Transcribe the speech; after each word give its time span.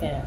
כן. 0.00 0.18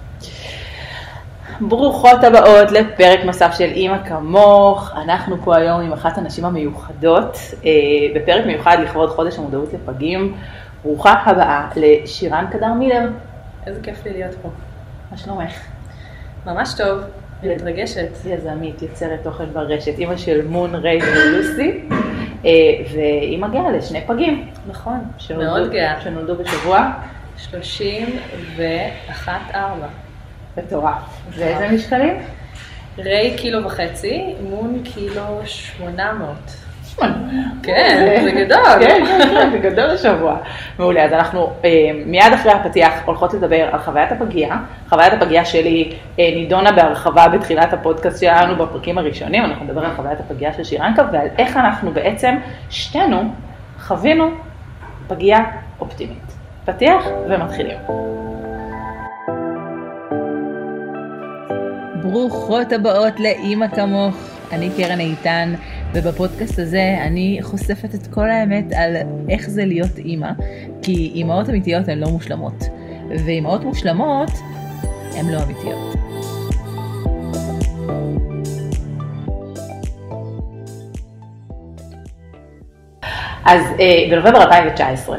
ברוכות 1.62 2.24
הבאות 2.24 2.72
לפרק 2.72 3.20
נוסף 3.26 3.54
של 3.58 3.64
אימא 3.64 3.98
כמוך. 4.08 4.92
אנחנו 5.04 5.38
פה 5.44 5.56
היום 5.58 5.82
עם 5.82 5.94
אחת 5.94 6.18
הנשים 6.18 6.46
המיוחדות, 6.46 7.38
אה, 7.66 7.70
בפרק 8.16 8.46
מיוחד 8.46 8.78
לכבוד 8.84 9.10
חודש 9.10 9.38
המודעות 9.40 9.70
לפגים. 9.74 10.36
ברוכה 10.84 11.14
הבאה 11.26 11.68
לשירן 11.76 12.46
קדר 12.52 12.74
מילר. 12.74 13.10
איזה 13.68 13.80
כיף 13.84 14.06
לי 14.06 14.14
להיות 14.14 14.36
פה. 14.42 14.50
מה 15.12 15.18
שלומך? 15.18 15.52
ממש 16.46 16.74
טוב, 16.78 17.00
אני 17.44 17.56
מתרגשת. 17.56 18.08
יזמית, 18.26 18.82
יוצרת 18.82 19.20
תוכן 19.24 19.46
ברשת, 19.54 19.98
אימא 20.00 20.18
של 20.18 20.48
מון, 20.48 20.76
ריי 20.76 21.00
ולוסי, 21.04 21.82
אה, 22.46 22.50
ואימא 22.96 23.48
גאה 23.48 23.72
לשני 23.72 24.02
פגים. 24.08 24.48
נכון, 24.68 25.00
שנולדו- 25.18 25.44
מאוד 25.44 25.72
גאה. 25.72 26.02
שנולדו 26.02 26.36
בשבוע. 26.36 26.90
31 27.40 29.34
4. 29.56 29.88
מטורף. 30.58 31.22
ואיזה 31.30 31.70
משקלים? 31.76 32.18
ריי 32.98 33.38
קילו 33.38 33.66
וחצי, 33.66 34.34
מון 34.42 34.82
קילו 34.84 35.42
800. 35.46 36.36
שמונה. 37.00 37.16
כן, 37.64 38.20
זה 38.24 38.32
גדול. 38.32 38.66
כן, 38.80 39.06
כן, 39.06 39.30
כן, 39.30 39.52
זה 39.52 39.58
גדול 39.58 39.90
השבוע. 39.90 40.38
מעולה, 40.80 41.06
אז 41.06 41.14
אנחנו 41.14 41.54
אה, 41.66 41.70
מיד 42.06 42.34
אחרי 42.34 42.52
הפתיח 42.52 42.94
הולכות 43.06 43.34
לדבר 43.34 43.70
על 43.72 43.80
חוויית 43.80 44.12
הפגייה. 44.12 44.58
חוויית 44.90 45.14
הפגייה 45.14 45.46
שלי 45.46 45.94
אה, 46.20 46.32
נידונה 46.36 46.72
בהרחבה 46.72 47.28
בתחילת 47.28 47.74
הפודקאסט 47.74 48.22
שלנו 48.22 48.66
בפרקים 48.66 48.98
הראשונים, 48.98 49.46
אנחנו 49.46 49.66
נדבר 49.66 49.86
על 49.86 49.96
חוויית 49.96 50.20
הפגייה 50.20 50.54
של 50.54 50.64
שירנקה 50.64 51.04
ועל 51.12 51.28
איך 51.38 51.58
אנחנו 51.58 51.92
בעצם 51.92 52.36
שתינו 52.70 53.34
חווינו 53.80 54.32
פגייה 55.08 55.40
אופטימית. 55.80 56.39
פתיח 56.74 57.04
ומתחילים. 57.30 57.78
ברוכות 62.02 62.72
הבאות 62.72 63.20
לאימא 63.20 63.68
כמוך, 63.68 64.16
אני 64.52 64.70
קרן 64.78 65.00
איתן, 65.00 65.54
ובפודקאסט 65.94 66.60
הזה 66.60 66.98
אני 67.02 67.40
חושפת 67.42 67.96
את 67.96 68.08
כל 68.08 68.30
האמת 68.30 68.66
על 68.76 68.96
איך 69.30 69.50
זה 69.50 69.66
להיות 69.66 69.98
אימא, 69.98 70.32
כי 70.82 71.12
אימהות 71.16 71.50
אמיתיות 71.50 71.88
הן 71.88 72.00
לא 72.00 72.08
מושלמות, 72.08 72.64
ואימהות 73.26 73.64
מושלמות 73.64 74.32
הן 75.16 75.30
לא 75.30 75.38
אמיתיות. 75.44 75.96
אז 83.46 83.62
אה, 83.80 84.08
בנובמבר 84.10 84.44
2019 84.44 85.18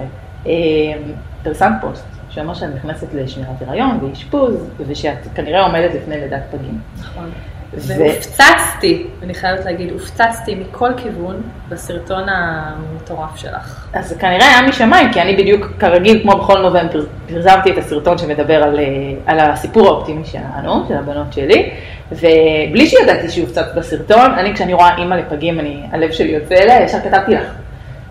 פרסמת 1.42 1.72
פוסט 1.80 2.04
שאומר 2.30 2.54
שאת 2.54 2.68
נכנסת 2.74 3.14
לשמירת 3.14 3.62
הריון 3.66 3.98
ואשפוז, 4.02 4.68
ושאת 4.86 5.18
כנראה 5.34 5.66
עומדת 5.66 5.94
לפני 5.94 6.20
לידת 6.20 6.42
פגים. 6.50 6.78
נכון. 7.00 7.30
ו- 7.74 7.98
והופצצתי, 7.98 9.06
אני 9.22 9.34
חייבת 9.34 9.64
להגיד, 9.64 9.90
הופצצתי 9.92 10.54
מכל 10.54 10.90
כיוון 10.96 11.42
בסרטון 11.68 12.28
המטורף 12.28 13.36
שלך. 13.36 13.86
אז 13.92 14.08
זה 14.08 14.14
כנראה 14.14 14.46
היה 14.46 14.68
משמיים, 14.68 15.12
כי 15.12 15.20
אני 15.20 15.36
בדיוק, 15.36 15.66
כרגיל, 15.78 16.22
כמו 16.22 16.38
בכל 16.38 16.58
נובמבר, 16.58 17.04
פרסמתי 17.28 17.72
את 17.72 17.78
הסרטון 17.78 18.18
שמדבר 18.18 18.62
על, 18.62 18.78
אה, 18.78 18.84
על 19.26 19.40
הסיפור 19.40 19.86
האופטימי 19.86 20.24
שלנו, 20.24 20.84
של 20.88 20.94
הבנות 20.94 21.32
שלי, 21.32 21.70
ובלי 22.12 22.86
שידעתי 22.86 23.28
שהופצץ 23.28 23.66
בסרטון, 23.76 24.30
אני 24.38 24.54
כשאני 24.54 24.74
רואה 24.74 24.96
אימא 24.96 25.14
לפגים, 25.14 25.60
אני, 25.60 25.82
הלב 25.92 26.10
שלי 26.10 26.28
יוצא 26.28 26.54
אליה, 26.54 26.82
ישר 26.82 26.98
כתבתי 27.00 27.34
לך. 27.34 27.59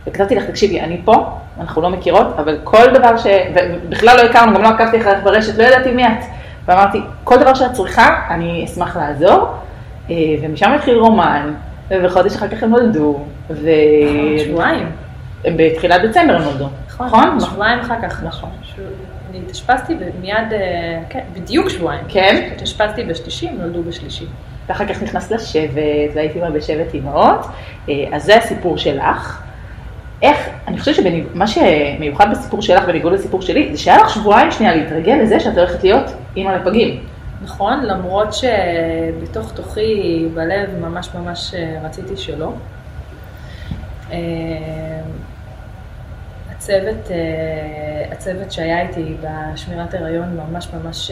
וכתבתי 0.10 0.36
לך, 0.36 0.44
תקשיבי, 0.44 0.82
אני 0.82 1.02
פה, 1.06 1.38
אנחנו 1.60 1.82
לא 1.82 1.90
מכירות, 1.90 2.28
אבל 2.38 2.58
כל 2.64 2.86
דבר 2.94 3.18
ש... 3.18 3.26
ובכלל 3.56 4.18
לא 4.18 4.22
הכרנו, 4.22 4.54
גם 4.54 4.62
לא 4.62 4.68
עקבתי 4.68 5.02
אחריך 5.02 5.24
ברשת, 5.24 5.58
לא 5.58 5.64
ידעתי 5.64 5.92
מי 5.92 6.08
את. 6.08 6.24
ואמרתי, 6.66 7.02
כל 7.24 7.38
דבר 7.38 7.54
שאת 7.54 7.74
צריכה, 7.74 8.20
אני 8.30 8.66
אשמח 8.66 8.98
לעזור. 8.98 9.48
אה, 10.10 10.16
ומשם 10.42 10.72
התחיל 10.72 10.98
רומן, 10.98 11.54
וחודש 12.04 12.36
אחר 12.36 12.48
כך 12.48 12.64
הם 12.64 12.70
נולדו, 12.70 13.20
ו... 13.50 13.70
שבועיים. 14.46 14.90
הם 15.46 15.54
בתחילת 15.58 16.02
דצמבר 16.02 16.36
הם 16.36 16.42
נולדו, 16.42 16.68
נכון? 16.88 17.40
שבועיים 17.40 17.80
אחר 17.80 17.96
כך. 18.02 18.24
נכון. 18.24 18.50
אני 19.30 19.40
התאשפזתי 19.40 19.94
ומיד, 20.00 20.54
אה, 20.54 21.00
כן, 21.10 21.20
בדיוק 21.34 21.70
שבועיים. 21.70 22.04
כן. 22.08 22.50
התאשפזתי 22.56 23.04
בשלישי, 23.04 23.48
הם 23.48 23.58
נולדו 23.58 23.84
בשלישי. 23.84 24.26
ואחר 24.70 24.86
כך 24.86 25.04
נכנסת 25.04 25.32
לשבט, 25.32 26.12
והייתי 26.16 26.40
בה 26.40 26.50
בשבט 26.50 26.94
אימהות, 26.94 27.46
אה, 27.90 27.94
אז 28.12 28.24
זה 28.24 28.38
הסיפור 28.38 28.78
שלך. 28.78 29.42
איך, 30.22 30.50
אני 30.68 30.80
חושבת 30.80 30.96
שמה 30.96 31.48
שמיוחד 31.48 32.32
בסיפור 32.32 32.62
שלך 32.62 32.84
בניגוד 32.84 33.14
לסיפור 33.14 33.42
שלי, 33.42 33.70
זה 33.72 33.78
שהיה 33.78 33.98
לך 33.98 34.10
שבועיים 34.10 34.52
שנייה 34.52 34.76
להתרגל 34.76 35.14
לזה 35.14 35.40
שאת 35.40 35.58
הולכת 35.58 35.84
להיות 35.84 36.12
אימא 36.36 36.52
לפגים. 36.52 37.00
נכון, 37.42 37.86
למרות 37.86 38.28
שבתוך 38.34 39.52
תוכי, 39.52 40.28
בלב, 40.34 40.70
ממש 40.82 41.10
ממש 41.16 41.54
אה, 41.54 41.80
רציתי 41.84 42.18
שלא. 42.18 42.54
אה, 44.12 44.18
הצוות, 46.52 47.12
אה, 47.12 48.12
הצוות 48.12 48.52
שהיה 48.52 48.82
איתי 48.82 49.16
בשמירת 49.22 49.94
הריון 49.94 50.38
ממש 50.38 50.68
ממש 50.74 51.12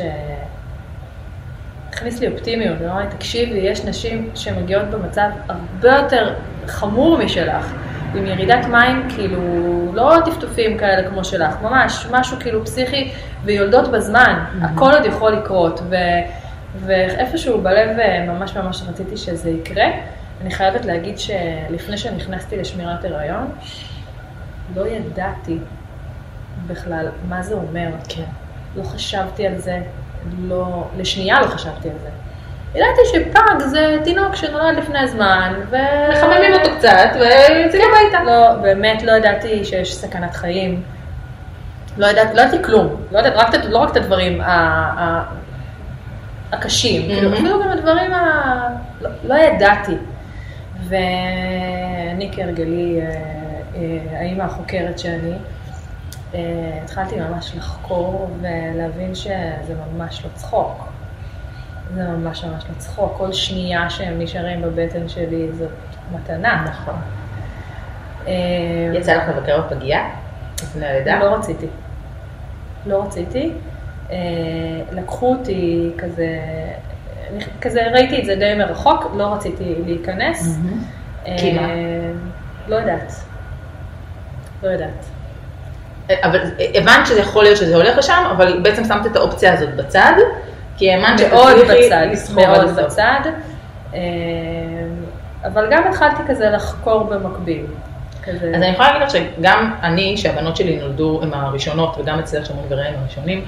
הכניס 1.90 2.19
לי 2.19 2.28
אופטימיות, 2.28 2.79
הוא 2.81 2.88
אמר 2.88 3.00
לי, 3.00 3.07
תקשיבי, 3.09 3.57
יש 3.57 3.85
נשים 3.85 4.29
שמגיעות 4.35 4.85
במצב 4.85 5.29
הרבה 5.50 5.90
יותר 5.90 6.34
חמור 6.67 7.17
משלך, 7.17 7.73
עם 8.16 8.25
ירידת 8.25 8.66
מים, 8.66 9.07
כאילו, 9.09 9.40
לא 9.94 10.18
טפטופים 10.25 10.78
כאלה 10.78 11.09
כמו 11.09 11.23
שלך, 11.23 11.62
ממש, 11.62 12.07
משהו 12.12 12.38
כאילו 12.40 12.66
פסיכי, 12.66 13.12
ויולדות 13.44 13.91
בזמן, 13.91 14.44
הכל 14.62 14.91
עוד 14.94 15.06
יכול 15.06 15.31
לקרות, 15.31 15.81
ו, 15.90 15.95
ואיפשהו 16.79 17.62
בלב 17.62 18.00
אה, 18.00 18.25
ממש 18.28 18.57
ממש 18.57 18.84
רציתי 18.90 19.17
שזה 19.17 19.50
יקרה. 19.50 19.85
אני 20.41 20.51
חייבת 20.51 20.85
להגיד 20.85 21.19
שלפני 21.19 21.97
שנכנסתי 21.97 22.57
לשמירת 22.57 23.06
הריון, 23.06 23.51
לא 24.75 24.88
ידעתי 24.88 25.57
בכלל 26.67 27.07
מה 27.29 27.41
זה 27.41 27.56
אומר. 27.56 27.88
כן. 28.09 28.23
לא 28.75 28.84
חשבתי 28.84 29.47
על 29.47 29.57
זה, 29.57 29.81
לא, 30.40 30.88
לשנייה 30.97 31.41
לא 31.41 31.47
חשבתי 31.47 31.90
על 31.90 31.96
זה. 32.01 32.09
ידעתי 32.75 33.01
שפג 33.13 33.59
זה 33.59 33.97
תינוק 34.03 34.35
שנולד 34.35 34.78
לפני 34.78 35.00
הזמן, 35.00 35.53
ו... 35.69 35.75
מחממים 36.11 36.53
אותו 36.53 36.69
קצת 36.78 37.09
ויוצאים 37.13 37.81
הביתה. 37.81 38.23
לא, 38.23 38.53
באמת 38.61 39.03
לא 39.03 39.11
ידעתי 39.11 39.66
שיש 39.66 39.95
סכנת 39.95 40.35
חיים. 40.35 40.83
לא 41.97 42.07
ידעתי, 42.07 42.35
לא 42.35 42.41
ידעתי 42.41 42.63
כלום. 42.63 42.95
לא, 43.11 43.19
ידעתי, 43.19 43.38
רק, 43.38 43.66
לא 43.69 43.78
רק 43.78 43.91
את 43.91 43.97
הדברים 43.97 44.41
ה, 44.41 44.51
ה, 44.97 45.23
הקשים, 46.51 47.01
כאילו, 47.01 47.33
אפילו 47.33 47.63
גם 47.63 47.69
הדברים 47.69 48.13
ה... 48.13 48.69
לא, 49.01 49.09
לא 49.23 49.35
ידעתי. 49.35 49.95
ואני 50.84 52.29
כהרגלי, 52.31 53.01
אה, 53.01 53.11
אה, 53.75 54.19
האימא 54.19 54.44
החוקרת 54.44 54.99
שאני, 54.99 55.34
אה, 56.35 56.39
התחלתי 56.84 57.16
ממש 57.16 57.55
לחקור 57.55 58.29
ולהבין 58.41 59.16
שזה 59.16 59.73
ממש 59.94 60.22
לא 60.25 60.29
צחוק. 60.35 60.97
זה 61.95 62.03
ממש 62.03 62.43
ממש 62.43 62.63
לא 62.69 62.75
צחוק. 62.77 63.13
כל 63.17 63.33
שנייה 63.33 63.89
שהם 63.89 64.19
נשארים 64.19 64.61
בבטן 64.61 65.07
שלי 65.09 65.47
זאת 65.53 65.69
מתנה. 66.15 66.65
נכון. 66.69 66.95
אה, 68.27 68.33
יצא 68.93 69.13
לך 69.15 69.23
לבקר 69.29 69.61
בפגייה? 69.61 70.09
לפני 70.63 70.85
הלידה? 70.87 71.19
לא 71.19 71.35
רציתי. 71.35 71.67
לא 72.85 73.03
רציתי. 73.03 73.51
אה, 74.11 74.15
לקחו 74.91 75.33
אותי 75.33 75.91
כזה, 75.97 76.39
אני- 77.33 77.43
כזה 77.61 77.87
ראיתי 77.93 78.19
את 78.19 78.25
זה 78.25 78.35
די 78.35 78.53
מרחוק, 78.57 79.11
לא 79.17 79.33
רציתי 79.33 79.75
להיכנס. 79.85 80.57
מהמם. 80.57 80.83
אה, 81.27 81.35
כי 81.39 81.53
מה? 81.53 81.67
לא 82.67 82.75
יודעת. 82.75 83.13
לא 84.63 84.69
יודעת. 84.69 85.05
אבל 86.23 86.39
הבנת 86.75 87.07
שזה 87.07 87.19
יכול 87.19 87.43
להיות 87.43 87.57
שזה 87.57 87.75
הולך 87.75 87.97
לשם, 87.97 88.23
אבל 88.31 88.59
בעצם 88.63 88.83
שמת 88.83 89.05
את 89.05 89.15
האופציה 89.15 89.53
הזאת 89.53 89.75
בצד, 89.75 90.13
כי 90.77 90.91
האמנת 90.91 91.22
מאוד 91.31 91.55
בצד, 91.69 92.07
מאוד. 92.35 92.69
בצד. 92.79 93.19
אה, 93.93 93.99
אבל 95.46 95.67
גם 95.72 95.84
התחלתי 95.90 96.22
כזה 96.28 96.49
לחקור 96.49 97.03
במקביל. 97.03 97.66
כזה, 98.23 98.52
אז 98.55 98.61
אני 98.61 98.67
יכולה 98.67 98.87
להגיד 98.91 99.07
לך 99.07 99.11
שגם 99.11 99.73
אני, 99.84 100.17
שהבנות 100.17 100.57
שלי 100.57 100.79
נולדו 100.79 101.19
עם 101.23 101.34
הראשונות, 101.34 101.97
וגם 101.99 102.19
אצלך 102.19 102.46
שמון 102.46 102.66
וראם 102.69 102.93
הראשונים, 103.02 103.41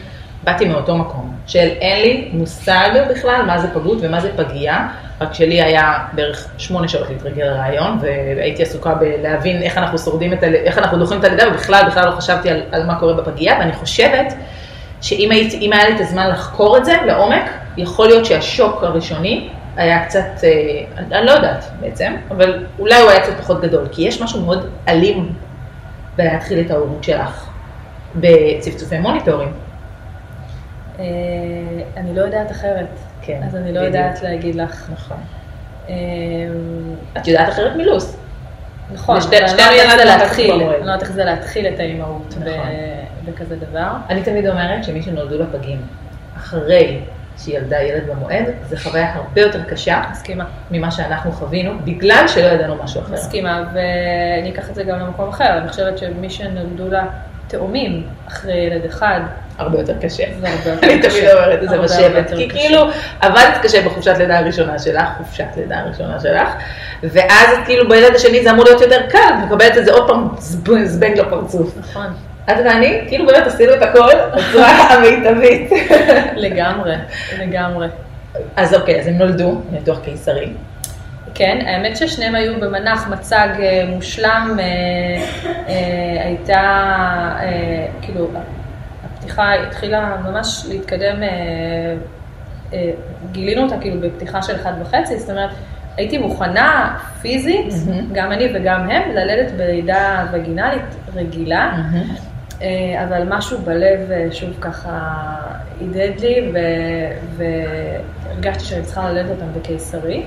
באתי 0.44 0.65
מאותו 0.68 0.95
מקום, 0.98 1.36
של 1.48 1.68
אין 1.81 2.01
לי 2.01 2.30
מושג 2.33 2.89
בכלל 3.09 3.42
מה 3.48 3.59
זה 3.59 3.74
פגות 3.74 3.98
ומה 4.01 4.19
זה 4.19 4.31
פגייה, 4.38 4.88
רק 5.21 5.33
שלי 5.33 5.62
היה 5.62 5.94
בערך 6.13 6.48
שמונה 6.57 6.88
שעות 6.88 7.09
להתרגל 7.09 7.44
לרעיון, 7.44 7.98
והייתי 8.01 8.63
עסוקה 8.63 8.94
בלהבין 8.94 9.62
איך 9.62 9.77
אנחנו 9.77 9.98
שורדים 9.98 10.33
את, 10.33 10.44
ה- 10.44 10.48
איך 10.48 10.77
אנחנו 10.77 10.98
דוחים 10.98 11.19
את 11.19 11.24
הלידה, 11.24 11.48
ובכלל, 11.48 11.83
בכלל 11.88 12.06
לא 12.06 12.12
חשבתי 12.12 12.50
על, 12.50 12.62
על 12.71 12.86
מה 12.86 13.00
קורה 13.00 13.13
בפגייה, 13.13 13.56
ואני 13.59 13.74
חושבת 13.74 14.33
שאם 15.01 15.31
הייתי, 15.31 15.57
אם 15.57 15.74
היה 15.74 15.90
לי 15.90 15.96
את 15.96 16.01
הזמן 16.01 16.30
לחקור 16.30 16.78
את 16.78 16.86
זה 16.86 16.94
לעומק, 17.06 17.51
יכול 17.78 18.07
להיות 18.07 18.25
שהשוק 18.25 18.84
הראשוני 18.84 19.50
היה 19.75 20.06
קצת, 20.06 20.44
אה, 20.44 21.18
אני 21.18 21.25
לא 21.25 21.31
יודעת 21.31 21.66
בעצם, 21.80 22.16
אבל 22.31 22.66
אולי 22.80 23.01
הוא 23.01 23.10
היה 23.10 23.19
קצת 23.19 23.38
פחות 23.38 23.62
גדול, 23.62 23.88
כי 23.92 24.01
יש 24.01 24.22
משהו 24.22 24.42
מאוד 24.42 24.69
אלים 24.88 25.34
בלהתחיל 26.16 26.60
את 26.66 26.72
ההורות 26.72 27.04
שלך 27.04 27.50
בצפצופי 28.16 29.00
מוניטורים. 29.00 29.51
אה, 31.00 31.06
אני 31.98 32.16
לא 32.16 32.22
יודעת 32.22 32.52
אחרת. 32.52 32.88
כן, 33.22 33.42
אז 33.48 33.56
אני 33.56 33.74
לא 33.74 33.80
בדיוק. 33.80 33.95
יודעת 33.95 34.24
להגיד 34.24 34.56
לך. 34.56 34.90
נכון. 34.94 35.18
אה, 35.90 35.95
את 37.18 37.28
יודעת 37.28 37.50
אחרת 37.50 37.75
מלו"ז. 37.75 38.19
נכון, 38.94 39.19
אני 39.31 39.57
לא 39.57 39.62
יודעת 39.62 39.81
איך 39.81 39.95
זה 39.97 40.06
להתחיל. 40.06 40.51
אני 40.51 40.63
לא 40.63 40.75
יודעת 40.75 41.01
איך 41.01 41.12
זה 41.12 41.25
להתחיל 41.25 41.68
את 41.68 41.80
האימהות 41.80 42.36
נכון. 42.39 42.69
בכזה 43.25 43.56
דבר. 43.56 43.91
אני 44.09 44.24
תמיד 44.24 44.47
אומרת 44.47 44.83
שמי 44.83 45.01
שנולדו 45.01 45.38
לה 45.38 45.45
פגים 45.51 45.81
אחרי 46.38 47.00
שהיא 47.38 47.57
ילדה 47.57 47.81
ילד 47.81 48.07
במועד, 48.07 48.45
זו 48.69 48.77
חוויה 48.77 49.13
הרבה 49.15 49.41
יותר 49.41 49.63
קשה 49.63 50.01
מסכימה. 50.12 50.45
ממה 50.71 50.91
שאנחנו 50.91 51.31
חווינו, 51.31 51.71
בגלל 51.83 52.27
שלא 52.27 52.47
ידענו 52.47 52.75
משהו 52.83 53.01
אחר. 53.01 53.13
מסכימה, 53.13 53.63
ואני 53.74 54.51
אקח 54.51 54.69
את 54.69 54.75
זה 54.75 54.83
גם 54.83 55.00
למקום 55.00 55.30
אחר, 55.30 55.57
אני 55.57 55.69
חושבת 55.69 55.97
שמי 55.97 56.30
שנולדו 56.30 56.89
לה 56.89 57.06
תאומים 57.47 58.07
אחרי 58.27 58.53
ילד 58.53 58.85
אחד, 58.85 59.19
הרבה 59.59 59.79
יותר 59.79 59.94
קשה. 60.01 60.23
אני. 60.23 61.01
תמיד 61.01 61.06
אומרת 61.33 61.63
את 61.63 61.69
זה 61.69 61.77
בשבט, 61.77 62.33
כי. 62.35 62.50
כאילו 62.50 62.88
עבדת 63.21 63.57
קשה 63.61 63.81
בחופשת 63.81 64.13
לידה 64.17 64.39
הראשונה 64.39 64.79
שלך, 64.79 65.03
חופשת 65.17 65.45
לידה 65.57 65.79
הראשונה 65.79 66.19
שלך, 66.19 66.47
ואז 67.03 67.47
כאילו 67.65 67.89
בילד 67.89 68.15
השני 68.15 68.44
זה 68.44 68.51
אמור 68.51 68.65
להיות 68.65 68.81
יותר 68.81 69.01
קל, 69.09 69.17
את 69.39 69.45
מקבלת 69.45 69.77
את 69.77 69.85
זה 69.85 69.91
עוד 69.94 70.07
פעם 70.07 70.27
זב- 70.38 70.83
זבנג 70.85 71.19
לפרצוף. 71.19 71.77
נכון, 71.79 72.07
את 72.50 72.56
ואני, 72.65 73.01
כאילו 73.07 73.25
באמת 73.27 73.47
עשינו 73.47 73.73
את 73.73 73.81
הכל 73.81 74.11
בצורה 74.35 74.67
המיטבית. 74.94 75.69
לגמרי, 76.35 76.94
לגמרי. 77.39 77.88
אז 78.56 78.73
אוקיי, 78.73 79.00
אז 79.00 79.07
הם 79.07 79.17
נולדו, 79.17 79.61
ניתוח 79.71 80.00
קיסרי. 80.00 80.50
כן, 81.35 81.59
האמת 81.65 81.97
ששניהם 81.97 82.35
היו 82.35 82.59
במנח 82.59 83.07
מצג 83.07 83.47
אה, 83.59 83.83
מושלם, 83.88 84.57
אה, 84.59 84.65
אה, 85.69 86.23
הייתה, 86.25 86.61
כאילו, 88.01 88.31
הפתיחה 89.30 89.54
התחילה 89.54 90.18
ממש 90.24 90.66
להתקדם, 90.70 91.24
אה, 91.24 91.28
אה, 92.74 92.92
גילינו 93.31 93.64
אותה 93.64 93.78
כאילו 93.81 94.02
בפתיחה 94.02 94.42
של 94.42 94.56
אחד 94.56 94.74
וחצי, 94.81 95.20
זאת 95.20 95.30
אומרת, 95.30 95.50
הייתי 95.98 96.18
מוכנה 96.18 96.98
פיזית, 97.22 97.74
מהמם. 97.88 98.14
גם 98.14 98.31
אני 98.31 98.48
וגם 98.56 98.90
הם, 98.90 99.12
ללדת 99.16 99.52
בלידה 99.52 100.26
וגינלית 100.31 100.96
רגילה. 101.16 101.78
אה, 102.62 103.04
אבל 103.04 103.24
משהו 103.30 103.58
בלב 103.58 104.12
אה, 104.12 104.28
שוב 104.31 104.50
ככה 104.62 105.10
הדהד 105.81 106.20
לי, 106.20 106.52
והרגשתי 107.38 108.64
שאני 108.64 108.84
צריכה 108.84 109.12
ללדת 109.12 109.30
אותם 109.30 109.46
בקיסרי. 109.56 110.26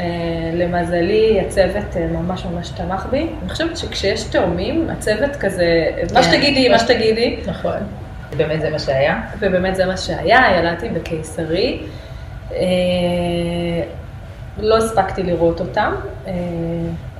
אה, 0.00 0.50
למזלי, 0.54 1.40
הצוות 1.40 1.96
אה, 1.96 2.06
ממש 2.06 2.44
ממש 2.44 2.68
תמך 2.68 3.06
בי. 3.10 3.26
אני 3.42 3.48
חושבת 3.48 3.76
שכשיש 3.76 4.24
תאומים, 4.24 4.90
הצוות 4.90 5.36
כזה, 5.36 5.86
מה 6.14 6.22
כן. 6.22 6.32
שתגידי, 6.32 6.68
מה 6.68 6.78
שתגידי, 6.78 7.36
נכון. 7.46 7.78
באמת 8.36 8.60
זה 8.60 8.70
מה 8.70 8.78
שהיה. 8.78 9.20
ובאמת 9.38 9.76
זה 9.76 9.86
מה 9.86 9.96
שהיה, 9.96 10.40
ילדתי 10.58 10.88
בקיסרי. 10.88 11.82
אה, 12.52 12.58
לא 14.58 14.76
הספקתי 14.76 15.22
לראות 15.22 15.60
אותם. 15.60 15.94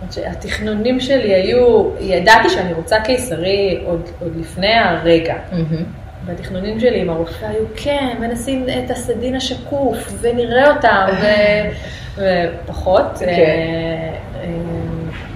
עד 0.02 0.12
שהתכנונים 0.12 1.00
שלי 1.00 1.34
היו, 1.34 1.90
ידעתי 2.00 2.48
שאני 2.48 2.72
רוצה 2.72 3.00
קיסרי 3.00 3.80
עוד, 3.84 4.08
עוד 4.20 4.36
לפני 4.36 4.74
הרגע. 4.74 5.34
והתכנונים 6.26 6.80
שלי 6.80 7.00
עם 7.00 7.10
הרופא 7.10 7.46
היו, 7.46 7.64
כן, 7.76 8.16
ונשים 8.20 8.66
את 8.84 8.90
הסדין 8.90 9.36
השקוף, 9.36 10.12
ונראה 10.20 10.70
אותם, 10.70 11.06
ו... 11.22 11.26
ופחות. 12.16 13.18
כן. 13.18 13.26
אה, 13.26 14.10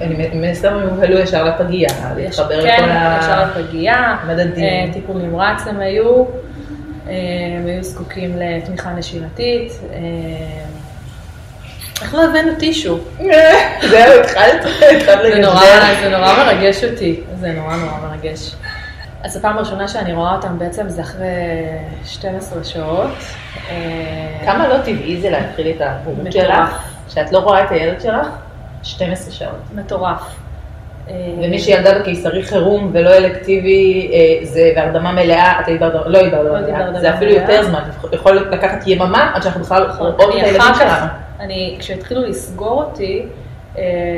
אני 0.00 0.28
מנסה 0.34 0.70
מבוהלו 0.70 1.19
ישר 1.19 1.44
לפגייה, 1.44 1.88
להתחבר 2.16 2.62
כן, 2.62 2.82
לכל 2.82 2.90
ה... 2.90 3.19
ישר 3.22 3.60
לפגייה, 3.60 4.16
מדדים. 4.28 4.64
אה, 4.64 4.92
טיפול 4.92 5.16
נמרץ 5.22 5.66
הם 5.66 5.81
היו, 5.81 6.25
אה, 7.08 7.12
הם 7.58 7.66
היו 7.66 7.82
זקוקים 7.82 8.36
לתמיכה 8.36 8.92
נשימתית. 8.92 9.72
אה, 9.92 9.98
איך 12.02 12.14
לא 12.14 12.25
הבאנו 12.25 12.52
טישו? 12.58 12.98
זהו, 13.90 14.20
התחלת. 14.20 14.62
זה 16.02 16.08
נורא 16.08 16.44
מרגש 16.44 16.84
אותי, 16.84 17.20
זה 17.40 17.52
נורא 17.52 17.76
נורא 17.76 17.98
מרגש. 18.08 18.54
אז 19.25 19.37
הפעם 19.37 19.56
הראשונה 19.56 19.88
שאני 19.88 20.12
רואה 20.12 20.37
אותם 20.37 20.59
בעצם 20.59 20.88
זה 20.88 21.03
אחרי 21.03 21.26
12 22.05 22.65
שעות. 22.65 23.11
אה, 23.71 23.75
כמה 24.44 24.69
לא 24.69 24.79
טבעי 24.79 25.21
זה 25.21 25.31
להתחיל 25.31 25.73
את 25.76 25.81
ההורות. 25.81 26.32
שלך, 26.32 26.88
שאת 27.09 27.32
לא 27.32 27.38
רואה 27.38 27.65
את 27.65 27.71
הילד 27.71 28.00
שלך? 28.00 28.26
12 28.82 29.32
שעות. 29.32 29.50
מטורף. 29.75 30.37
אה, 31.09 31.15
ומי 31.38 31.59
שילדה 31.59 31.99
בקיסרי 31.99 32.43
חירום 32.43 32.91
ולא 32.93 33.15
אלקטיבי, 33.15 34.11
אה, 34.12 34.47
זה 34.47 34.73
בהרדמה 34.76 35.12
מלאה, 35.12 35.61
את 35.61 35.69
היית 35.69 35.81
בהרדמה, 35.81 36.09
לא 36.09 36.19
היית 36.19 36.32
לא 36.32 36.43
בהרדמה 36.43 36.59
הייתי 36.59 36.73
מלאה, 36.73 37.00
זה 37.00 37.15
אפילו. 37.15 37.31
יותר 37.31 37.62
זמן, 37.62 37.82
יכול 38.12 38.37
לקחת 38.37 38.87
יממה 38.87 39.32
עד 39.35 39.43
שאנחנו 39.43 39.61
בכלל 39.61 39.91
רואות 39.99 40.15
את 40.15 40.35
הילדים 40.35 40.75
שלנו. 40.75 41.06
אני, 41.41 41.77
כשהתחילו 41.79 42.20
לסגור 42.23 42.82
אותי, 42.82 43.27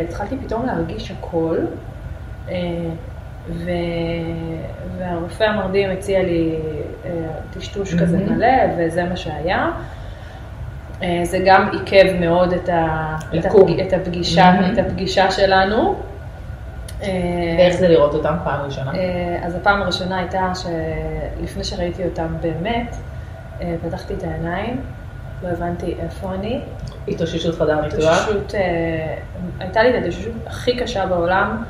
התחלתי 0.08 0.36
פתאום 0.46 0.66
להרגיש 0.66 1.10
הכל, 1.10 1.56
ו, 3.48 3.70
והרופא 4.98 5.44
המרדים 5.44 5.90
הציע 5.90 6.22
לי 6.22 6.58
אה, 7.04 7.10
טשטוש 7.50 7.94
כזה 7.94 8.18
מהמם. 8.18 8.32
מלא, 8.32 8.56
וזה 8.78 9.04
מה 9.04 9.16
שהיה. 9.16 9.70
אה, 11.02 11.20
זה 11.24 11.38
גם 11.46 11.68
עיכב 11.72 12.12
מאוד 12.20 12.52
את, 12.52 12.68
ה, 12.68 13.16
את. 13.38 13.44
הפג, 13.44 13.80
את, 13.80 13.92
הפגישה, 13.92 14.52
מהמם. 14.52 14.72
את 14.72 14.78
הפגישה 14.78 15.30
שלנו. 15.30 15.94
אה, 17.02 17.08
ואיך 17.58 17.76
זה 17.76 17.88
לראות 17.88 18.14
אותם 18.14 18.34
פעם 18.44 18.60
ראשונה? 18.64 18.92
אז 19.42 19.54
הפעם 19.54 19.82
הראשונה 19.82 20.18
הייתה 20.18 20.52
שלפני 20.54 21.64
שראיתי 21.64 22.04
אותם 22.04 22.34
באמת, 22.40 22.96
פתחתי 23.82 24.14
את 24.14 24.22
העיניים, 24.22 24.80
לא 25.42 25.48
הבנתי 25.48 25.94
איפה 25.98 26.34
אני. 26.34 26.60
התאוששות 27.08 27.54
חדר 27.54 27.80
ניתוח? 27.80 28.00
התאוששות, 28.02 28.54
הייתה 29.60 29.82
לי 29.82 29.90
את 29.90 29.94
ההתאוששות 29.94 30.32
הכי 30.46 30.76
קשה 30.76 31.06
בעולם, 31.06 31.62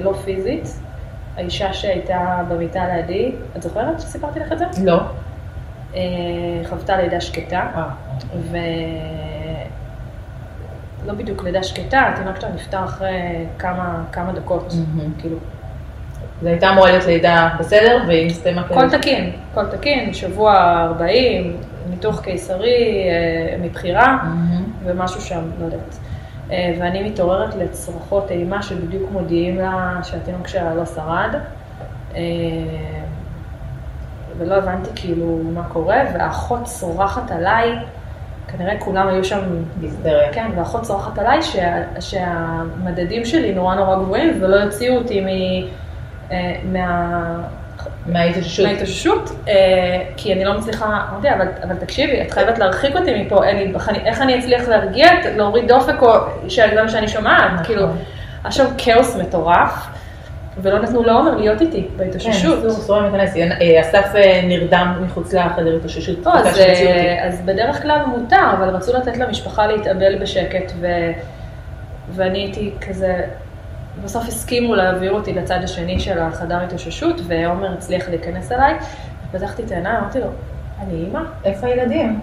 לא 0.00 0.12
פיזית. 0.24 0.81
האישה 1.36 1.72
שהייתה 1.72 2.42
במיטה 2.48 2.84
לידי, 2.94 3.32
את 3.56 3.62
זוכרת 3.62 4.00
שסיפרתי 4.00 4.40
לך 4.40 4.52
את 4.52 4.58
זה? 4.58 4.64
לא. 4.84 5.00
אה, 5.94 6.00
חוותה 6.68 6.96
לידה 6.96 7.20
שקטה, 7.20 7.66
אה, 7.76 7.88
ו... 8.50 8.56
לא 11.06 11.12
בדיוק 11.12 11.44
לידה 11.44 11.62
שקטה, 11.62 12.00
התינוק 12.00 12.40
שלה 12.40 12.50
נפטר 12.54 12.84
אחרי 12.84 13.46
כמה, 13.58 14.04
כמה 14.12 14.32
דקות, 14.32 14.74
מהמם. 14.74 15.12
כאילו 15.18 15.36
זו 16.42 16.48
הייתה 16.48 16.70
אמורה 16.70 16.90
להיות 16.90 17.04
לידה 17.04 17.48
בסדר, 17.58 18.02
והיא 18.06 18.26
נסתיימה 18.26 18.60
הכל 18.60 18.90
תקין, 18.90 19.32
הכל 19.52 19.66
תקין, 19.66 20.14
שבוע 20.14 20.82
40, 20.84 21.56
ניתוח 21.90 22.20
קיסרי 22.20 23.04
אה, 23.08 23.56
מבחירה, 23.58 24.18
מהמם. 24.22 24.64
ומשהו 24.84 25.20
שם, 25.20 25.42
לא 25.60 25.64
יודעת. 25.64 25.98
אה, 26.50 26.74
ואני 26.80 27.10
מתעוררת 27.10 27.54
לצרחות 27.54 28.30
אימה 28.30 28.62
שבדיוק 28.62 29.10
מודיעים 29.10 29.58
לה 29.58 30.00
שהתינוק 30.02 30.48
שלה 30.48 30.74
לא 30.74 30.86
שרד. 30.86 31.34
אה, 32.14 32.20
ולא 34.38 34.54
הבנתי 34.54 34.90
כאילו 34.94 35.40
מה 35.54 35.64
קורה, 35.68 35.96
והאחות 36.14 36.64
צורחת 36.64 37.30
עליי, 37.30 37.72
כנראה 38.48 38.80
כולם 38.80 39.08
היו 39.08 39.24
שם, 39.24 39.40
בהיסטריה. 39.76 40.32
כן, 40.32 40.50
והאחות 40.56 40.82
צורחת 40.82 41.18
עליי 41.18 41.42
שה, 41.42 42.00
שהמדדים 42.00 43.24
שלי 43.24 43.54
נורא 43.54 43.74
נורא 43.74 43.96
גבוהים 43.96 44.38
ולא 44.40 44.56
יוציאו 44.56 44.96
אותי 44.96 45.20
מ, 45.20 45.26
אה, 46.32 46.56
מה... 46.64 47.42
מההתאוששות. 48.06 48.66
מההתאוששות, 48.66 49.30
אה, 49.48 49.54
כי 50.16 50.32
אני 50.32 50.44
לא 50.44 50.58
מצליחה, 50.58 50.86
אמרתי, 51.12 51.30
אבל, 51.30 51.46
אבל 51.64 51.74
תקשיבי, 51.76 52.22
את 52.22 52.30
חייבת 52.30 52.58
להרחיק 52.58 52.96
אותי 52.96 53.22
מפה, 53.22 53.44
אין 53.44 53.56
לי, 53.56 53.72
איך 53.74 53.88
אני- 53.88 53.98
איך 54.04 54.22
אני 54.22 54.38
אצליח 54.38 54.68
להרגיע, 54.68 55.06
להוריד 55.36 55.68
דופק, 55.68 56.02
או 56.02 56.08
שזה 56.48 56.82
מה 56.82 56.88
שאני 56.88 57.08
שומעת, 57.08 57.50
נכון. 57.52 57.64
כאילו, 57.64 57.86
היה 58.44 58.52
שם 58.52 58.64
כאוס 58.78 59.16
מטורף, 59.16 59.86
ולא 60.62 60.78
נתנו 60.78 61.02
לעומר 61.02 61.34
להיות 61.36 61.60
איתי 61.60 61.82
כן, 61.82 61.96
בהתאוששות. 62.04 62.58
אסור, 62.58 62.70
אסור 62.70 63.00
להיכנס. 63.00 63.36
אה, 63.36 63.80
אסף 63.80 64.14
אה, 64.16 64.40
נרדם 64.44 65.02
מחוץ 65.04 65.34
לחדר 65.34 65.76
התאוששות. 65.76 66.26
לא, 66.26 66.32
אז. 66.34 66.58
אה, 66.58 67.24
אז 67.26 67.42
בדרך 67.44 67.82
כלל 67.82 68.00
מותר, 68.06 68.50
אבל 68.58 68.68
רצו 68.68 68.92
לתת 68.96 69.16
למשפחה 69.16 69.66
להתאבל 69.66 70.18
בשקט, 70.18 70.72
ו, 70.80 70.86
ואני 72.14 72.38
הייתי 72.38 72.70
כזה, 72.88 73.20
בסוף 74.04 74.28
הסכימו 74.28 74.74
להעביר 74.74 75.12
אותי 75.12 75.32
לצד 75.32 75.58
השני 75.64 76.00
של 76.00 76.18
החדר 76.18 76.60
התאוששות, 76.62 77.20
ועומר 77.26 77.72
הצליח 77.72 78.08
להיכנס 78.08 78.52
אליי, 78.52 78.74
פתחתי 79.32 79.62
את 79.62 79.70
העיניים, 79.72 79.96
אמרתי 79.96 80.20
לו, 80.20 80.26
אני 80.80 80.94
אימא? 80.94 81.20
איפה 81.44 81.66
הילדים? 81.66 82.20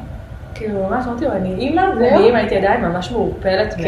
כאילו 0.55 0.89
ממש 0.89 1.05
אמרתי 1.07 1.25
לו, 1.25 1.31
אני 1.31 1.53
אימא, 1.53 1.83
זהו? 1.95 2.07
אני 2.07 2.25
אימא, 2.25 2.38
הייתי 2.38 2.57
עדיין 2.57 2.85
ממש 2.85 3.11
מעורפלת 3.11 3.73
כן. 3.73 3.81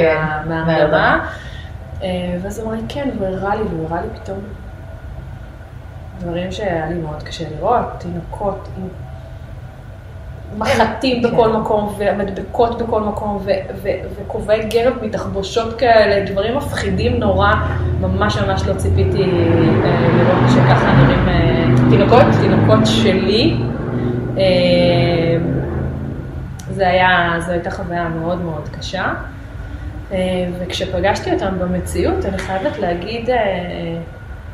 אה, 2.03 2.37
ואז 2.41 2.59
הוא 2.59 2.67
אמר 2.67 2.75
לי, 2.75 2.83
כן, 2.89 3.09
והוא 3.17 3.27
הראה 3.27 3.55
לי, 3.55 3.63
והוא 3.63 3.87
הראה 3.89 4.01
לי 4.01 4.07
פתאום 4.23 4.39
דברים 6.19 6.51
שהיה 6.51 6.89
לי 6.89 6.95
מאוד 6.95 7.23
קשה 7.23 7.43
לראות, 7.49 7.85
תינוקות 7.97 8.67
עם 8.77 8.87
מחטים 10.57 11.23
כן. 11.23 11.31
בכל 11.31 11.49
מקום, 11.49 11.95
ומדבקות 11.97 12.81
בכל 12.81 13.01
מקום, 13.01 13.45
וכובעי 14.15 14.65
גרב 14.69 14.93
מתחבושות 15.01 15.79
כאלה, 15.79 16.31
דברים 16.31 16.57
מפחידים 16.57 17.19
נורא, 17.19 17.51
ממש 18.01 18.37
ממש 18.37 18.67
לא 18.67 18.73
ציפיתי 18.73 19.23
אה, 19.23 20.07
לראות 20.17 20.49
שככה 20.49 20.93
נראים 20.93 21.29
אה, 21.29 21.65
תינוקות? 21.89 22.25
תינוקות 22.41 22.85
שלי. 22.85 23.57
אה, 24.37 25.37
זה 26.69 26.87
היה, 26.87 27.35
זו 27.39 27.51
הייתה 27.51 27.71
חוויה 27.71 28.09
מאוד 28.09 28.41
מאוד 28.41 28.69
קשה. 28.79 29.13
וכשפגשתי 30.59 31.33
אותם 31.33 31.59
במציאות, 31.59 32.25
אני 32.25 32.37
חייבת 32.37 32.79
להגיד 32.79 33.29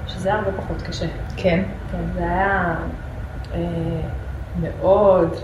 שזה 0.08 0.30
היה 0.30 0.38
הרבה 0.38 0.52
פחות 0.58 0.82
קשה. 0.82 1.06
כן. 1.38 1.64
כן, 1.92 1.98
זה 2.14 2.20
היה 2.24 2.76
מאוד 4.62 5.36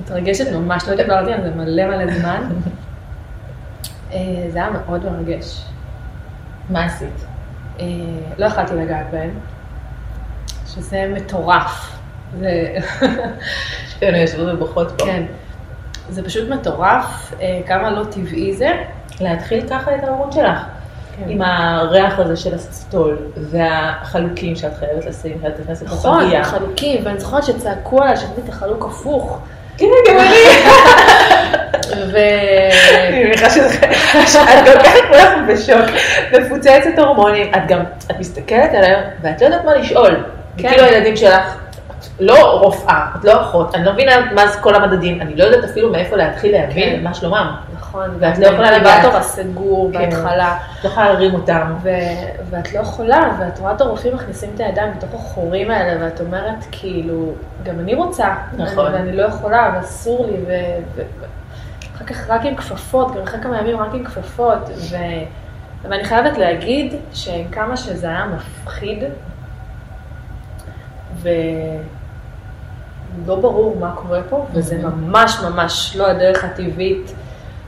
מתרגשת 0.00 0.52
ממש, 0.52 0.88
לא 0.88 0.96
דיברתי 0.96 1.32
על 1.32 1.42
זה 1.42 1.50
מלא 1.50 1.86
מלא 1.86 2.14
זמן. 2.18 2.48
אה, 4.12 4.18
זה 4.50 4.58
היה 4.58 4.70
מאוד 4.70 5.04
מרגש. 5.04 5.64
מה 6.70 6.84
עשית? 6.84 7.24
אה, 7.80 7.86
לא 8.38 8.46
יכלתי 8.46 8.74
לגעת 8.74 9.06
בהם, 9.10 9.30
שזה 10.66 11.12
מטורף. 11.14 11.98
זה... 12.38 12.76
שתינו 13.90 14.16
יושבות 14.16 14.54
ובוכות 14.54 14.92
פה. 14.98 15.04
כן. 15.04 15.22
זה 16.08 16.24
פשוט 16.24 16.48
מטורף, 16.48 17.34
אה, 17.40 17.60
כמה 17.66 17.90
לא 17.90 18.04
טבעי 18.04 18.56
זה. 18.56 18.70
להתחיל 19.20 19.68
ככה 19.68 19.94
את 19.94 20.04
ההורות 20.04 20.32
שלך. 20.32 20.58
כן. 21.16 21.28
עם 21.28 21.42
הריח 21.42 22.18
הזה 22.18 22.36
של 22.36 22.54
הסטול, 22.54 23.18
והחלוקים 23.36 24.56
שאת 24.56 24.74
חייבת 24.78 25.04
לשים, 25.04 25.38
ואת 25.40 25.60
נכנסת 25.60 25.86
נכון, 25.86 26.22
לפגייה. 26.22 26.40
החלוקים, 26.40 27.06
ואני 27.06 27.20
זוכרת 27.20 27.44
שצעקו 27.44 28.02
עליי 28.02 28.16
שעשיתי 28.16 28.40
את 28.40 28.48
החלוק 28.48 28.84
הפוך. 28.84 29.40
כן, 29.80 29.86
גם 30.08 30.18
אני. 30.18 30.44
ו... 32.12 32.18
אני 33.08 33.24
מניחה 33.24 33.50
שזה, 33.50 33.68
שאת 34.26 34.48
כל 34.64 34.82
כך 34.84 34.94
כולך 35.08 35.32
בשוק, 35.48 35.96
מפוצצת 36.40 36.98
הורמונים, 36.98 37.52
את 37.54 37.66
גם, 37.68 37.80
את 38.10 38.18
מסתכלת 38.18 38.74
עליהם, 38.74 39.00
ואת 39.22 39.40
לא 39.40 39.46
יודעת 39.46 39.64
מה 39.64 39.74
לשאול. 39.74 40.24
כן. 40.56 40.68
כאילו 40.68 40.84
הילדים 40.84 41.16
שלך, 41.16 41.56
את 42.00 42.04
לא 42.20 42.60
רופאה, 42.60 43.06
את 43.18 43.24
לא 43.24 43.40
אחות, 43.40 43.74
אני 43.74 43.84
לא 43.84 43.92
מבינה 43.92 44.32
מה 44.34 44.46
זה 44.46 44.58
כל 44.58 44.74
המדדים, 44.74 45.20
אני 45.20 45.36
לא 45.36 45.44
יודעת 45.44 45.70
אפילו 45.70 45.92
מאיפה 45.92 46.16
להתחיל 46.16 46.52
להבין 46.52 46.96
כן. 46.96 47.04
מה 47.04 47.14
שלומם. 47.14 47.54
נכון, 47.90 48.10
ואת 48.18 48.38
לא 48.38 48.46
יכולה 48.46 48.70
לגעת. 48.70 48.82
באינקובטור 48.82 49.16
הסגור. 49.20 49.90
בהתחלה. 49.92 50.58
את 50.78 50.84
לא 50.84 50.88
יכולה 50.88 51.12
להרים 51.12 51.34
אותם. 51.34 51.74
ו- 51.82 51.88
ואת 52.50 52.72
לא 52.74 52.80
יכולה, 52.80 53.36
ואת 53.40 53.58
רואה 53.58 53.72
את 53.72 53.80
הרופאים 53.80 54.14
מכניסים 54.14 54.50
את 54.54 54.60
הידיים 54.60 54.92
בתוך 54.96 55.14
החורים 55.14 55.70
האלה, 55.70 56.04
ואת 56.04 56.20
אומרת, 56.20 56.64
כאילו, 56.72 57.32
גם 57.62 57.78
אני 57.80 57.94
רוצה, 57.94 58.34
נכון. 58.56 58.86
אני- 58.86 58.94
ואני 58.94 59.16
לא 59.16 59.22
יכולה, 59.22 59.72
ואסור 59.76 60.26
לי, 60.26 60.32
ו- 60.46 60.78
ו- 60.94 61.02
אחר 61.96 62.04
כך 62.04 62.30
רק 62.30 62.40
עם 62.44 62.54
כפפות, 62.56 63.14
גם 63.14 63.22
אחרי 63.22 63.40
כמה 63.40 63.58
ימים 63.58 63.76
רק 63.80 63.94
עם 63.94 64.04
כפפות, 64.04 64.68
ו... 64.90 64.96
ואני 65.82 66.04
חייבת 66.04 66.38
להגיד 66.38 66.94
שעם 67.12 67.44
כמה 67.52 67.76
שזה 67.76 68.06
היה 68.06 68.26
מפחיד, 68.26 69.04
ולא 71.22 71.34
ברור 73.40 73.76
מה 73.80 73.92
קורה 73.96 74.20
פה, 74.28 74.46
וזה 74.52 74.78
ממש 74.82 75.40
ממש 75.44 75.96
לא 75.96 76.06
הדרך 76.10 76.44
הטבעית 76.44 77.14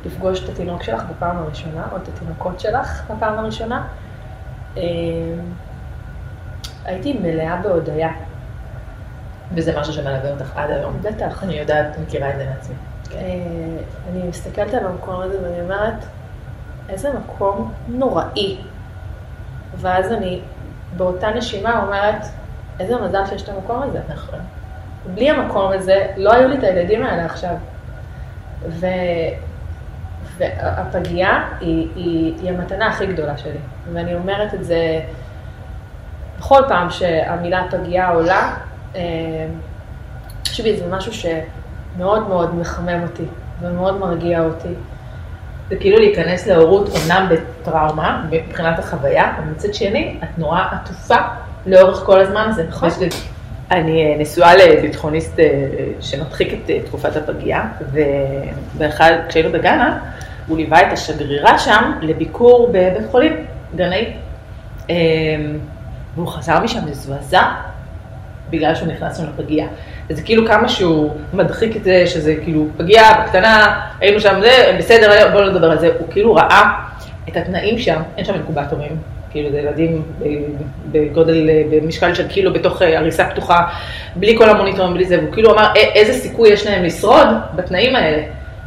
לפגוש 0.04 0.44
את 0.44 0.48
התינוק 0.48 0.82
שלך 0.82 1.02
בפעם 1.10 1.36
הראשונה, 1.36 1.82
או 1.92 1.96
את 1.96 2.08
התינוקות 2.08 2.60
שלך 2.60 3.10
בפעם 3.10 3.38
הראשונה. 3.38 3.86
אה, 4.76 4.82
הייתי 6.84 7.18
מלאה 7.22 7.56
בהודיה, 7.56 8.12
וזה 9.54 9.80
משהו 9.80 9.92
שמלווה 9.92 10.30
אותך 10.30 10.56
עד 10.56 10.70
היום. 10.70 10.98
בטח. 11.02 11.42
אני 11.42 11.54
יודעת, 11.54 11.98
מכירה 11.98 12.30
את 12.30 12.36
זה 12.36 12.46
מעצמי. 12.50 12.74
אה, 13.14 13.20
אני 14.10 14.22
מסתכלת 14.28 14.74
על 14.74 14.86
המקום 14.86 15.20
הזה 15.20 15.42
ואני 15.42 15.60
אומרת, 15.60 16.04
איזה 16.88 17.10
מקום 17.12 17.72
נוראי. 17.88 18.58
ואז 19.76 20.12
אני 20.12 20.40
באותה 20.96 21.30
נשימה 21.30 21.82
אומרת, 21.82 22.24
איזה 22.80 22.96
מזל 22.96 23.26
שיש 23.26 23.42
את 23.42 23.48
המקום 23.48 23.82
הזה. 23.82 24.00
נכון. 24.08 24.38
בלי 25.14 25.30
המקום 25.30 25.72
הזה, 25.72 26.06
לא 26.16 26.32
היו 26.32 26.48
לי 26.48 26.58
את 26.58 26.62
הילדים 26.62 27.02
האלה 27.02 27.24
עכשיו. 27.24 27.54
ו... 28.68 28.86
והפגייה 30.38 31.48
היא, 31.60 31.88
היא, 31.96 32.34
היא 32.42 32.50
המתנה 32.50 32.88
הכי 32.88 33.06
גדולה 33.06 33.38
שלי. 33.38 33.58
ואני 33.92 34.14
אומרת 34.14 34.54
את 34.54 34.64
זה 34.64 35.00
בכל 36.38 36.62
פעם 36.68 36.90
שהמילה 36.90 37.66
פגייה 37.70 38.08
עולה. 38.08 38.54
אה, 38.96 39.00
תחשבי, 40.42 40.76
זה 40.76 40.84
משהו 40.90 41.12
שמאוד 41.12 42.28
מאוד 42.28 42.54
מחמם 42.54 43.02
אותי 43.02 43.24
ומאוד 43.60 43.98
מרגיע 43.98 44.44
אותי. 44.44 44.74
זה 45.68 45.76
כאילו 45.76 45.98
להיכנס 45.98 46.46
להורות 46.46 46.88
אומנם 46.88 47.28
בטראומה, 47.30 48.24
מבחינת 48.30 48.78
החוויה, 48.78 49.36
אבל 49.36 49.44
מצד 49.50 49.74
שני, 49.74 50.18
את 50.22 50.38
נורא 50.38 50.62
עטופה 50.70 51.16
לאורך 51.66 51.96
כל 51.96 52.20
הזמן 52.20 52.46
הזה. 52.48 52.66
נכון. 52.68 52.88
אני 53.72 54.04
אה, 54.04 54.18
נשואה 54.18 54.56
לביטחוניסט 54.56 55.40
אה, 55.40 55.44
שמדחיק 56.00 56.52
את 56.52 56.70
אה, 56.70 56.78
תקופת 56.86 57.16
הפגייה, 57.16 57.62
ואחד, 58.78 59.12
כשהיינו 59.28 59.52
בגאנה, 59.52 59.98
הוא 60.46 60.56
ליווה 60.56 60.82
את 60.82 60.92
השגרירה 60.92 61.58
שם 61.58 61.92
לביקור 62.02 62.68
בבית 62.72 63.10
חולים, 63.10 63.46
גנאי. 63.76 64.12
אה, 64.90 64.96
והוא 66.14 66.28
חזר 66.28 66.60
משם 66.60 66.86
מזועזע 66.86 67.42
בגלל 68.50 68.74
שהוא 68.74 68.88
נכנס 68.88 69.18
שם 69.18 69.24
לפגייה. 69.24 69.66
וזה 70.10 70.22
כאילו 70.22 70.46
כמה 70.46 70.68
שהוא 70.68 71.10
מדחיק 71.32 71.76
את 71.76 71.84
זה, 71.84 72.06
שזה 72.06 72.34
כאילו 72.42 72.66
פגייה 72.76 73.22
בקטנה, 73.22 73.80
היינו 74.00 74.20
שם, 74.20 74.40
זה 74.40 74.76
בסדר, 74.78 75.30
בואו 75.32 75.50
נדבר 75.50 75.70
על 75.70 75.78
זה. 75.78 75.90
הוא 75.98 76.08
כאילו 76.10 76.34
ראה 76.34 76.72
את 77.28 77.36
התנאים 77.36 77.78
שם, 77.78 78.02
אין 78.16 78.24
שם 78.24 78.34
אינקובטורים, 78.34 78.96
כאילו 79.32 79.50
זה 79.50 79.58
ילדים 79.58 80.02
ב- 80.18 80.26
בגודל, 80.92 81.48
במשקל 81.70 82.14
של 82.14 82.28
קילו 82.28 82.52
בתוך 82.52 82.82
אה, 82.82 82.98
הריסה 82.98 83.24
פתוחה, 83.24 83.66
בלי 84.16 84.38
כל 84.38 84.48
המוניטורים, 84.50 84.94
בלי 84.94 85.04
זה, 85.04 85.18
והוא 85.18 85.32
כאילו 85.32 85.52
אמר 85.52 85.62
"א- 85.66 85.94
איזה 85.94 86.12
סיכוי 86.12 86.48
יש 86.48 86.66
להם 86.66 86.84
לשרוד 86.84 87.26
בתנאים 87.56 87.96
האלה. 87.96 88.22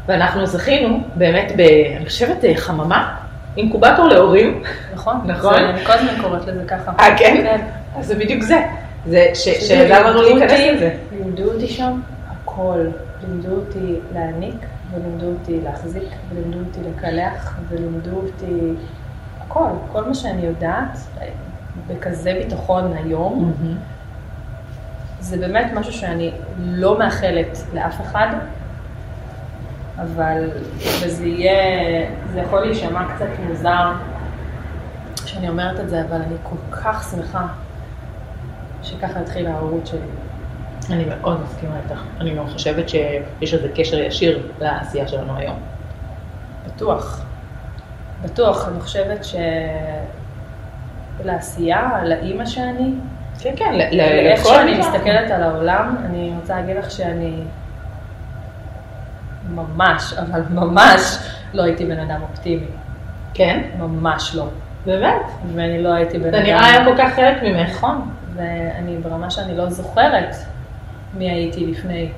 ואנחנו 0.07 0.45
זכינו 0.45 0.99
באמת 1.15 1.51
ב, 1.57 1.59
אני 1.97 2.05
חושבת, 2.05 2.45
אה, 2.45 2.55
חממה, 2.55 3.15
אינקובטור 3.57 4.07
להורים. 4.07 4.63
נכון? 4.93 5.15
נכון. 5.31 5.53
אני 5.55 5.85
כל 5.85 5.91
הזמן 5.93 6.21
קוראת 6.21 6.47
לזה 6.47 6.63
ככה. 6.67 6.91
אה, 6.99 7.17
כן? 7.17 7.57
אז 7.97 8.05
זה 8.07 8.15
בדיוק 8.15 8.41
זה. 8.41 8.57
זה 9.07 9.25
שעזר 9.33 10.07
לנו 10.09 10.21
לימדו 10.21 10.39
להיכנס 10.45 10.59
לזה. 10.75 10.91
לימדו 11.11 11.43
אותי 11.43 11.67
שם 11.67 11.99
הכל. 12.31 12.79
לימדו 13.27 13.51
אותי 13.55 13.79
להעניק, 14.13 14.55
ולימדו 14.93 15.25
אותי 15.25 15.59
להחזיק, 15.63 16.03
ולימדו 16.31 16.57
אותי 16.59 16.79
לקלח, 16.89 17.55
ולימדו 17.69 18.11
אותי 18.15 18.73
הכל. 19.47 19.69
כל 19.91 20.07
מה 20.07 20.13
שאני 20.13 20.41
יודעת, 20.41 20.97
בכזה 21.87 22.33
ביטחון 22.43 22.93
היום, 22.93 23.53
זה 25.19 25.37
באמת 25.37 25.71
משהו 25.73 25.93
שאני 25.93 26.31
לא 26.57 26.99
מאחלת 26.99 27.57
לאף 27.73 28.01
אחד, 28.01 28.27
אבל, 29.97 30.49
וזה 31.03 31.25
יהיה, 31.25 32.07
זה 32.33 32.39
יכול 32.39 32.59
להישמע 32.59 33.15
קצת 33.15 33.27
מוזר 33.47 33.91
שאני 35.25 35.49
אומרת 35.49 35.79
את 35.79 35.89
זה, 35.89 36.01
אבל 36.09 36.21
אני 36.21 36.35
כל 36.43 36.77
כך 36.77 37.07
שמחה 37.11 37.47
שככה 38.83 39.19
התחילה 39.19 39.53
ההורות 39.53 39.87
שלי. 39.87 39.99
אני 40.89 41.05
מאוד 41.05 41.39
מסכימה 41.43 41.75
איתך. 41.83 42.01
אני 42.21 42.35
גם 42.35 42.47
חושבת 42.47 42.89
שיש 42.89 43.53
לזה 43.53 43.67
קשר 43.75 43.97
ישיר 43.97 44.49
לעשייה 44.59 45.07
שלנו 45.07 45.37
היום. 45.37 45.59
בטוח. 46.67 47.21
בטוח, 48.25 48.67
אני 48.67 48.79
חושבת 48.81 49.25
שלעשייה, 51.23 51.89
לאימא 52.03 52.45
שאני, 52.45 52.93
כן, 53.39 53.53
כן, 53.55 53.73
ל- 53.73 53.95
ל- 53.95 53.99
איך 54.01 54.39
לכל 54.41 54.49
שאני. 54.49 54.79
מסתכלת 54.79 55.31
על 55.31 55.43
העולם, 55.43 55.95
אני 56.05 56.33
רוצה 56.41 56.55
להגיד 56.55 56.77
לך 56.77 56.91
שאני 56.91 57.33
ממש, 59.55 60.13
אבל 60.13 60.41
ממש 60.49 61.17
לא 61.53 61.63
הייתי 61.63 61.85
בן 61.85 61.99
אדם 61.99 62.21
אופטימי. 62.21 62.65
כן, 63.33 63.61
ממש 63.79 64.35
לא. 64.35 64.47
באמת. 64.85 65.21
ואני 65.55 65.83
לא 65.83 65.93
הייתי 65.93 66.17
בן 66.17 66.31
זה 66.31 66.37
אדם... 66.37 66.45
נראה 66.45 66.65
היה 66.65 66.85
כל 66.85 66.95
כך 66.97 67.13
חלק 67.15 67.43
ממך. 67.43 67.69
נכון, 67.69 68.09
ואני 68.35 68.97
ברמה 68.97 69.29
שאני 69.31 69.57
לא 69.57 69.69
זוכרת 69.69 70.35
מי 71.17 71.29
הייתי 71.29 71.65
לפני. 71.67 72.09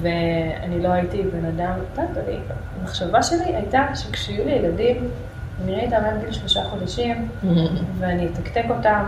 ואני 0.00 0.82
לא 0.82 0.88
הייתי 0.88 1.22
בן 1.22 1.44
אדם, 1.44 1.72
אני- 1.98 2.38
המחשבה 2.80 3.22
שלי 3.22 3.44
הייתה 3.56 3.86
שכשיהיו 3.94 4.44
לי 4.44 4.52
ילדים, 4.52 5.08
אני 5.64 5.72
אראה 5.72 5.82
איתם 5.84 5.96
עד 5.96 6.20
גיל 6.24 6.32
שלושה 6.32 6.64
חודשים, 6.64 7.28
ואני 7.98 8.26
אתקתק 8.26 8.64
אותם, 8.70 9.04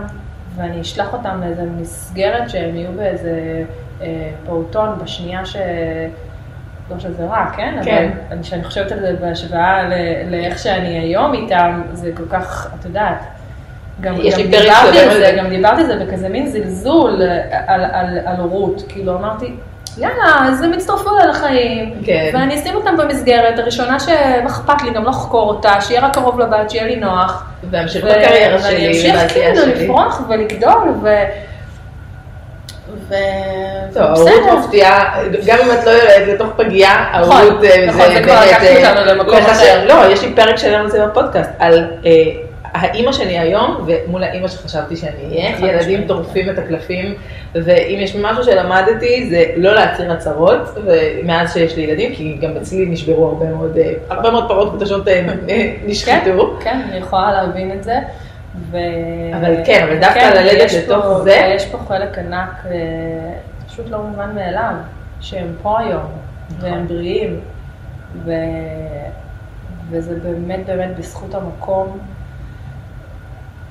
ואני 0.55 0.81
אשלח 0.81 1.13
אותם 1.13 1.41
לאיזה 1.41 1.63
מסגרת 1.77 2.49
שהם 2.49 2.75
יהיו 2.75 2.91
באיזה 2.95 3.63
אה, 4.01 4.07
פעוטון 4.45 4.89
בשנייה 5.03 5.45
ש... 5.45 5.55
לא 6.91 6.99
שזה 6.99 7.25
רע, 7.25 7.45
כן? 7.57 7.79
כן. 7.85 8.09
אבל 8.13 8.31
אני- 8.31 8.43
כשאני 8.43 8.63
חושבת 8.63 8.91
על 8.91 8.99
זה 8.99 9.15
בהשוואה 9.21 9.83
ל- 9.89 9.93
לאיך 10.31 10.59
שאני 10.59 10.99
היום 10.99 11.33
איתם, 11.33 11.81
זה 11.93 12.11
כל 12.17 12.23
כך, 12.29 12.73
את 12.79 12.85
יודעת. 12.85 13.23
גם, 14.01 14.15
יש 14.19 14.33
גם 14.33 14.41
דיברתי 14.43 14.67
על 14.99 15.09
על 15.09 15.13
זה. 15.17 15.35
גם 15.37 15.49
דיברתי 15.49 15.81
על 15.81 15.87
זה 15.87 16.05
בכזה 16.05 16.29
מין 16.29 16.47
זלזול 16.47 17.21
על, 17.67 17.85
על, 17.85 18.19
על 18.25 18.35
הורות. 18.35 18.83
כאילו 18.89 19.17
אמרתי, 19.17 19.53
יאללה, 19.97 20.47
אז 20.47 20.61
הם 20.61 20.73
יצטרפו 20.73 21.09
אליי 21.17 21.27
לחיים, 21.27 21.93
כן. 22.05 22.29
ואני 22.33 22.59
אשים 22.59 22.75
אותם 22.75 22.97
במסגרת, 22.97 23.59
הראשונה 23.59 23.99
שאכפת 23.99 24.81
לי, 24.83 24.91
גם 24.91 25.03
לא 25.03 25.09
לחקור 25.09 25.49
אותה, 25.49 25.81
שיהיה 25.81 26.01
רק 26.01 26.13
קרוב 26.13 26.39
לבית, 26.39 26.69
שיהיה 26.69 26.85
לי 26.85 26.95
נוח. 26.95 27.43
והמשיך 27.69 28.03
ו- 28.03 28.07
בקריירה 28.07 28.57
ואני 28.61 28.61
שלי, 28.61 28.87
אמשיך 28.87 29.15
ובעשייה 29.15 29.55
כאילו. 29.55 29.83
לפרוח 29.83 30.21
ולגדול, 30.29 30.93
ו... 31.03 31.09
טוב, 33.93 34.03
ההורות. 34.03 34.59
מפתיעה, 34.59 35.23
גם 35.45 35.57
אם 35.65 35.71
את 35.71 35.85
לא 35.85 35.91
יולדת 35.91 36.27
לתוך 36.27 36.47
פגייה, 36.57 37.05
נכון, 37.21 37.37
ההורות 37.37 37.63
אה, 37.63 37.85
נכון, 37.87 38.13
זה 38.13 38.23
כבר 38.23 38.33
באמת, 38.33 38.47
לקחתי 38.51 38.67
אה, 38.67 38.91
אותנו 38.91 39.05
למקום 39.05 39.37
אחר. 39.37 39.85
לא, 39.85 40.11
יש 40.11 40.21
לי 40.23 40.33
פרק 40.35 40.55
זה 40.87 41.05
בפודקאסט, 41.05 41.49
על 41.59 41.87
אה, 42.05 42.11
האימא 42.73 43.11
שלי 43.11 43.39
היום 43.39 43.85
ומול 43.87 44.23
האימא 44.23 44.47
שחשבתי 44.47 44.95
שאני 44.95 45.11
אהיה, 45.23 45.49
ילדים 45.49 45.77
משמעית. 45.79 46.07
טורפים 46.07 46.49
את 46.49 46.57
הקלפים, 46.57 47.13
ואם 47.55 47.97
יש 48.01 48.15
משהו 48.15 48.43
שלמדתי 48.43 49.29
זה 49.29 49.45
לא 49.55 49.75
להצהיר 49.75 50.11
הצהרות, 50.11 50.77
מאז 51.23 51.53
שיש 51.53 51.75
לי 51.75 51.81
ילדים, 51.83 52.15
כי 52.15 52.37
גם 52.41 52.57
אצלי 52.57 52.85
נשברו 52.85 53.27
הרבה 53.27 53.45
מאוד, 53.45 53.77
אה, 53.77 53.93
הרבה 54.09 54.31
מאוד 54.31 54.47
פרות 54.47 54.73
קדושות 54.75 55.07
אה, 55.07 55.25
אה, 55.49 55.73
נשחטו. 55.85 56.57
כן, 56.63 56.81
אני 56.89 56.97
יכולה 56.97 57.31
להבין 57.31 57.71
את 57.71 57.83
זה. 57.83 57.95
ו... 58.71 58.77
אבל 59.39 59.55
כן, 59.65 59.83
אבל 59.87 59.99
דווקא 59.99 60.19
כן, 60.19 60.31
ללדת 60.35 60.73
לתוך 60.73 61.05
פה- 61.05 61.19
זה- 61.23 61.51
יש 61.55 61.65
פה 61.65 61.77
חלק 61.87 62.17
ענק, 62.17 62.65
פשוט 63.67 63.89
לא 63.89 63.97
מובן 64.03 64.35
מאליו, 64.35 64.71
שהם 65.21 65.47
פה 65.61 65.79
היום, 65.79 66.01
נכון. 66.57 66.69
והם 66.71 66.87
בריאים, 66.87 67.39
ו... 68.25 68.31
וזה 69.89 70.15
באמת 70.23 70.65
באמת 70.65 70.97
בזכות 70.97 71.35
המקום 71.35 71.97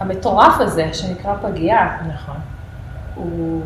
המטורף 0.00 0.60
הזה, 0.60 0.88
שנקרא 0.92 1.34
פגייה. 1.42 1.96
נכון. 2.14 2.36
הוא... 3.14 3.62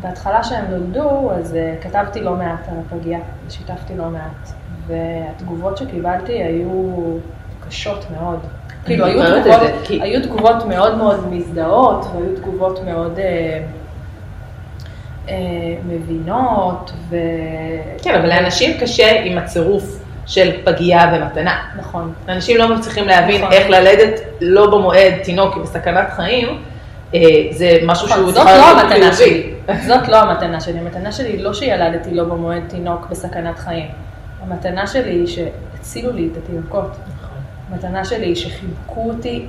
בהתחלה 0.00 0.44
שהם 0.44 0.64
נולדו, 0.70 1.30
אז 1.32 1.54
uh, 1.54 1.84
כתבתי 1.84 2.20
לא 2.20 2.34
מעט 2.34 2.68
על 2.68 2.74
הפגייה, 2.86 3.18
שיתפתי 3.48 3.96
לא 3.96 4.04
מעט, 4.10 4.52
והתגובות 4.86 5.76
שקיבלתי 5.76 6.32
היו 6.32 6.92
קשות 7.68 8.04
מאוד. 8.10 8.40
כאילו, 8.84 9.04
היו 9.06 9.42
תגובות, 9.42 9.70
כי- 9.84 10.02
היו 10.02 10.22
תגובות 10.22 10.66
מאוד 10.68 10.96
מאוד 10.96 11.32
מזדהות, 11.32 12.06
והיו 12.14 12.36
תגובות 12.36 12.84
מאוד 12.84 13.18
אה, 13.18 13.60
אה, 15.28 15.34
מבינות, 15.88 16.92
ו... 17.08 17.16
כן, 18.02 18.14
אבל 18.14 18.28
לאנשים 18.28 18.80
קשה 18.80 19.22
עם 19.24 19.38
הצירוף 19.38 20.02
של 20.26 20.50
פגייה 20.64 21.12
ומתנה. 21.14 21.62
נכון. 21.78 22.12
אנשים 22.28 22.56
לא 22.56 22.74
מצליחים 22.76 23.08
להבין 23.08 23.40
נכון. 23.40 23.52
איך 23.52 23.70
ללדת 23.70 24.20
לא 24.40 24.70
במועד 24.70 25.14
תינוק 25.24 25.56
בסכנת 25.56 26.10
חיים, 26.10 26.62
אה, 27.14 27.20
זה 27.50 27.78
משהו 27.82 28.08
שהוא 28.08 28.20
נכון, 28.20 28.34
זאת 28.34 28.46
צריך 28.46 28.58
לא 28.58 28.72
להיות 28.74 28.92
המתנה. 28.92 29.12
שלי. 29.12 29.50
זאת 29.86 30.08
לא 30.08 30.16
המתנה 30.16 30.60
שלי. 30.60 30.78
המתנה 30.78 31.12
שלי 31.12 31.28
היא 31.28 31.42
לא 31.44 31.54
שילדתי 31.54 32.14
לא 32.14 32.24
במועד 32.24 32.62
תינוק 32.68 33.06
בסכנת 33.10 33.58
חיים. 33.58 33.86
המתנה 34.42 34.86
שלי 34.86 35.10
היא 35.10 35.26
שהצילו 35.26 36.12
לי 36.12 36.28
את 36.32 36.36
התינוקות. 36.36 36.90
המתנה 37.70 38.04
שלי 38.04 38.26
היא 38.26 38.34
שחיבקו 38.34 39.08
אותי 39.08 39.46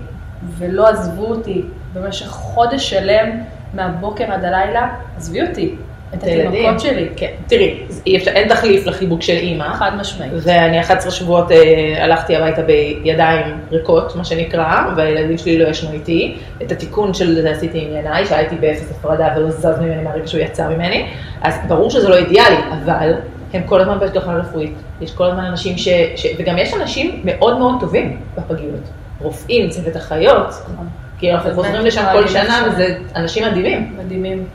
ולא 0.57 0.87
עזבו 0.87 1.25
אותי 1.25 1.61
במשך 1.93 2.27
חודש 2.27 2.89
שלם, 2.89 3.29
מהבוקר 3.73 4.31
עד 4.31 4.45
הלילה, 4.45 4.89
עזבי 5.17 5.41
אותי, 5.47 5.75
את. 6.13 6.23
התינוקות 6.23 6.79
שלי. 6.79 7.07
כן, 7.15 7.31
תראי, 7.47 7.79
אי 8.05 8.17
אפשר, 8.17 8.31
אין 8.31 8.49
תחליף 8.49 8.85
לחיבוק 8.85 9.21
של 9.21 9.33
אימא. 9.33 9.73
חד 9.73 9.91
משמעית. 9.99 10.33
ואני 10.35 10.79
11 10.79 11.11
שבועות 11.11 11.51
אה, 11.51 12.03
הלכתי 12.03 12.35
הביתה 12.35 12.61
בידיים 12.61 13.57
ריקות, 13.71 14.15
מה 14.15 14.25
שנקרא, 14.25 14.81
והילדים 14.95 15.37
שלי 15.37 15.59
לא 15.59 15.67
ישנו 15.67 15.93
איתי. 15.93 16.37
את 16.63 16.71
התיקון 16.71 17.13
של 17.13 17.41
זה 17.41 17.51
עשיתי 17.51 17.79
עם 17.81 17.95
ינאי, 17.95 18.25
שהייתי 18.25 18.55
באפס 18.55 18.91
הפרדה 18.91 19.27
ולא 19.37 19.49
זז 19.51 19.79
ממני 19.81 20.03
מהרגע 20.03 20.27
שהוא 20.27 20.41
יצא 20.41 20.69
ממני. 20.69 21.05
אז 21.41 21.55
ברור 21.67 21.89
שזה 21.89 22.09
לא 22.09 22.15
אידיאלי, 22.17 22.57
אבל 22.71 23.13
הם 23.53 23.61
כל 23.65 23.81
הזמן 23.81 23.99
בהשגחה 23.99 24.33
רפואית. 24.33 24.73
יש 25.01 25.11
כל 25.11 25.25
הזמן 25.25 25.43
אנשים 25.43 25.77
ש... 25.77 25.87
ש... 26.15 26.27
וגם 26.37 26.57
יש 26.57 26.73
אנשים 26.73 27.21
מאוד 27.23 27.57
מאוד 27.59 27.75
טובים 27.79 28.17
בפגיות. 28.37 28.81
רופאים, 29.21 29.69
צוות 29.69 29.97
אחיות, 29.97 30.47
נכון. 30.47 30.87
כי 31.19 31.33
אנחנו 31.33 31.53
חוזרים 31.53 31.85
לשם 31.85 32.03
כל 32.13 32.27
שנה 32.27 32.67
וזה 32.67 32.97
אנשים 33.15 33.45
מדהימים. 33.45 33.95
מדהימים, 33.97 34.45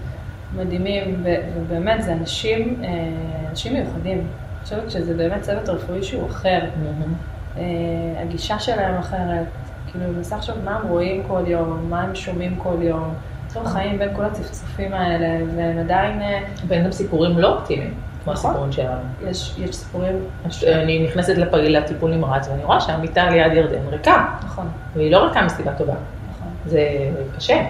מדהימים, 0.56 1.24
ובאמת 1.56 2.02
זה 2.02 2.12
אנשים, 2.12 2.82
אה, 2.84 2.88
אנשים 3.50 3.72
מיוחדים. 3.74 4.18
אני 4.18 4.26
חושבת 4.64 4.90
שזה 4.90 5.14
באמת 5.14 5.42
צוות 5.42 5.68
רפואי 5.68 6.02
שהוא 6.02 6.26
אחר. 6.26 6.60
אה, 7.56 7.62
הגישה 8.22 8.58
שלהם 8.58 8.94
אחרת. 8.98 9.46
כאילו, 9.90 10.04
אני 10.04 10.12
מנסה 10.16 10.36
לחשוב 10.36 10.56
מה 10.64 10.76
הם 10.76 10.88
רואים 10.88 11.22
כל 11.28 11.42
יום, 11.46 11.86
מה 11.90 12.02
הם 12.02 12.14
שומעים 12.14 12.56
כל 12.56 12.76
יום. 12.80 13.14
צריכים 13.46 13.70
חיים 13.72 13.98
בין 13.98 14.16
כל 14.16 14.24
הצפצופים 14.24 14.94
האלה, 14.94 15.26
והם 15.56 15.78
עדיין, 15.78 16.22
אה, 16.22 16.38
ואין 16.68 16.84
גם 16.84 16.92
סיפורים 16.92 17.38
לא 17.38 17.58
אופטימיים, 17.58 17.94
כמו 18.24 18.32
נכון. 18.32 18.50
הסיפורים 18.50 18.72
שלנו. 18.72 19.00
יש, 19.30 19.54
יש 19.58 19.76
סיפורים, 19.76 20.16
אני 20.66 21.06
נכנסת 21.08 21.38
לפ- 21.38 21.54
לטיפול 21.54 22.14
נמרץ 22.14 22.48
ואני 22.48 22.64
רואה 22.64 22.80
שהמיטה 22.80 23.30
ליד 23.30 23.52
ירדן 23.52 23.88
ריקה, 23.90 24.26
נכון, 24.44 24.68
והיא 24.96 25.12
לא 25.12 25.26
ריקה 25.26 25.42
מסיבה 25.42 25.72
טובה, 25.74 25.92
נכון. 26.30 26.48
זה 26.66 26.88
קשה. 27.36 27.62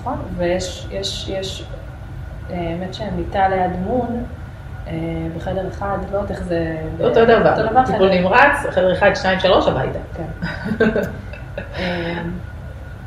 נכון, 0.00 0.14
ויש, 0.36 0.86
יש, 0.90 1.28
יש, 1.28 1.64
האמת 2.56 2.94
שמיטה 2.94 3.48
ליד 3.48 3.70
מון, 3.86 4.24
אה, 4.88 4.92
בחדר 5.36 5.68
אחד, 5.68 5.98
לא 6.12 6.16
יודעת 6.16 6.30
איך 6.30 6.42
זה... 6.42 6.76
אותו 7.00 7.24
דבר, 7.24 7.54
טיפול 7.86 8.08
נמרץ, 8.08 8.56
חדר 8.70 8.92
1, 8.92 9.16
2, 9.16 9.40
3 9.40 9.68
הביתה. 9.68 9.98
כן. 10.16 10.84
אה, 11.78 12.22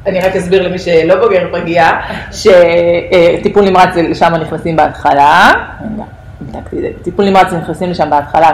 אני 0.05 0.19
רק 0.19 0.35
אסביר 0.35 0.67
למי 0.67 0.79
שלא 0.79 1.15
בוגר 1.15 1.47
פגייה, 1.51 1.99
שטיפול 2.31 3.69
נמרץ 3.69 3.93
זה 3.93 4.01
לשם 4.01 4.33
נכנסים 4.35 4.75
בהתחלה, 4.75 5.51
טיפול 7.03 7.29
נמרץ 7.29 7.53
נכנסים 7.53 7.89
לשם 7.89 8.09
בהתחלה, 8.09 8.49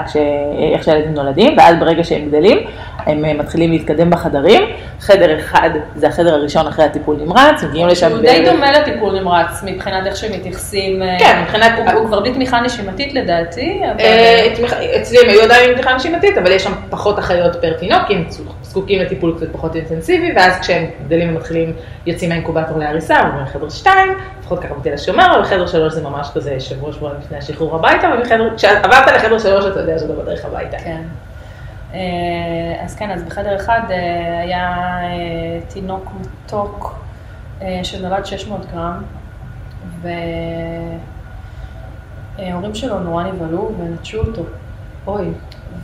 איך 0.74 0.84
שהילדים 0.84 1.14
נולדים, 1.14 1.58
ואז 1.58 1.76
ברגע 1.80 2.04
שהם 2.04 2.28
גדלים, 2.28 2.58
הם 3.06 3.26
אה, 3.26 3.34
מתחילים 3.34 3.72
להתקדם 3.72 4.10
בחדרים. 4.10 4.62
חדר 5.00 5.40
אחד 5.40 5.70
זה 5.96 6.08
החדר 6.08 6.34
הראשון 6.34 6.68
אחרי 6.68 6.86
הטיפול 6.86 7.16
נמרץ, 7.22 7.64
מגיעים 7.64 7.88
לשם 7.88 8.10
שהוא 8.10 8.20
די 8.22 8.46
דומה 8.52 8.72
לטיפול 8.72 9.20
נמרץ 9.20 9.64
מבחינת 9.66 10.08
איך 10.08 10.16
שהם 10.16 10.32
מתייחסים. 10.34 11.02
אה, 11.04 11.16
כן, 11.20 11.42
מבחינת- 11.44 11.72
הוא- 11.80 12.00
הוא 12.00 12.08
כבר 12.08 12.20
בלי 12.20 12.34
תמיכה 12.34 12.62
נשימתית 12.62 13.14
לדעתי, 13.14 13.82
אבל... 13.92 14.00
אה, 14.00 14.48
אצלי 15.02 15.18
הם 15.24 15.30
היו 15.30 15.42
עדיין 15.42 15.70
עם 15.70 15.76
תמיכה 15.76 15.94
נשימתית, 15.96 16.38
אבל 16.38 16.52
יש 16.52 16.64
שם 16.64 16.72
פחות 16.90 17.20
אחיות 17.20 17.56
פר 17.62 17.74
תינוק, 17.74 18.02
כי 18.08 18.14
הם 18.14 18.24
זקוקים 18.62 19.00
לטיפול 19.02 19.34
קצת 19.38 19.48
פחות 19.52 19.76
אינטנסיבי, 19.76 20.32
ואז 20.36 20.60
כשהם 20.60 20.86
גדלים 21.06 21.28
הם 21.30 21.36
מתחילים, 21.36 21.74
יוצאים 22.06 22.30
מהאינקובטור 22.30 22.80
להריסה, 22.80 23.20
עוברים 23.22 23.44
לחדר 23.44 23.70
2, 23.70 24.12
לפחות 24.40 24.60
ככה 24.60 24.74
בתל 24.74 24.94
השומר, 24.94 25.36
אבל 25.36 25.44
חדר 25.44 25.68
3 25.68 25.94
זה 25.94 26.02
ממש 26.04 26.28
כזה 26.36 26.60
שבוע 26.60 26.94
שבועיים 26.94 27.20
לפני 27.26 27.38
השחרור 27.38 27.76
הביתה, 27.76 28.08
ומחדר, 28.18 28.50
כשעברת 28.58 29.08
לחדר 29.16 29.40
3 29.40 29.66
אתה 29.66 29.80
יודע 29.80 30.00
שאתה 30.00 30.14
בדרך 30.14 30.46
הביתה. 30.46 30.78
כן. 30.84 31.02
אה, 31.94 32.00
אז 32.80 32.96
כן, 32.96 33.12
אז 33.12 33.24
בחדר 33.24 33.56
אחד 33.56 33.82
אה, 33.90 34.40
היה 34.42 35.00
אה, 35.04 35.60
תינוק 35.68 36.12
מתוק 36.22 36.96
שנולד 37.84 38.26
600 38.26 38.72
גרם, 38.72 39.04
וההורים 42.38 42.76
שלו 42.76 43.00
נורא 43.00 43.24
נבהלו 43.24 43.72
ונטשו 43.80 44.20
אותו. 44.20 44.44
אוי, 45.08 45.28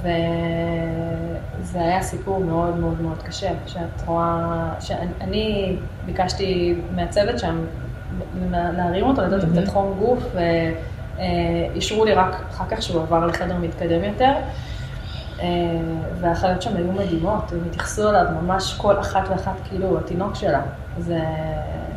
וזה 0.01 1.79
היה 1.79 2.01
סיפור 2.01 2.39
מאוד 2.39 2.77
מאוד 2.77 3.01
מאוד 3.01 3.23
קשה, 3.23 3.49
שאת 3.67 4.01
רואה, 4.05 4.69
שאני 4.79 5.75
ביקשתי 6.05 6.75
מהצוות 6.95 7.39
שם 7.39 7.65
להרים 8.51 9.05
אותו, 9.05 9.21
לתת 9.21 9.43
לו. 9.43 9.49
קצת 9.53 9.67
חום 9.67 9.93
גוף, 9.99 10.23
ואישרו 11.15 12.05
לי 12.05 12.13
רק 12.13 12.35
אחר 12.49 12.65
כך 12.71 12.81
שהוא 12.81 13.01
עבר 13.01 13.25
לחדר 13.25 13.57
מתקדם 13.57 14.03
יותר. 14.03 14.33
אה, 15.41 15.47
והאחיות 16.21 16.61
שם 16.61 16.75
היו 16.75 16.91
מדהימות, 16.91 17.51
הם 17.51 17.59
התייחסו 17.67 18.09
אליו 18.09 18.25
ממש 18.41 18.75
כל 18.77 18.99
אחת 18.99 19.29
ואחת 19.29 19.55
כאילו 19.69 19.99
התינוק 19.99 20.35
שלה. 20.35 20.61
זה... 20.97 21.19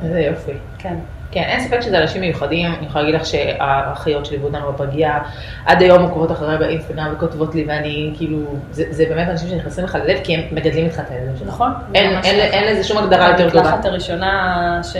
איזה 0.02 0.20
יופי. 0.20 0.52
כן. 0.78 0.94
כן, 1.32 1.42
אין 1.42 1.60
ספק 1.60 1.80
שזה 1.80 1.98
אנשים 2.02 2.20
מיוחדים, 2.20 2.74
אני 2.78 2.86
יכולה 2.86 3.04
להגיד 3.04 3.20
לך 3.20 3.26
שהאחיות 3.26 4.26
שליוו 4.26 4.46
אותנו 4.46 4.72
בפגייה, 4.72 5.18
עד 5.66 5.82
היום 5.82 6.02
עוקבות 6.02 6.32
אחריי 6.32 6.58
באינסטגרם 6.58 7.12
וכותבות 7.16 7.54
לי, 7.54 7.64
ואני 7.68 8.14
כאילו, 8.16 8.38
זה, 8.70 8.84
זה 8.90 9.04
באמת 9.08 9.28
אנשים 9.28 9.48
שנכנסים 9.48 9.84
לך 9.84 9.94
ללב, 9.94 10.18
כי 10.24 10.34
הם 10.34 10.40
מגדלים 10.52 10.84
איתך 10.84 11.00
את 11.00 11.10
הילדים 11.10 11.36
שלך. 11.36 11.48
נכון. 11.48 11.72
אין, 11.94 12.10
אין, 12.10 12.20
ככה. 12.22 12.58
אין 12.58 12.72
לזה 12.72 12.84
שום 12.84 12.98
הגדרה 12.98 13.30
יותר 13.30 13.50
טובה. 13.50 13.60
המקלחת 13.60 13.84
הראשונה 13.84 14.80
ש... 14.82 14.96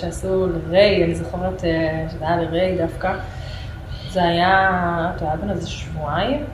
שעשו 0.00 0.46
לריי, 0.46 1.04
אני 1.04 1.14
זוכרת 1.14 1.64
אה, 1.64 2.04
שזה 2.10 2.26
היה 2.26 2.36
לריי 2.36 2.78
דווקא, 2.78 3.12
זה 4.10 4.24
היה, 4.24 4.70
אתה 5.16 5.24
יודע, 5.24 5.36
בן 5.36 5.50
איזה 5.50 5.68
שבועיים, 5.68 6.44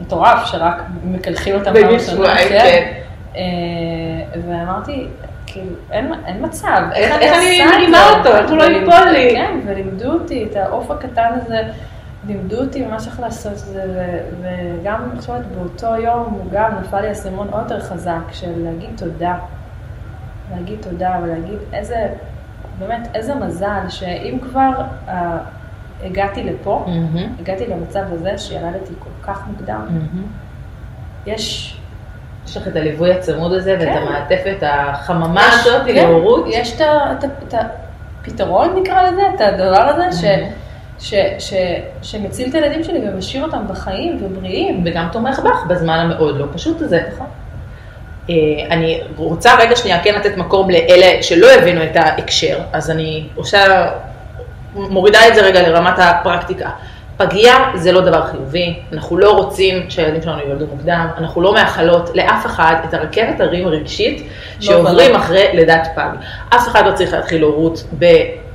מטורף 0.00 0.44
שרק 0.46 0.74
מקלחים 1.04 1.54
אותם 1.54 1.72
שבועיים, 1.98 2.48
כן. 2.48 2.92
אה, 3.36 3.42
ואמרתי, 4.48 5.06
כאילו, 5.46 5.66
אין, 5.90 6.12
אין 6.26 6.44
מצב, 6.44 6.80
איך- 6.94 7.12
אני 7.14 7.24
איך 7.24 7.34
אני 7.36 7.50
עושה 7.50 7.64
את 7.74 7.78
מרימה 7.80 7.98
זה? 7.98 8.18
אותו? 8.18 8.36
איך 8.38 8.50
הוא 8.50 8.58
לא 8.58 8.62
ייפול 8.64 9.10
לי? 9.12 9.30
כן, 9.36 9.60
ולימדו 9.66 10.12
אותי 10.12 10.46
את 10.50 10.56
העוף 10.56 10.90
הקטן 10.90 11.28
הזה. 11.42 11.62
לימדו 12.26 12.56
אותי 12.56 12.82
ממש 12.84 13.06
איך 13.06 13.20
לעשות 13.20 13.52
את 13.52 13.58
זה, 13.58 13.84
ו- 13.94 14.20
וגם, 14.42 15.00
אני 15.12 15.20
חושבת, 15.20 15.40
באותו 15.54 15.96
יום 15.96 16.22
הוא 16.30 16.44
גם 16.52 16.70
נפל 16.80 17.00
לי 17.00 17.12
אסימון 17.12 17.48
עוד 17.50 17.62
יותר 17.62 17.80
חזק 17.80 18.20
של 18.32 18.52
להגיד 18.64 18.90
תודה. 18.96 19.34
להגיד 20.54 20.76
תודה 20.82 21.16
ולהגיד 21.22 21.58
איזה, 21.72 22.06
באמת, 22.78 23.08
איזה 23.14 23.34
מזל 23.34 23.88
שאם 23.88 24.38
כבר 24.42 24.70
הגעתי 26.04 26.42
לפה, 26.44 26.84
מהמם, 26.86 27.26
הגעתי 27.40 27.66
למצב 27.66 28.02
הזה 28.12 28.38
שילדתי 28.38 28.92
כל 28.98 29.26
כך 29.32 29.46
מוקדם, 29.46 29.86
מהמם. 29.90 30.26
יש... 31.26 31.76
יש 32.46 32.56
לך 32.56 32.68
את 32.68 32.76
הליווי 32.76 33.12
הצמוד 33.12 33.52
הזה, 33.52 33.76
ואת 33.80 33.88
כן. 33.88 33.96
המעטפת 33.96 34.56
החממה 34.62 35.48
הזאת 35.52 35.82
כן, 35.86 35.94
להורות. 35.94 36.44
יש 36.48 36.76
את 36.76 36.80
את 36.80 37.24
את 37.48 37.54
הפתרון 38.22 38.76
נקרא 38.80 39.02
לזה, 39.02 39.22
את 39.34 39.40
הדבר 39.40 39.82
הזה, 39.82 40.20
ש, 40.20 40.24
Mhm. 40.24 41.00
ש, 41.00 41.14
ש, 41.38 41.54
שמציל 42.02 42.48
את 42.48 42.54
הילדים 42.54 42.84
שלי 42.84 43.08
ומשאיר 43.08 43.44
אותם 43.44 43.64
בחיים 43.68 44.18
ובריאים. 44.22 44.82
וגם 44.86 45.08
תומך 45.12 45.38
בך 45.38 45.64
בזמן 45.68 45.98
המאוד 45.98 46.38
לא 46.38 46.46
פשוט 46.54 46.80
הזה. 46.82 47.02
נכון. 47.14 47.26
אה, 48.30 48.34
אני 48.70 49.00
רוצה 49.16 49.50
רגע 49.58 49.76
שנייה 49.76 50.02
כן 50.02 50.14
לתת 50.14 50.36
מקום 50.36 50.70
לאלה 50.70 51.22
שלא 51.22 51.46
הבינו 51.50 51.84
את 51.84 51.96
ההקשר, 51.96 52.58
אז 52.72 52.90
אני 52.90 53.28
עושה, 53.34 53.90
מורידה 54.76 55.28
את 55.28 55.34
זה 55.34 55.40
רגע 55.40 55.68
לרמת 55.68 55.98
הפרקטיקה. 55.98 56.70
פגייה 57.16 57.56
זה 57.74 57.92
לא 57.92 58.00
דבר 58.00 58.26
חיובי, 58.26 58.74
אנחנו 58.92 59.18
לא 59.18 59.30
רוצים 59.30 59.90
שהילדים 59.90 60.22
שלנו 60.22 60.38
ייוולדו 60.38 60.66
מוקדם, 60.66 61.08
אנחנו 61.18 61.42
לא 61.42 61.54
מאחלות 61.54 62.10
לאף 62.14 62.46
אחד 62.46 62.74
את 62.88 62.94
הרכבת 62.94 63.40
הרים 63.40 63.66
הרגשית 63.66 64.28
שעוברים 64.60 65.10
ולא. 65.10 65.18
אחרי 65.18 65.44
לידת 65.52 65.88
פג. 65.94 66.08
אף 66.48 66.68
אחד 66.68 66.86
לא 66.86 66.92
צריך 66.92 67.12
להתחיל 67.12 67.42
הורות 67.42 67.84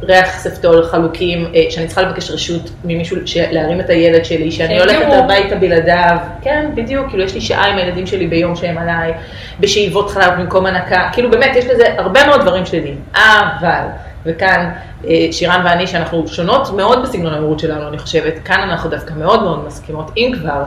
בריח 0.01 0.37
ספטול 0.37 0.85
חלוקים, 0.85 1.51
אה, 1.55 1.63
שאני 1.69 1.87
צריכה 1.87 2.01
לבקש 2.01 2.31
רשות 2.31 2.69
ממישהו 2.83 3.17
להרים 3.51 3.79
את 3.79 3.89
הילד 3.89 4.25
שלי, 4.25 4.51
שאני 4.51 4.79
הולכת. 4.79 5.05
הביתה 5.11 5.55
בלעדיו, 5.55 6.17
כן, 6.41 6.69
בדיוק, 6.75 7.09
כאילו 7.09 7.23
יש 7.23 7.33
לי 7.33 7.41
שעה 7.41 7.65
עם 7.65 7.77
הילדים 7.77 8.07
שלי 8.07 8.27
ביום 8.27 8.55
שהם 8.55 8.77
עליי, 8.77 9.13
בשאיבות 9.59 10.09
חלב 10.09 10.33
במקום 10.39 10.65
הנקה, 10.65 11.09
כאילו 11.13 11.31
באמת 11.31 11.55
יש 11.55 11.65
לזה 11.65 11.83
הרבה 11.97 12.27
מאוד 12.27 12.41
דברים 12.41 12.65
שליליים, 12.65 12.97
אבל, 13.15 13.83
וכאן 14.25 14.71
אה, 15.07 15.27
שירן 15.31 15.61
ואני, 15.65 15.87
שאנחנו 15.87 16.27
שונות 16.27 16.69
מאוד 16.77 17.03
בסגנון 17.03 17.33
ההורות 17.33 17.59
שלנו, 17.59 17.87
אני 17.87 17.97
חושבת, 17.97 18.33
כאן 18.45 18.59
אנחנו 18.69 18.89
דווקא 18.89 19.13
מאוד 19.13 19.43
מאוד 19.43 19.65
מסכימות, 19.67 20.11
אם 20.17 20.31
כבר 20.41 20.63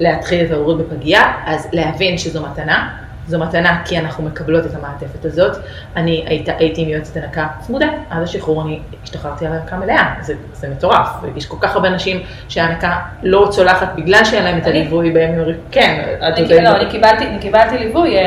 להתחיל 0.00 0.44
את 0.46 0.50
ההורות 0.50 0.78
בפגייה, 0.78 1.22
אז 1.46 1.68
להבין 1.72 2.18
שזו 2.18 2.42
מתנה. 2.42 2.88
זו 3.28 3.38
מתנה 3.38 3.82
כי 3.84 3.98
אנחנו 3.98 4.24
מקבלות 4.24 4.66
את 4.66 4.74
המעטפת 4.74 5.24
הזאת. 5.24 5.56
אני 5.96 6.24
היית, 6.26 6.48
הייתי 6.58 6.82
עם 6.82 6.88
יועצת 6.88 7.16
הנקה 7.16 7.46
צמודה, 7.60 7.86
עד 8.10 8.22
השחרור 8.22 8.62
אני 8.62 8.78
השתחררתי 9.04 9.46
על 9.46 9.52
הנקה 9.52 9.76
מלאה, 9.76 10.14
זה, 10.20 10.34
זה 10.52 10.68
מטורף. 10.68 11.08
יש 11.36 11.46
כל 11.46 11.56
כך 11.60 11.74
הרבה 11.74 11.90
נשים 11.90 12.20
שההנקה 12.48 12.92
לא 13.22 13.48
צולחת 13.50 13.88
בגלל 13.96 14.24
שאין 14.24 14.44
להם 14.44 14.58
את? 14.58 14.66
הליווי 14.66 15.10
בימים 15.10 15.34
הראשונים. 15.38 15.60
כן, 15.70 16.04
את 16.18 16.22
אני, 16.22 16.40
עוד- 16.42 16.62
לא, 16.62 16.76
אני 16.76 16.90
קיבלתי, 16.90 17.26
אני 17.26 17.38
קיבלתי 17.38 17.78
ליווי, 17.78 18.16
אה, 18.16 18.22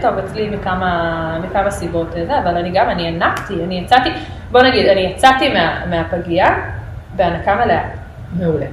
טוב, 0.00 0.18
אצלי 0.18 0.50
מכמה, 0.50 1.38
מכמה 1.42 1.70
סיבות, 1.70 2.16
אה, 2.16 2.26
זה, 2.26 2.38
אבל 2.38 2.56
אני 2.56 2.70
גם, 2.74 2.90
אני 2.90 3.06
הענקתי, 3.06 3.64
אני 3.64 3.80
יצאתי, 3.84 4.10
בוא 4.50 4.62
נגיד, 4.62 4.86
אני 4.86 5.00
יצאתי 5.00 5.48
מה, 5.48 5.86
מהפגייה 5.90 6.48
בהנקה 7.16 7.54
מלאה. 7.54 7.82
מעולה. 8.32 8.66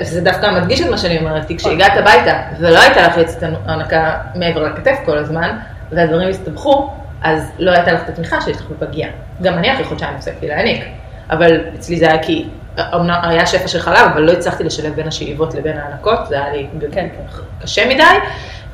וזה 0.00 0.20
דווקא 0.20 0.50
מדגיש 0.60 0.80
את 0.80 0.90
מה 0.90 0.98
שאני 0.98 1.18
אומרת, 1.18 1.46
כי 1.46 1.56
כשהגעת 1.56 1.92
הביתה 1.96 2.42
ולא 2.58 2.78
הייתה 2.78 3.06
לך 3.06 3.16
יועצת 3.16 3.48
הנקה 3.66 4.14
מעבר 4.34 4.62
לכתף 4.62 4.96
כל 5.04 5.18
הזמן, 5.18 5.56
והדברים 5.90 6.28
הסתבכו, 6.28 6.90
אז 7.22 7.52
לא 7.58 7.70
הייתה 7.70 7.92
לך 7.92 8.02
את 8.04 8.08
התמיכה 8.08 8.40
שיש 8.40 8.56
לך 8.56 8.66
בפגייה. 8.70 9.08
גם 9.42 9.54
אני 9.54 9.72
אחרי 9.72 9.84
חודשיים 9.84 10.14
הפסקתי 10.14 10.48
להעניק, 10.48 10.84
אבל 11.30 11.60
אצלי 11.74 11.96
זה 11.96 12.10
היה 12.10 12.22
כי, 12.22 12.48
אמנם 12.78 13.18
היה 13.22 13.46
שפע 13.46 13.68
של 13.68 13.78
חלב, 13.78 14.08
אבל 14.12 14.22
לא 14.22 14.32
הצלחתי 14.32 14.64
לשלב 14.64 14.94
בין 14.94 15.08
השאיבות 15.08 15.54
לבין 15.54 15.78
ההנקות, 15.78 16.18
זה 16.28 16.34
היה 16.34 16.52
לי 16.52 16.66
כן, 16.80 16.88
כן. 16.92 17.06
קשה 17.62 17.88
מדי, 17.88 18.02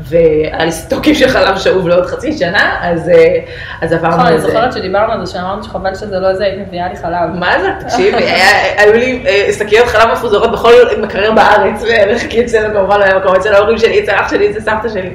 והיה 0.01 0.65
לי 0.65 0.73
סטוקים 0.73 1.15
של 1.15 1.29
חלב 1.29 1.59
שאוב 1.59 1.89
לעוד 1.89 2.07
חצי 2.07 2.39
שנה, 2.39 2.77
אז, 2.81 3.09
אה, 3.09 3.39
אז 3.83 3.93
עברנו 3.93 4.15
נכון, 4.15 4.27
אני 4.27 4.37
את 4.37 4.41
זה. 4.41 4.47
זוכרת 4.47 4.73
שדיברנו 4.73 5.13
על 5.13 5.27
זה, 5.27 5.33
שאמרנו 5.33 5.65
שחבל 5.65 5.95
שזה 5.95 6.19
לא 6.19 6.35
זה, 6.35 6.45
היית 6.45 6.69
מביאה 6.69 6.89
לי 6.89 6.97
חלב. 6.97 7.35
מה 7.35 7.61
זה? 7.61 7.69
תקשיבי, 7.81 8.25
היו 8.77 8.93
לי 8.93 9.25
אה, 9.27 9.53
שקיות 9.59 9.87
חלב 9.87 10.13
מפוזרות 10.13 10.53
בכל 10.53 10.73
מקרר 10.99 11.33
בארץ, 11.33 11.85
כי 12.31 12.45
אצלנו 12.45 12.75
כמובן 12.75 12.99
לא 12.99 13.05
היה 13.05 13.19
מקום, 13.19 13.37
אצל 13.37 13.55
ההורים 13.55 13.79
שלי, 13.79 14.05
אצל 14.05 14.13
אח 14.15 14.31
שלי, 14.31 14.51
אצל 14.51 14.61
סבתא 14.61 14.89
שלי. 14.89 15.11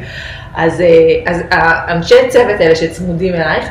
אז 0.55 0.81
אה, 0.81 1.31
אז 1.31 1.43
האנשי 1.51 2.29
צוות 2.29 2.59
האלה 2.59 2.75
שצמודים 2.75 3.33
אלייך, 3.33 3.65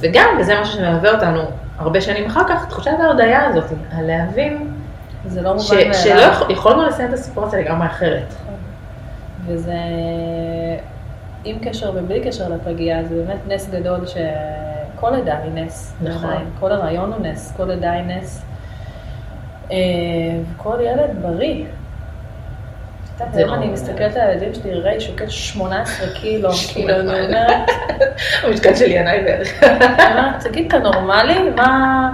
וגם, 0.00 0.28
וזה 0.40 0.60
משהו 0.60 0.74
שמלווה 0.74 1.10
אותנו 1.10 1.42
הרבה 1.78 2.00
שנים 2.00 2.26
אחר 2.26 2.48
כך, 2.48 2.66
תחושת 2.68 2.90
ההודיה 3.04 3.44
הזאת, 3.46 3.64
על 3.92 4.06
להבין 4.06 4.70
זה 5.26 5.42
לא 5.42 5.54
מובן 5.54 5.76
מאליו. 5.76 5.94
שלא 5.94 6.20
יכול- 6.20 6.50
יכולנו 6.50 6.82
לסיים 6.86 7.08
את 7.08 7.14
הסיפור 7.14 7.44
הזה 7.44 7.56
לגמרי 7.60 7.86
אחרת. 7.86 8.34
וזה, 9.46 9.74
עם 11.44 11.58
קשר 11.58 11.92
ובלי 11.94 12.20
קשר 12.24 12.48
לפגייה, 12.48 13.04
זה 13.04 13.14
באמת 13.14 13.38
נס 13.48 13.70
גדול 13.70 14.00
שכל 14.06 15.10
לידה 15.10 15.38
היא 15.38 15.52
נס. 15.54 15.94
נכון. 16.02 16.30
כל 16.60 16.72
הרעיון 16.72 17.12
הוא 17.12 17.26
נס, 17.26 17.54
כל 17.56 17.64
לידה 17.64 17.90
היא 17.92 18.02
נס. 18.04 18.42
אה, 19.72 19.76
וכל 20.56 20.76
ילד 20.80 21.10
בריא. 21.22 21.64
את 23.16 23.20
יודעת, 23.20 23.34
זה 23.34 23.40
היום 23.40 23.50
לא- 23.50 23.54
אני 23.56 23.66
מסתכלת 23.66 24.16
על 24.16 24.28
הילדים 24.28 24.54
שלי, 24.54 24.72
ריי 24.74 25.00
שוקל 25.00 25.28
18 25.28 26.08
קילו, 26.14 26.50
כאילו, 26.72 26.94
אני 26.94 27.00
אומרת, 27.26 27.70
המשקל 28.42 28.74
שלי 28.74 28.98
עיניי 28.98 29.24
בערך. 29.24 29.62
אני 29.62 29.78
אומרת, 30.18 30.40
תגיד, 30.46 30.66
אתה 30.66 30.78
נורמלי? 30.78 31.50
מה 31.56 32.10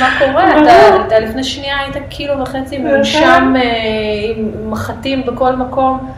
מה 0.00 0.10
קורה? 0.18 0.44
ברור. 0.54 0.66
אתה- 0.66 1.06
אתה 1.06 1.18
לפני 1.18 1.44
שנייה 1.44 1.76
היית 1.78 1.96
קילו 2.08 2.40
וחצי 2.40 2.78
מונשם 2.78 3.54
אה, 3.56 3.62
עם 4.36 4.70
מחטים 4.70 5.26
בכל 5.26 5.52
מקום. 5.56 6.12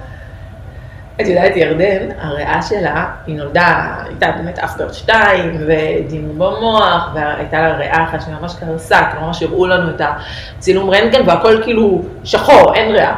את 1.21 1.27
יודעת, 1.27 1.57
ירדן, 1.57 2.09
הריאה 2.21 2.63
שלה, 2.63 3.05
היא 3.27 3.37
נולדה, 3.37 3.69
הייתה 4.07 4.27
באמת 4.37 4.59
אפגרד 4.59 4.93
2, 4.93 5.57
ודימו 5.67 6.33
במוח, 6.35 7.11
והייתה 7.15 7.61
לה 7.63 7.77
ריאה 7.77 8.05
אחת 8.05 8.23
שממש 8.23 8.53
קרסה, 8.61 8.99
כאילו 9.11 9.27
ממש 9.27 9.43
הראו 9.43 9.67
לנו 9.67 9.91
את 9.91 10.01
הצילום 10.59 10.91
רנטגן, 10.91 11.29
והכל 11.29 11.63
כאילו 11.63 12.03
שחור, 12.25 12.75
אין 12.75 12.93
ריאה. 12.93 13.15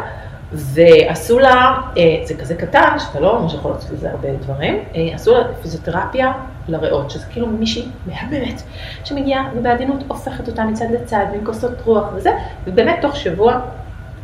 ועשו 0.53 1.39
לה, 1.39 1.75
אה, 1.99 2.03
זה 2.25 2.35
כזה 2.35 2.55
קטן, 2.55 2.99
שאתה 2.99 3.21
לא 3.21 3.39
ממש 3.41 3.55
יכול 3.55 3.71
לעשות 3.71 3.91
לזה 3.91 4.11
הרבה 4.11 4.29
דברים, 4.43 4.79
אה, 4.95 5.09
עשו 5.15 5.35
לה 5.35 5.45
פיזיותרפיה 5.63 6.33
לריאות, 6.69 7.11
שזה 7.11 7.25
כאילו 7.31 7.47
מישהי 7.47 7.89
מהממת, 8.07 8.63
שמגיעה 9.05 9.49
ובעדינות 9.57 10.05
הופכת 10.09 10.49
אותה 10.49 10.65
מצד 10.65 10.85
לצד, 10.91 11.27
עם 11.35 11.45
כוסות 11.45 11.73
רוח 11.85 12.05
וזה, 12.15 12.31
ובאמת 12.67 12.99
תוך 13.01 13.17
שבוע 13.17 13.61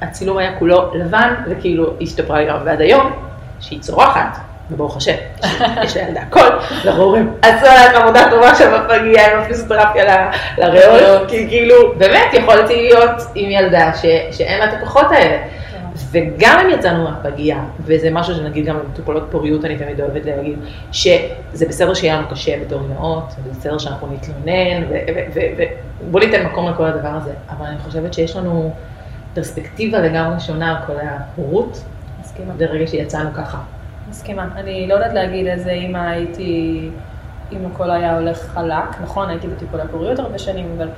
הצילום 0.03 0.39
היה 0.39 0.59
כולו 0.59 0.95
לבן, 0.95 1.35
וכאילו 1.51 1.93
השתפרה 2.01 2.41
לגמרי, 2.41 2.63
ועד 2.65 2.81
היום, 2.81 3.13
שהיא 3.61 3.81
צורחת, 3.81 4.39
וברוך 4.71 4.97
השם, 4.97 5.15
יש 5.85 5.97
לה 5.97 6.03
ילדה 6.03 6.21
הכל, 6.21 6.49
אנחנו 6.85 7.03
אומרים, 7.03 7.33
עשו 7.43 7.67
לה 7.67 7.99
עבודה 8.03 8.31
טובה 8.31 8.55
שם 8.55 8.79
בפגייה 8.85 9.33
עם 9.33 9.41
הפיזיותרפיה 9.41 10.31
לריאות, 10.59 11.29
כי 11.29 11.49
כאילו, 11.49 11.95
באמת 11.99 12.35
יכולתי 12.35 12.77
להיות 12.77 13.23
עם 13.35 13.51
ילדה 13.51 13.91
ש- 13.95 14.37
שאין 14.39 14.59
לה 14.59 14.65
את 14.69 14.75
הכוחות 14.75 15.07
האלה. 15.11 15.39
וגם 16.11 16.59
אם 16.65 16.71
יצאנו 16.71 17.05
מהפגייה, 17.05 17.65
וזה 17.81 18.11
משהו 18.13 18.35
שנגיד 18.35 18.67
גם 18.67 18.79
במטופלות 18.79 19.29
פוריות, 19.31 19.65
אני 19.65 19.79
תמיד 19.79 20.01
אוהבת 20.01 20.25
להגיד, 20.25 20.59
שזה 20.93 21.67
בסדר 21.69 21.95
שיהיה 21.95 22.17
לנו 22.17 22.29
קשה 22.29 22.61
בתור 22.65 22.81
אימהות, 22.83 23.35
זה 23.45 23.51
בסדר 23.51 23.79
שאנחנו 23.79 24.09
נתלונן, 24.13 24.83
ובוא 26.05 26.21
ניתן 26.21 26.47
מקום 26.47 26.69
לכל 26.69 26.85
הדבר 26.85 27.09
הזה, 27.09 27.33
אבל 27.51 27.67
אני 27.67 27.79
חושבת 27.79 28.15
שיש 28.15 28.37
לנו 28.37 28.75
פרספקטיבה 29.35 29.99
לגמרי 29.99 30.41
שונה 30.41 30.71
על 30.71 30.87
כל 30.87 30.97
ההורות, 31.03 31.85
מסכימה. 32.21 32.55
ברגע 32.55 32.87
שיצאנו 32.87 33.31
ככה. 33.35 33.59
מסכימה. 34.11 34.49
אני 34.57 34.87
לא 34.87 34.95
יודעת 34.95 35.15
להגיד 35.15 35.47
איזה 35.47 35.71
אימא 35.71 35.99
הייתי, 35.99 36.91
אם 37.53 37.59
הכל 37.75 37.91
היה 37.91 38.19
הולך 38.19 38.39
חלק. 38.39 39.01
נכון, 39.03 39.29
הייתי 39.29 39.47
בטיפולי 39.49 39.83
פוריות 39.91 40.19
הרבה 40.19 40.39
שנים, 40.39 40.75
אבל... 40.77 40.89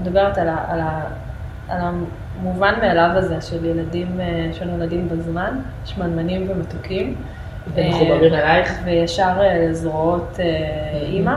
מדברת 0.00 0.38
על, 0.38 0.48
ה, 0.48 0.64
על, 0.68 0.80
ה, 0.80 1.00
על 1.68 1.80
המובן 2.40 2.74
מאליו 2.80 3.10
הזה 3.14 3.40
של 3.40 3.64
ילדים 3.64 4.20
אה, 4.20 4.50
שנולדים 4.52 5.08
בזמן, 5.08 5.60
שמנמנים 5.84 6.50
ומתוקים. 6.50 7.14
ומחוברים 7.74 8.34
אה, 8.34 8.38
אלייך. 8.38 8.78
וישר 8.84 9.32
אה, 9.40 9.58
לזרועות 9.58 10.38
אימא. 11.02 11.34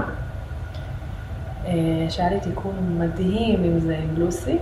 שהיה 2.10 2.30
לי 2.30 2.39
תיקון 2.39 2.98
מדהים 3.00 3.63
עם 3.63 3.80
זה, 3.80 3.96
עם 4.04 4.16
לוסי. 4.18 4.58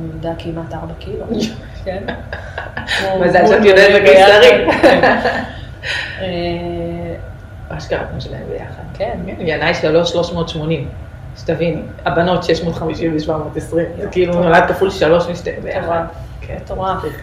נולדה 0.00 0.32
כמעט 0.38 0.74
ארבע 0.74 0.94
קילו, 0.98 1.24
כן? 1.84 2.04
מזל 3.20 3.46
שאת 3.46 3.64
יודעת 3.64 3.90
בקיסרי. 4.02 4.66
אשכרה, 7.68 8.04
כמו 8.04 8.20
שלהם 8.20 8.42
ביחד. 8.50 8.82
כן, 8.94 9.18
ינאי 9.38 9.74
שלוש, 9.74 10.10
380. 10.10 10.88
שתביני, 11.36 11.82
הבנות 12.04 12.44
650 12.44 13.16
ו-720, 13.16 13.60
זה 13.70 14.08
כאילו 14.10 14.34
נולד 14.34 14.64
כפול 14.68 14.90
שלוש 14.90 15.28
משתיהם 15.28 15.62
ביחד. 15.62 16.04
מטורף. 16.56 17.02
כן, 17.02 17.16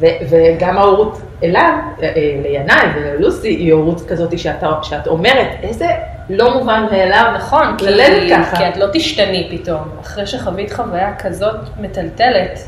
וגם 0.00 0.78
ההורות 0.78 1.20
אליו, 1.42 1.72
אה, 2.02 2.08
אה, 2.16 2.40
לינאי 2.42 2.86
וללוסי, 2.96 3.48
היא 3.48 3.72
הורות 3.72 4.06
כזאת 4.08 4.38
שאת 4.38 5.06
אומרת, 5.06 5.48
איזה 5.62 5.86
לא 6.30 6.58
מובן 6.58 6.86
מאליו, 6.90 7.32
נכון, 7.34 7.76
ללדת 7.80 8.30
ככה. 8.30 8.56
כי 8.56 8.68
את 8.68 8.76
לא 8.76 8.86
תשתני 8.92 9.48
פתאום. 9.50 9.82
אחרי 10.00 10.26
שחווית 10.26 10.72
חוויה 10.72 11.16
כזאת 11.16 11.56
מטלטלת, 11.80 12.58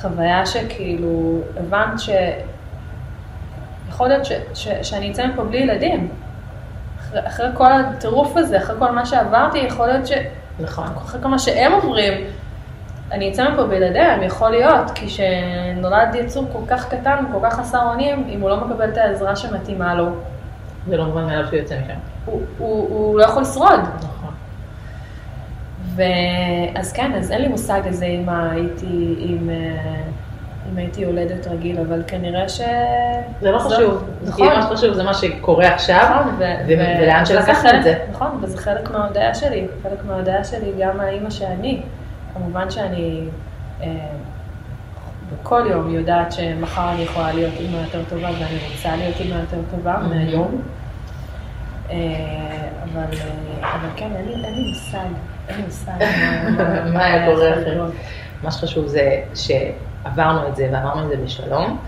חוויה 0.00 0.46
שכאילו 0.46 1.40
הבנת 1.56 2.00
ש... 2.00 2.10
יכול 3.88 4.08
להיות 4.08 4.24
ש, 4.24 4.32
ש, 4.54 4.68
שאני 4.82 5.10
אצא 5.10 5.26
מפה 5.26 5.44
בלי 5.44 5.58
ילדים. 5.58 6.08
אחרי, 7.18 7.26
אחרי 7.26 7.46
כל 7.54 7.72
הטירוף 7.72 8.36
הזה, 8.36 8.58
אחרי 8.58 8.76
כל 8.78 8.90
מה 8.90 9.06
שעברתי, 9.06 9.58
יכול 9.58 9.86
להיות 9.86 10.06
ש... 10.06 10.12
נכון. 10.60 10.86
אחרי 10.96 11.22
כל 11.22 11.28
מה 11.28 11.38
שהם 11.38 11.72
עוברים, 11.72 12.24
אני 13.12 13.30
אצא 13.30 13.50
מפה 13.50 13.64
בלעדיהם, 13.64 14.22
יכול 14.22 14.50
להיות, 14.50 14.90
כי 14.94 15.08
שנולד 15.08 16.14
יצור 16.14 16.46
כל 16.52 16.58
כך 16.68 16.88
קטן, 16.88 17.24
כל 17.32 17.38
כך 17.42 17.54
חסר 17.54 17.82
אונים, 17.90 18.28
אם 18.28 18.40
הוא 18.40 18.50
לא 18.50 18.56
מקבל 18.56 18.88
את 18.88 18.96
העזרה 18.96 19.36
שמתאימה 19.36 19.94
לו, 19.94 20.06
זה 20.88 20.96
לא 20.96 21.04
מובן 21.04 21.24
מאליו 21.24 21.46
שהוא 21.46 21.58
יוצא 21.58 21.74
משם. 21.84 21.94
הוא, 22.24 22.40
הוא, 22.58 22.88
הוא 22.88 23.18
לא 23.18 23.24
יכול 23.24 23.42
לשרוד. 23.42 23.80
נכון. 23.96 24.34
ואז 25.94 26.92
כן, 26.92 27.12
אז 27.14 27.32
אין 27.32 27.42
לי 27.42 27.48
מושג 27.48 27.80
על 27.86 27.92
זה 27.92 28.06
אם 28.06 28.28
הייתי, 28.28 29.16
אם, 29.18 29.50
אה, 29.50 30.02
אם 30.72 30.78
הייתי 30.78 31.00
יולדת 31.00 31.46
רגיל, 31.46 31.80
אבל 31.80 32.02
כנראה 32.06 32.48
ש... 32.48 32.60
זה 33.40 33.50
לא 33.50 33.58
חשוב. 33.58 34.04
נכון. 34.24 34.48
כי 34.48 34.54
מה 34.56 34.62
שחשוב 34.62 34.92
זה 34.94 35.02
מה 35.02 35.14
שקורה 35.14 35.68
עכשיו, 35.74 36.16
נכון, 36.22 36.34
ולאן 36.68 37.24
חלק- 37.62 37.74
את 37.74 37.82
זה. 37.82 37.94
נכון, 38.12 38.38
וזה 38.42 38.58
חלק 38.58 38.90
מההודעה 38.90 39.34
שלי, 39.34 39.66
חלק 39.82 40.04
מההודעה 40.06 40.44
שלי 40.44 40.72
גם 40.80 41.00
האימא 41.00 41.30
שאני. 41.30 41.82
כמובן 42.34 42.70
שאני 42.70 43.20
אה, 43.82 43.86
בכל 45.42 45.62
יום 45.70 45.94
יודעת 45.94 46.32
שמחר 46.32 46.92
אני 46.92 47.02
יכולה 47.02 47.32
להיות 47.32 47.54
אימא 47.60 47.76
יותר 47.76 48.00
טובה 48.08 48.28
ואני 48.30 48.58
רוצה 48.72 48.96
להיות 48.96 49.20
אימא 49.20 49.34
יותר 49.34 49.56
טובה. 49.70 49.96
מהיום. 50.08 50.62
אה, 51.90 51.96
אבל, 52.84 53.04
אבל 53.60 53.88
כן, 53.96 54.08
אין 54.16 54.24
לי, 54.54 54.68
מושג, 54.68 54.98
אין 55.48 55.56
לי 55.56 55.62
מושג 55.62 55.90
מה- 56.94 57.04
היה 57.04 57.26
קורה 57.26 57.52
אחרת. 57.52 57.90
מה 58.42 58.50
שחשוב 58.50 58.86
זה 58.86 59.20
שעברנו 60.04 60.48
את 60.48 60.56
זה 60.56 60.68
ועברנו 60.72 61.04
את 61.04 61.08
זה 61.08 61.16
בשלום, 61.24 61.78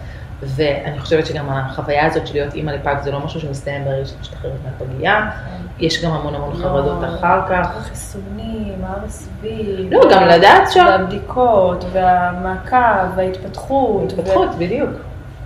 ואני 0.42 0.98
חושבת 0.98 1.26
שגם 1.26 1.48
החוויה 1.48 2.06
הזאת 2.06 2.26
של 2.26 2.34
להיות 2.34 2.54
אימא 2.54 2.70
לפג 2.70 2.94
זה 3.02 3.10
לא 3.10 3.20
משהו 3.20 3.40
שמסתיים 3.40 3.84
ברגע 3.84 4.04
שאת 4.04 4.20
משתחררת 4.20 4.52
מהפגייה, 4.64 5.30
יש 5.78 6.04
גם 6.04 6.12
המון 6.12 6.34
המון 6.34 6.56
חרדות 6.56 7.02
לא, 7.02 7.06
אחר 7.14 7.40
כך. 7.48 7.68
החיסונים, 7.76 8.84
ה-RSV. 8.84 9.46
לא, 9.90 10.00
גם 10.10 10.22
לדעת 10.22 10.72
שם. 10.72 10.86
והבדיקות, 10.88 11.84
והמעקב, 11.92 13.16
וההתפתחות. 13.16 14.12
התפתחות, 14.12 14.54
בדיוק. 14.58 14.90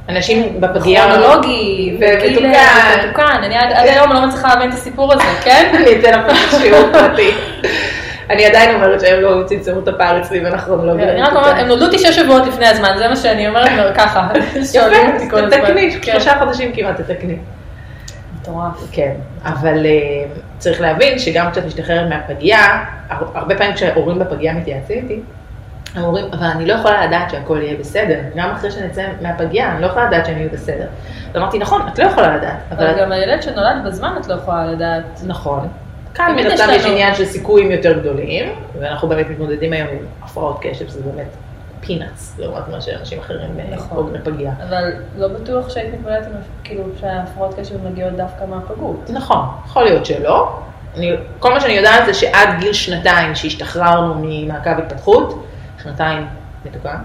אנשים 0.09 0.61
בפגייה... 0.61 1.09
כרונולוגי, 1.09 1.98
ו- 2.00 2.04
וגיל 2.24 2.46
מתוקן. 2.46 3.09
מתוקן. 3.09 3.40
אני 3.44 3.56
עד 3.56 3.72
עד 3.72 3.88
היום 3.88 4.12
לא 4.12 4.26
מצליחה 4.26 4.48
להבין 4.48 4.68
את 4.68 4.74
הסיפור 4.74 5.12
הזה, 5.12 5.24
כן? 5.44 5.72
אני 5.76 6.00
אתן 6.00 6.20
לך 6.20 6.50
שיעור 6.50 6.92
פרטי. 6.92 7.30
אני 8.31 8.47
עדיין 8.47 8.75
אומרת 8.75 9.01
שהם 9.01 9.21
לא 9.21 9.43
צמצמו 9.47 9.81
את 9.81 9.88
הפער 9.88 10.21
אצלי 10.21 10.40
בין 10.40 10.55
הכרונולוגיה. 10.55 11.12
אני 11.12 11.23
רק 11.23 11.29
אומרת, 11.33 11.57
הם 11.59 11.66
נולדו 11.66 11.87
תשעה 11.93 12.12
שבועות 12.12 12.47
לפני 12.47 12.66
הזמן, 12.66 12.88
זה 12.99 13.09
מה 13.09 13.16
שאני 13.16 13.49
אומרת 13.49 13.73
לו 13.73 13.83
ככה. 13.95 14.29
יפה. 14.75 14.97
תתקני, 15.51 15.90
כן. 16.03 16.12
שלושה 16.12 16.38
חודשים 16.38 16.73
כמעט 16.75 17.01
תתקני. 17.01 17.37
מטורף. 18.40 18.88
כן, 18.93 19.12
אבל 19.45 19.87
אה, 19.87 20.25
צריך 20.59 20.81
להבין 20.81 21.19
שגם 21.19 21.51
כשאת 21.53 21.66
משתחררת 21.66 22.09
מהפגייה, 22.09 22.59
הר- 23.09 23.31
הרבה 23.35 23.55
פעמים 23.57 23.75
כשהורים 23.75 24.19
בפגייה 24.19 24.55
מתייעצים 24.55 24.97
איתי, 25.03 25.21
הם 25.95 26.05
אומרים, 26.05 26.25
אבל 26.33 26.47
אני 26.47 26.66
לא 26.66 26.73
יכולה 26.75 27.07
לדעת 27.07 27.31
שהכל 27.31 27.59
יהיה 27.62 27.77
בסדר, 27.81 28.19
גם 28.37 28.51
אחרי 28.51 28.71
שנצא 28.71 29.03
מהפגייה, 29.23 29.73
אני 29.73 29.83
לא 29.83 29.87
יכולה 29.87 30.07
לדעת 30.07 30.27
שהם 30.27 30.38
יהיו 30.38 30.49
בסדר. 30.53 30.87
ואמרתי, 31.33 31.59
נכון, 31.59 31.83
את 31.93 31.99
לא 31.99 32.05
יכולה 32.05 32.37
לדעת, 32.37 32.57
אבל. 32.73 33.01
גם 33.01 33.12
הילד 33.12 33.43
שנולד 33.43 33.85
בזמן 33.87 34.12
את 34.21 34.27
לא 34.29 34.35
יכולה 34.35 34.66
לדעת. 34.66 35.03
נכון. 35.27 35.69
כאן 36.14 36.37
מן 36.37 36.46
הסתם 36.46 36.68
יש 36.73 36.87
עניין 36.87 37.14
של 37.14 37.25
סיכויים 37.25 37.70
יותר 37.70 38.01
גדולים, 38.01 38.53
ואנחנו 38.79 39.09
באמת 39.09 39.27
מתמודדים 39.31 39.73
היום 39.73 39.88
עם 39.88 39.99
הפרעות 40.23 40.59
קשב, 40.62 40.88
שזה 40.88 41.03
באמת 41.03 41.29
פינאץ, 41.81 42.37
לעומת 42.38 42.68
מה 42.68 42.81
שאנשים 42.81 43.18
אחרים 43.18 43.61
אה, 43.61 43.64
נכון. 43.70 44.12
בפגייה. 44.12 44.53
אבל 44.68 44.92
לא 45.18 45.29
בטוח 45.29 45.70
שהיית 45.70 45.94
מתמודדת 45.94 46.27
עם, 46.27 46.33
כאילו, 46.64 46.85
שההפרעות 47.01 47.55
קשב 47.61 47.88
מגיעות 47.90 48.12
דווקא 48.12 48.44
מהפגות. 48.44 49.11
נכון, 49.11 49.38
יכול 49.66 49.85
להיות 49.85 50.07
שלא. 50.07 50.59
אני, 50.96 51.12
כל 51.38 51.53
מה 51.55 51.61
שאני 51.61 51.73
יודעת 51.73 52.07
זה 52.07 52.14
שעד 52.14 52.49
גיל 52.61 52.73
שנתיים 52.73 53.35
שהשתחררנו 53.35 54.14
ממעקב 54.23 54.70
התפתחות, 54.79 55.46
שנתיים 55.83 56.27
מתוקן, 56.64 56.96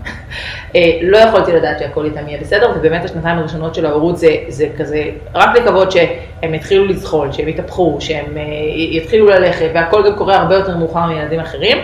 אה, 0.75 0.81
לא 1.01 1.17
יכולתי 1.17 1.51
לדעת 1.51 1.79
שהכל 1.79 2.05
איתם 2.05 2.27
יהיה 2.27 2.41
בסדר, 2.41 2.71
ובאמת 2.75 3.05
השנתיים 3.05 3.37
הראשונות 3.37 3.75
של 3.75 3.85
ההורות 3.85 4.17
זה, 4.17 4.35
זה 4.47 4.67
כזה, 4.77 5.03
רק 5.35 5.55
לקוות 5.55 5.91
שהם 5.91 6.53
יתחילו 6.53 6.85
לזחול, 6.85 7.31
שהם 7.31 7.47
יתהפכו, 7.47 7.97
שהם 7.99 8.37
אה, 8.37 8.43
יתחילו 8.75 9.25
ללכת, 9.25 9.69
והכל 9.73 10.09
גם 10.09 10.15
קורה 10.17 10.35
הרבה 10.35 10.55
יותר 10.55 10.77
מאוחר 10.77 11.05
מילדים 11.05 11.39
אחרים, 11.39 11.77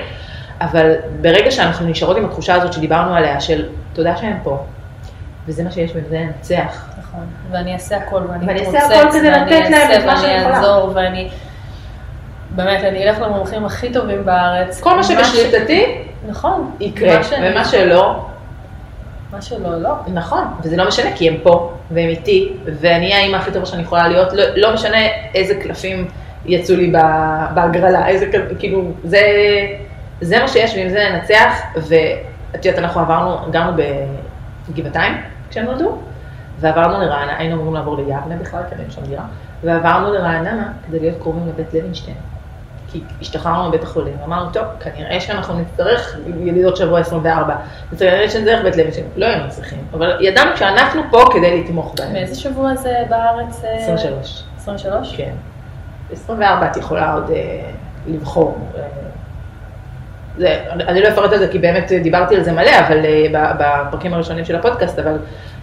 אבל 0.62 0.94
ברגע 1.22 1.52
שאנחנו 1.52 1.88
נשארות 1.88 2.18
עם 2.18 2.26
התחושה 2.26 2.56
הזאת 2.56 2.74
שדיברנו 2.74 3.16
עליה, 3.16 3.40
של 3.40 3.70
תודה 3.94 4.18
שהם 4.18 4.38
פה, 4.44 4.64
וזה 5.48 5.64
מה 5.64 5.72
שיש 5.72 5.92
בזה 5.92 6.20
לנצח. 6.20 6.90
נכון. 7.00 7.26
ואני 7.52 7.74
אעשה 7.74 7.98
הכל, 7.98 8.22
ואני 8.30 8.62
אתרוצץ, 8.62 8.74
ואני 8.74 9.68
אעשה, 9.68 10.08
ואני. 10.08 10.46
אעזור, 10.46 10.92
ואני... 10.96 11.30
באמת, 12.56 12.84
אני 12.84 13.04
אלך 13.10 13.20
למומחים 13.22 13.66
הכי 13.66 13.94
טובים 13.94 14.26
בארץ. 14.26 14.82
כל 14.82 14.96
מה 14.96 15.04
שבשליטתי 15.04 16.04
נכון. 16.28 16.72
יקרה, 16.80 17.24
שאני- 17.24 17.52
ומה 17.52 17.66
שלא, 17.66 18.26
מה 19.32 19.42
שלא, 19.42 19.82
לא. 19.82 19.96
נכון, 20.14 20.44
וזה 20.64 20.78
לא 20.78 20.88
משנה 20.88 21.10
כי 21.16 21.30
הם 21.30 21.36
פה, 21.44 21.74
והם 21.92 22.10
איתי, 22.10 22.54
ואני 22.80 23.14
האימא 23.14 23.38
הכי 23.38 23.52
טובה 23.52 23.66
שאני 23.66 23.82
יכולה 23.82 24.08
להיות, 24.08 24.34
לא, 24.34 24.44
לא 24.56 24.74
משנה 24.74 24.98
איזה 25.36 25.56
קלפים 25.56 26.08
יצאו 26.46 26.76
לי 26.76 26.94
בהגרלה, 27.54 28.08
איזה, 28.08 28.26
כאילו, 28.60 28.92
זה, 29.04 29.22
זה 30.22 30.40
מה 30.40 30.48
שיש 30.48 30.76
ועם 30.76 30.90
זה 30.90 31.10
ננצח, 31.14 31.54
ואת 31.76 32.66
יודעת, 32.66 32.84
אנחנו 32.84 33.02
עברנו, 33.02 33.52
גרנו 33.52 33.72
בגבעתיים 34.70 35.14
כשהם 35.50 35.66
נולדו, 35.66 35.98
ועברנו 36.60 37.06
לרעננה, 37.06 37.38
היינו 37.38 37.56
אמורים 37.56 37.74
לעבור 37.74 37.98
ליבנה 37.98 38.36
בכלל, 38.42 38.62
כי 38.70 38.76
היינו 38.76 38.92
שם 38.92 39.02
דירה, 39.02 39.24
ועברנו 39.64 40.14
לרעננה 40.14 40.68
כדי 40.88 41.00
להיות 41.00 41.18
קרובים 41.22 41.48
לבית 41.48 41.74
לוינשטיין. 41.74 42.18
כי 42.92 43.02
השתחררנו 43.22 43.70
מבית 43.70 43.84
החולים, 43.84 44.18
אמרנו, 44.26 44.52
טוב, 44.52 44.64
כנראה 44.80 45.20
שאנחנו 45.20 45.60
נצטרך 45.60 46.18
ילידות 46.44 46.78
שבוע 46.78 47.00
24, 47.00 47.56
כנראה 48.00 48.30
שנצטרך 48.30 48.64
בית 48.64 48.78
לוינשטיין, 48.78 49.08
לא 49.16 49.26
היינו 49.26 49.50
צריכים, 49.50 49.80
אבל 49.94 50.18
ידענו 50.22 50.58
שאנחנו 50.58 51.02
פה 51.12 51.26
כדי 51.34 51.64
לתמוך 51.64 51.96
בהם. 51.98 52.14
מאיזה 52.14 52.36
שבוע 52.36 52.76
זה 52.76 52.94
בארץ? 53.10 53.64
אה, 53.66 53.76
23. 53.78 54.44
23? 54.58 55.16
כן. 55.18 55.32
24 56.12 56.68
את 56.72 56.78
יכולה 56.78 57.14
עוד 57.14 57.32
אה, 57.32 57.72
לבחור. 58.08 58.58
אה, 58.78 58.82
זה, 60.38 60.64
אני 60.72 61.02
לא 61.02 61.08
אפרט 61.08 61.34
על 61.34 61.40
זה 61.40 61.48
כי 61.48 61.60
באמת 61.60 61.92
דיברתי 62.04 62.36
על 62.36 62.44
זה 62.44 62.52
מלא, 62.52 62.80
אבל 62.80 62.98
בפרקים 63.32 64.14
הראשונים 64.14 64.46
של 64.46 64.56
הפודקאסט, 64.56 65.00
אבל 65.00 65.18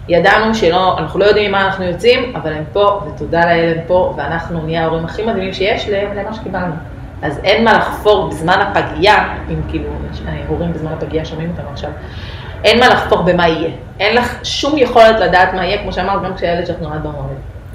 ידענו 0.07 0.55
שלא, 0.55 0.97
אנחנו 0.99 1.19
לא 1.19 1.25
יודעים 1.25 1.45
עם 1.45 1.51
מה 1.51 1.65
אנחנו 1.65 1.85
יוצאים, 1.85 2.35
אבל 2.35 2.53
הם 2.53 2.63
פה, 2.73 3.01
ותודה 3.07 3.41
לאל 3.45 3.73
הם 3.77 3.83
פה, 3.87 4.13
ואנחנו 4.17 4.61
נהיה 4.61 4.83
ההורים 4.83 5.05
הכי 5.05 5.25
מדהימים 5.25 5.53
שיש 5.53 5.89
למה 5.89 6.33
שקיבלנו. 6.33 6.73
אז 7.21 7.39
אין 7.43 7.63
מה 7.65 7.73
לחפור 7.73 8.29
בזמן 8.29 8.59
הפגייה, 8.61 9.35
אם 9.49 9.61
כאילו, 9.69 9.89
יש- 10.11 10.21
אה, 10.27 10.43
הורים 10.47 10.73
בזמן 10.73 10.91
הפגייה 10.93 11.25
שומעים 11.25 11.49
אותנו 11.49 11.69
עכשיו, 11.69 11.89
אין 12.63 12.79
מה 12.79 12.89
לחפור 12.89 13.21
במה 13.21 13.47
יהיה. 13.47 13.69
אין 13.99 14.15
לך 14.15 14.39
שום 14.43 14.77
יכולת 14.77 15.19
לדעת 15.19 15.53
מה 15.53 15.65
יהיה, 15.65 15.81
כמו 15.81 15.93
שאמרת, 15.93 16.21
גם 16.23 16.35
כשהילד 16.35 16.67
שלך 16.67 16.77
נולד 16.81 17.03
במועד. 17.03 17.25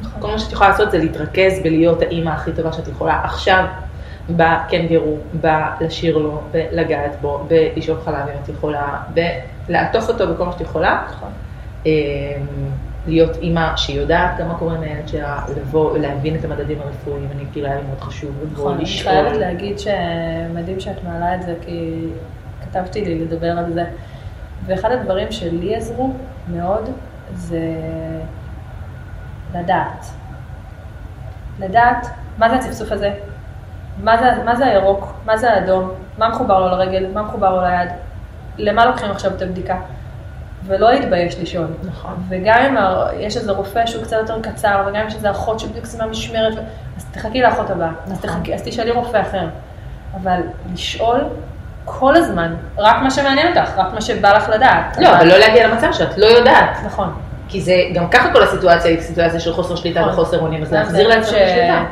נכון. 0.00 0.22
כל 0.22 0.30
מה 0.30 0.38
שאת 0.38 0.52
יכולה 0.52 0.70
לעשות 0.70 0.90
זה 0.90 0.98
להתרכז 0.98 1.61
בלהיות 1.62 2.02
האימא 2.02 2.30
הכי 2.30 2.52
טובה 2.52 2.72
שאת 2.72 2.88
יכולה 2.88 3.20
עכשיו, 3.24 3.64
בקנגרו, 4.30 5.16
בלשיר 5.80 6.18
לו, 6.18 6.40
בלגעת 6.50 7.16
בו, 7.20 7.46
בלשאוב 7.48 7.98
חלב 8.04 8.14
אם 8.16 8.42
את 8.42 8.48
יכולה, 8.48 8.87
בלעטוף 9.68 10.09
אותו 10.09 10.35
בכל 10.35 10.44
מה 10.44 10.52
שאת 10.52 10.61
יכולה. 10.61 10.98
נכון. 11.11 11.28
להיות 13.07 13.37
אימא 13.37 13.77
שיודעת 13.77 14.31
גם 14.38 14.49
מה 14.49 14.55
קורה 14.59 14.75
עם 14.75 14.83
הילד 14.83 15.09
שלה, 15.09 15.43
לבוא 15.57 15.93
ולהבין 15.93 16.37
את 16.37 16.45
המדדים 16.45 16.81
הרפואיים, 16.81 17.29
אני 17.37 17.45
כאילו 17.53 17.67
היה 17.67 17.77
לי 17.77 17.83
מאוד 17.87 18.01
חשוב 18.01 18.31
לבוא 18.43 18.53
נכון, 18.53 18.75
אני 18.75 18.83
לשאול. 18.83 19.12
חייבת 19.12 19.37
להגיד 19.37 19.79
שמדהים 19.79 20.81
שאת 20.81 21.05
מעלה 21.05 21.35
את 21.35 21.43
זה, 21.43 21.55
כי 21.67 22.07
כתבתי 22.62 23.05
לי 23.05 23.25
לדבר 23.25 23.59
על 23.59 23.73
זה. 23.73 23.85
ואחד 24.67 24.90
הדברים 24.93 25.33
שלי 25.33 25.77
עזרו 25.77 26.12
מאוד, 26.49 26.90
זה 27.35 27.61
לדעת. 29.55 30.07
לדעת 31.59 32.07
מה 32.38 32.49
זה 32.49 32.57
הצפצוף 32.57 32.93
הזה, 32.93 33.11
מה 34.03 34.17
זה, 34.17 34.45
מה 34.45 34.57
זה 34.57 34.67
הירוק, 34.67 35.12
מה 35.27 35.37
זה 35.37 35.53
האדום, 35.53 35.90
מה 36.19 36.29
מחובר 36.29 36.61
לו 36.61 36.69
לרגל, 36.69 37.07
מה 37.14 37.23
מחובר 37.23 37.55
לו 37.57 37.62
ליד, 37.62 37.88
למה 38.59 38.87
לוקחים 38.87 39.11
עכשיו 39.11 39.35
את 39.37 39.43
הבדיקה. 39.43 39.77
ולא 40.66 40.92
להתבייש 40.92 41.37
לשאול. 41.40 41.66
נכון. 41.85 42.14
וגם 42.29 42.59
אם 42.59 42.77
יש 43.18 43.37
איזה 43.37 43.53
רופא 43.53 43.87
שהוא 43.87 44.05
קצת 44.05 44.16
יותר 44.16 44.40
קצר, 44.42 44.83
וגם 44.87 45.00
אם 45.00 45.07
יש 45.07 45.14
איזה 45.14 45.31
אחות 45.31 45.61
שבדיוק 45.61 45.85
סיימה 45.87 46.07
משמרת, 46.07 46.59
אז 46.96 47.05
תחכי 47.12 47.42
לאחות 47.42 47.70
הבאה, 47.70 47.90
אז, 48.12 48.20
תחכי, 48.20 48.55
אז 48.55 48.62
תשאלי 48.64 48.90
רופא 48.90 49.20
אחר. 49.20 49.46
אבל 50.22 50.40
לשאול 50.72 51.20
כל 51.85 52.16
הזמן, 52.16 52.55
רק 52.79 52.96
מה 53.03 53.11
שמעניין 53.11 53.48
אותך, 53.59 53.70
רק 53.77 53.92
מה 53.94 54.00
שבא 54.00 54.33
לך 54.33 54.48
לדעת. 54.48 54.96
לא, 54.98 55.16
אבל 55.16 55.27
לא 55.27 55.38
להגיע 55.38 55.68
למצב 55.68 55.92
שאת 55.92 56.18
לא 56.18 56.27
יודעת, 56.27 56.77
נכון. 56.87 57.12
כי 57.48 57.61
זה, 57.61 57.74
גם 57.94 58.09
ככה 58.09 58.33
כל 58.33 58.42
הסיטואציה 58.42 58.90
היא 58.90 59.00
סיטואציה 59.00 59.40
של 59.40 59.53
חוסר 59.53 59.77
שליטה 59.77 60.00
נכון. 60.00 60.12
וחוסר 60.12 60.40
אונים, 60.40 60.62
אז 60.62 60.68
זה 60.68 60.77
להחזיר 60.77 61.09
לעצמך 61.09 61.27
ש- 61.27 61.31
שליטה. 61.31 61.85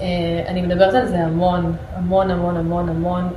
אה, 0.00 0.06
אני 0.48 0.62
מדברת 0.62 0.94
על 0.94 1.06
זה 1.06 1.16
המון, 1.18 1.72
המון, 1.96 2.30
המון, 2.30 2.56
המון, 2.56 2.88
המון, 2.88 3.28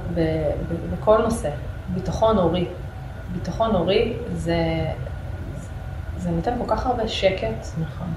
בכל 0.93 1.17
נושא. 1.21 1.49
ביטחון 1.89 2.37
הורי. 2.37 2.65
ביטחון 3.33 3.75
הורי 3.75 4.13
זה, 4.33 4.55
זה 6.17 6.29
נותן 6.31 6.51
כל 6.57 6.75
כך 6.75 6.85
הרבה 6.85 7.07
שקט. 7.07 7.67
נכון. 7.81 8.07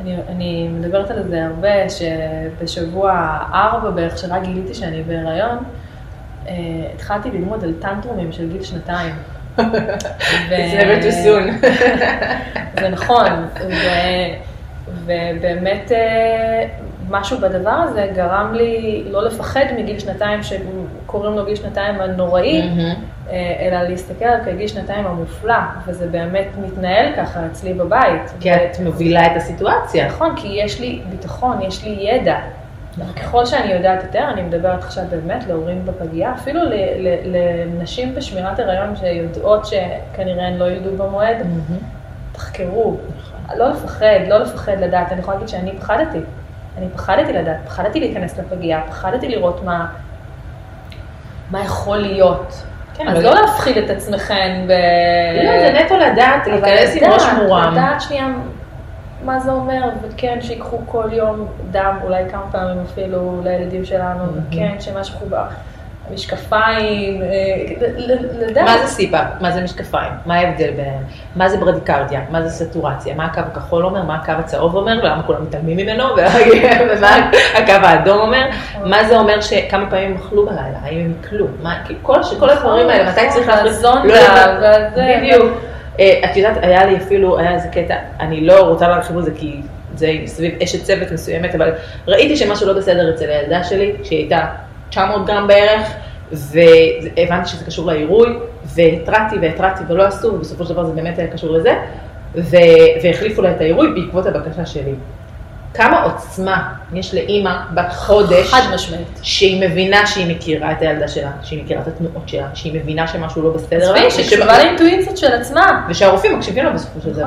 אני, 0.00 0.16
אני 0.28 0.68
מדברת 0.68 1.10
על 1.10 1.22
זה 1.28 1.44
הרבה, 1.46 1.90
שבשבוע 1.90 3.38
ארבע 3.54 3.90
בערך, 3.90 4.18
שרק 4.18 4.42
גיליתי 4.42 4.74
שאני 4.74 5.02
בהיריון, 5.02 5.58
אה, 6.48 6.54
התחלתי 6.94 7.30
ללמוד 7.30 7.64
על 7.64 7.72
טנטרומים 7.80 8.32
של 8.32 8.52
גיל 8.52 8.62
שנתיים. 8.62 9.14
ו- 9.58 9.62
It's 10.50 10.80
never 10.80 11.04
too 11.04 11.12
soon. 11.24 11.66
זה 12.80 12.88
נכון, 12.88 13.26
ו... 13.70 13.74
ובאמת 15.04 15.92
אה, 15.92 16.66
משהו 17.10 17.38
בדבר 17.38 17.70
הזה 17.70 18.08
גרם 18.14 18.54
לי 18.54 19.04
לא 19.10 19.24
לפחד 19.24 19.64
מגיל 19.78 19.98
שנתיים, 19.98 20.40
שקוראים 20.42 21.34
לו 21.36 21.44
גיל 21.44 21.54
שנתיים 21.54 22.00
הנוראי, 22.00 22.60
אה, 22.62 22.92
אלא 23.30 23.82
להסתכל 23.82 24.24
על 24.24 24.44
כגיל 24.44 24.68
שנתיים 24.68 25.06
המופלא, 25.06 25.54
וזה 25.86 26.06
באמת 26.06 26.46
מתנהל 26.62 27.12
ככה 27.16 27.46
אצלי 27.46 27.74
בבית. 27.74 28.32
כי 28.40 28.54
את 28.54 28.80
מובילה 28.84 29.26
את 29.26 29.36
הסיטואציה. 29.36 30.08
נכון, 30.08 30.36
כי 30.36 30.48
יש 30.48 30.80
לי 30.80 31.02
ביטחון, 31.10 31.62
יש 31.62 31.84
לי 31.84 31.96
ידע. 32.00 32.38
ככל 33.16 33.46
שאני 33.46 33.72
יודעת 33.72 34.02
יותר, 34.04 34.30
אני 34.32 34.42
מדברת 34.42 34.84
עכשיו 34.84 35.04
באמת 35.10 35.46
להורים 35.46 35.86
בפגייה, 35.86 36.34
אפילו 36.34 36.60
לנשים 37.24 38.14
בשמירת 38.14 38.58
הריון 38.58 38.96
שיודעות 38.96 39.66
שכנראה 39.66 40.46
הן 40.46 40.56
לא 40.56 40.70
ילדו 40.70 41.04
במועד, 41.04 41.36
תחקרו. 42.32 42.96
לא 43.56 43.68
לפחד, 43.68 44.06
לא 44.28 44.38
לפחד 44.38 44.80
לדעת. 44.80 45.12
אני 45.12 45.20
יכולה 45.20 45.36
להגיד 45.36 45.48
שאני 45.48 45.78
פחדתי. 45.78 46.18
אני 46.78 46.88
פחדתי 46.88 47.32
לדעת, 47.32 47.56
פחדתי 47.64 48.00
להיכנס 48.00 48.38
לפגייה, 48.38 48.82
פחדתי 48.88 49.28
לראות 49.28 49.64
מה, 49.64 49.86
מה 51.50 51.64
יכול 51.64 51.98
להיות. 51.98 52.62
כן, 52.94 53.08
אז 53.08 53.16
אבל- 53.16 53.24
לא 53.24 53.34
להפחיד 53.34 53.76
את 53.76 53.90
עצמכם 53.90 54.66
ב... 54.68 54.72
לא, 55.44 55.58
זה 55.60 55.80
נטו 55.84 55.96
לדעת, 55.96 56.46
להיכנס 56.46 56.96
עם 57.02 57.12
ראש 57.12 57.22
מורם. 57.42 57.72
לדעת 57.72 58.00
שנייה 58.00 58.26
מה 59.24 59.40
זה 59.40 59.50
אומר, 59.50 59.88
וכן 60.02 60.38
שיקחו 60.40 60.78
כל 60.86 61.08
יום 61.12 61.46
דם, 61.70 61.96
אולי 62.04 62.22
כמה 62.30 62.42
פעמים 62.52 62.82
אפילו 62.92 63.40
לילדים 63.44 63.84
שלנו, 63.84 64.22
וכן 64.36 64.74
שמשהו 64.80 65.18
חובר, 65.18 65.44
משקפיים, 66.10 67.22
אה, 67.22 67.28
לדעת. 68.38 68.64
מה 68.64 68.78
זה 68.78 68.86
סיבה? 68.86 69.24
מה 69.40 69.50
זה 69.50 69.60
משקפיים? 69.60 70.12
מה 70.26 70.34
ההבדל 70.34 70.70
ביניהם? 70.70 71.02
מה 71.36 71.48
זה 71.48 71.56
ברדיקרדיה? 71.56 72.20
מה 72.30 72.42
זה 72.42 72.64
סטורציה? 72.64 73.14
מה 73.14 73.24
הקו 73.24 73.40
הכחול 73.40 73.84
אומר? 73.84 74.02
מה 74.02 74.14
הקו 74.14 74.32
הצהוב 74.32 74.74
אומר? 74.76 74.98
ולמה 75.02 75.22
כולם 75.22 75.42
מתעלמים 75.42 75.76
ממנו? 75.76 76.04
ומה 76.96 77.30
הקו 77.54 77.72
האדום 77.72 78.18
אומר? 78.18 78.46
מה 78.84 79.04
זה 79.04 79.16
אומר 79.16 79.40
שכמה 79.40 79.90
פעמים 79.90 80.10
הם 80.10 80.16
אכלו 80.16 80.46
בלילה? 80.46 80.78
האם 80.82 81.00
הם 81.00 81.12
יקלו? 81.20 81.46
כאילו, 81.84 82.00
כל, 82.38 82.50
הדברים 82.50 82.88
האלה, 82.88 83.10
מתי 83.10 83.20
צריך 83.28 83.48
להחליט? 83.48 83.72
והזונדה, 83.72 84.04
לא 84.04 84.14
יודעת. 84.14 84.58
והזה. 84.62 85.20
בדיוק. 85.20 85.52
אה, 86.00 86.20
את 86.24 86.36
יודעת, 86.36 86.56
היה 86.62 86.84
לי 86.84 86.96
אפילו, 86.96 87.38
היה 87.38 87.54
איזה 87.54 87.68
קטע, 87.68 87.94
אני 88.20 88.46
לא 88.46 88.60
רוצה 88.60 88.88
להרחיב 88.88 89.16
על 89.16 89.22
זה 89.22 89.30
כי 89.36 89.60
זה 89.94 90.12
סביב 90.26 90.54
אשת 90.62 90.84
צוות 90.84 91.10
מסוימת, 91.10 91.54
אבל 91.54 91.72
ראיתי 92.08 92.36
שמשהו 92.36 92.66
לא 92.66 92.72
בסדר 92.72 93.14
אצל 93.14 93.30
הילדה 93.30 93.64
שלי, 93.64 93.92
שהיא 94.02 94.18
הייתה 94.18 94.46
900 94.90 95.26
גרם 95.26 95.46
בערך, 95.46 95.88
והבנתי 96.32 97.48
שזה 97.48 97.64
קשור 97.64 97.86
לעירוי, 97.86 98.38
והתרעתי 98.64 99.36
והתרעתי 99.42 99.84
ולא 99.88 100.02
עשו, 100.02 100.28
ובסופו 100.28 100.64
של 100.64 100.72
דבר 100.72 100.84
זה 100.84 100.92
באמת 100.92 101.18
היה 101.18 101.28
קשור 101.28 101.50
לזה, 101.52 101.74
ו- 102.34 102.56
והחליפו 103.02 103.42
לה 103.42 103.50
את 103.50 103.60
העירוי 103.60 103.88
בעקבות 103.94 104.26
הבקשה 104.26 104.66
שלי. 104.66 104.94
כמה 105.74 106.02
עוצמה 106.02 106.62
יש 106.92 107.14
לאימא 107.14 107.50
בת 107.74 107.92
חודש, 107.92 108.50
חד 108.50 108.60
משמעית. 108.74 109.20
שהיא 109.22 109.68
מבינה 109.70 110.06
שהיא 110.06 110.36
מכירה 110.36 110.72
את 110.72 110.82
הילדה 110.82 111.08
שלה, 111.08 111.30
שהיא 111.42 111.64
מכירה 111.64 111.80
את 111.82 111.88
התנועות 111.88 112.28
שלה, 112.28 112.46
שהיא 112.54 112.80
מבינה 112.80 113.06
שמשהו 113.06 113.42
לא 113.42 113.50
בסדר, 113.50 113.94
עזבי, 113.94 114.06
ושב- 114.06 114.22
שקשובה 114.22 114.58
לאינטואיציות 114.58 115.16
של 115.16 115.32
עצמה. 115.32 115.86
ושהרופאים 115.88 116.36
מקשיבים 116.38 116.64
לה 116.64 116.70
בסופו 116.70 117.00
של. 117.00 117.12
דבר. 117.12 117.24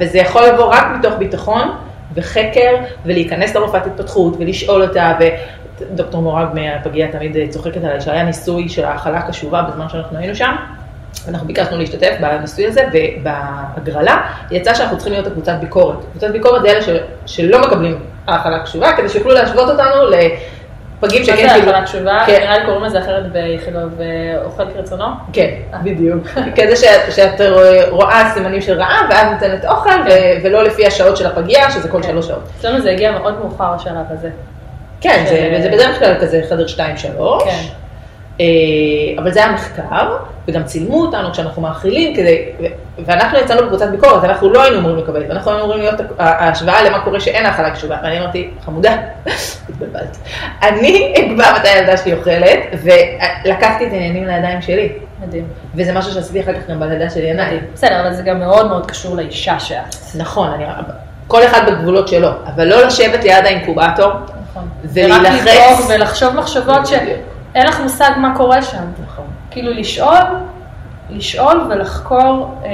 וזה 0.00 0.18
יכול 0.18 0.42
לבוא 0.46 0.64
רק 0.64 0.86
מתוך 0.98 1.14
ביטחון 1.18 1.68
וחקר, 2.14 2.76
ולהיכנס 3.04 3.56
לרופאת 3.56 3.86
התפתחות 3.86 4.36
ולשאול 4.38 4.82
אותה, 4.82 5.18
ודוקטור 5.80 6.22
מורג 6.22 6.46
מהפגייה 6.54 7.12
תמיד 7.12 7.36
צוחקת 7.50 7.84
עליי, 7.84 8.00
שהיה 8.00 8.22
ניסוי 8.22 8.68
של 8.68 8.84
האכלה 8.84 9.22
קשובה 9.22 9.62
בזמן 9.62 9.88
שאנחנו 9.88 10.18
היינו 10.18 10.34
שם. 10.34 10.54
אנחנו 11.28 11.46
ביקשנו 11.46 11.78
להשתתף 11.78 12.16
בניסוי 12.20 12.66
הזה, 12.66 12.84
ובהגרלה 12.92 14.20
יצא 14.50 14.74
שאנחנו 14.74 14.96
צריכים 14.96 15.12
להיות 15.12 15.26
הקבוצת 15.26 15.54
ביקורת. 15.60 15.96
קבוצת 16.10 16.30
ביקורת 16.30 16.62
זה 16.62 16.68
אלה 16.68 16.82
של, 16.82 16.96
שלא 17.26 17.60
מקבלים 17.60 17.98
האכלה 18.26 18.58
קשובה, 18.58 18.92
כדי 18.96 19.08
שיוכלו 19.08 19.32
להשוות 19.32 19.68
אותנו 19.68 20.04
לפגים 20.04 20.57
מה 21.02 21.10
שכן 21.10 21.48
זה 21.48 21.54
קיבלו. 21.54 21.70
אכלה 21.70 21.84
תשובה? 21.84 22.18
כן. 22.26 22.40
נראה 22.40 22.58
לי 22.58 22.64
קוראים 22.64 22.84
לזה 22.84 22.98
אחרת 22.98 23.32
באיכילוב, 23.32 23.92
אוכל 24.44 24.62
כרצונו. 24.74 25.04
כן, 25.32 25.50
בדיוק. 25.84 26.26
כזה 26.56 26.76
שאת, 26.76 27.12
שאת 27.12 27.40
רואה 27.90 28.30
סימנים 28.34 28.60
של 28.60 28.80
רעב, 28.80 29.06
ואז 29.10 29.32
נותנת 29.32 29.64
אוכל, 29.64 30.00
ו- 30.06 30.44
ולא 30.44 30.64
לפי 30.64 30.86
השעות 30.86 31.16
של 31.16 31.26
הפגייה, 31.26 31.70
שזה 31.70 31.88
כל 31.88 32.02
שלוש 32.02 32.26
שעות. 32.26 32.42
אצלנו 32.58 32.80
זה 32.80 32.90
הגיע 32.90 33.12
מאוד 33.12 33.38
מאוחר 33.38 33.74
השלב 33.74 34.04
הזה. 34.10 34.30
כן, 35.00 35.24
זה, 35.28 35.58
זה 35.62 35.68
בדרך 35.68 35.98
כלל 35.98 36.14
כזה 36.20 36.42
חדר 36.50 36.66
שתיים 36.66 36.96
שלוש. 36.96 37.42
כן. 37.42 37.50
אה, 37.50 37.87
אבל 39.18 39.32
זה 39.32 39.44
היה 39.44 39.52
מחקר, 39.52 40.16
וגם 40.48 40.64
צילמו 40.64 41.02
אותנו 41.02 41.32
כשאנחנו 41.32 41.62
מאכילים, 41.62 42.16
כדי, 42.16 42.44
ואנחנו 43.04 43.38
יצאנו 43.38 43.62
בקבוצת 43.62 43.88
ביקורת, 43.88 44.24
אנחנו 44.24 44.50
לא 44.50 44.62
היינו 44.62 44.78
אמורים 44.78 44.98
לקבל, 44.98 45.22
ואנחנו 45.28 45.50
היינו 45.50 45.64
אמורים 45.64 45.82
להיות 45.82 46.00
ההשוואה 46.18 46.82
למה 46.82 47.00
קורה 47.00 47.20
שאין 47.20 47.46
האכלה 47.46 47.70
קשובה, 47.70 47.96
ואני 48.02 48.20
אמרתי, 48.20 48.50
חמודה, 48.64 48.96
התבלבלת. 49.68 50.16
אני 50.62 51.14
אקבע 51.18 51.58
מתי 51.58 51.68
הילדה 51.68 51.96
שלי 51.96 52.12
אוכלת, 52.12 52.58
ולקחתי 52.82 53.86
את 53.86 53.92
העניינים 53.92 54.26
לידיים 54.26 54.62
שלי, 54.62 54.92
מדהים. 55.26 55.44
וזה 55.74 55.92
משהו 55.92 56.12
שעשיתי 56.12 56.40
אחר 56.40 56.54
כך 56.54 56.70
גם 56.70 56.80
בלידה 56.80 57.10
של 57.10 57.24
ינאי. 57.24 57.58
בסדר, 57.74 58.00
אבל 58.00 58.12
זה 58.12 58.22
גם 58.22 58.38
מאוד 58.40 58.68
מאוד 58.68 58.86
קשור 58.86 59.16
לאישה 59.16 59.60
שאת. 59.60 59.94
נכון, 60.14 60.50
אני, 60.50 60.64
כל 61.26 61.44
אחד 61.44 61.70
בגבולות 61.70 62.08
שלו, 62.08 62.28
אבל 62.54 62.64
לא 62.64 62.86
לשבת 62.86 63.24
ליד 63.24 63.44
האינקובטור, 63.44 64.12
נכון. 64.50 64.68
ולהילחץ. 64.84 65.46
ורק 65.46 65.56
לדאוג 65.56 65.90
ולחשוב 65.90 66.34
מחשבות 66.34 66.86
שאין 67.52 67.66
לך 67.66 67.80
מושג 67.80 68.10
מה 68.16 68.36
קורה 68.36 68.62
שם. 68.62 68.84
נכון. 69.04 69.26
כאילו 69.50 69.72
לשאול, 69.72 70.18
לשאול 71.10 71.66
ולחקור 71.70 72.54
אה, 72.64 72.68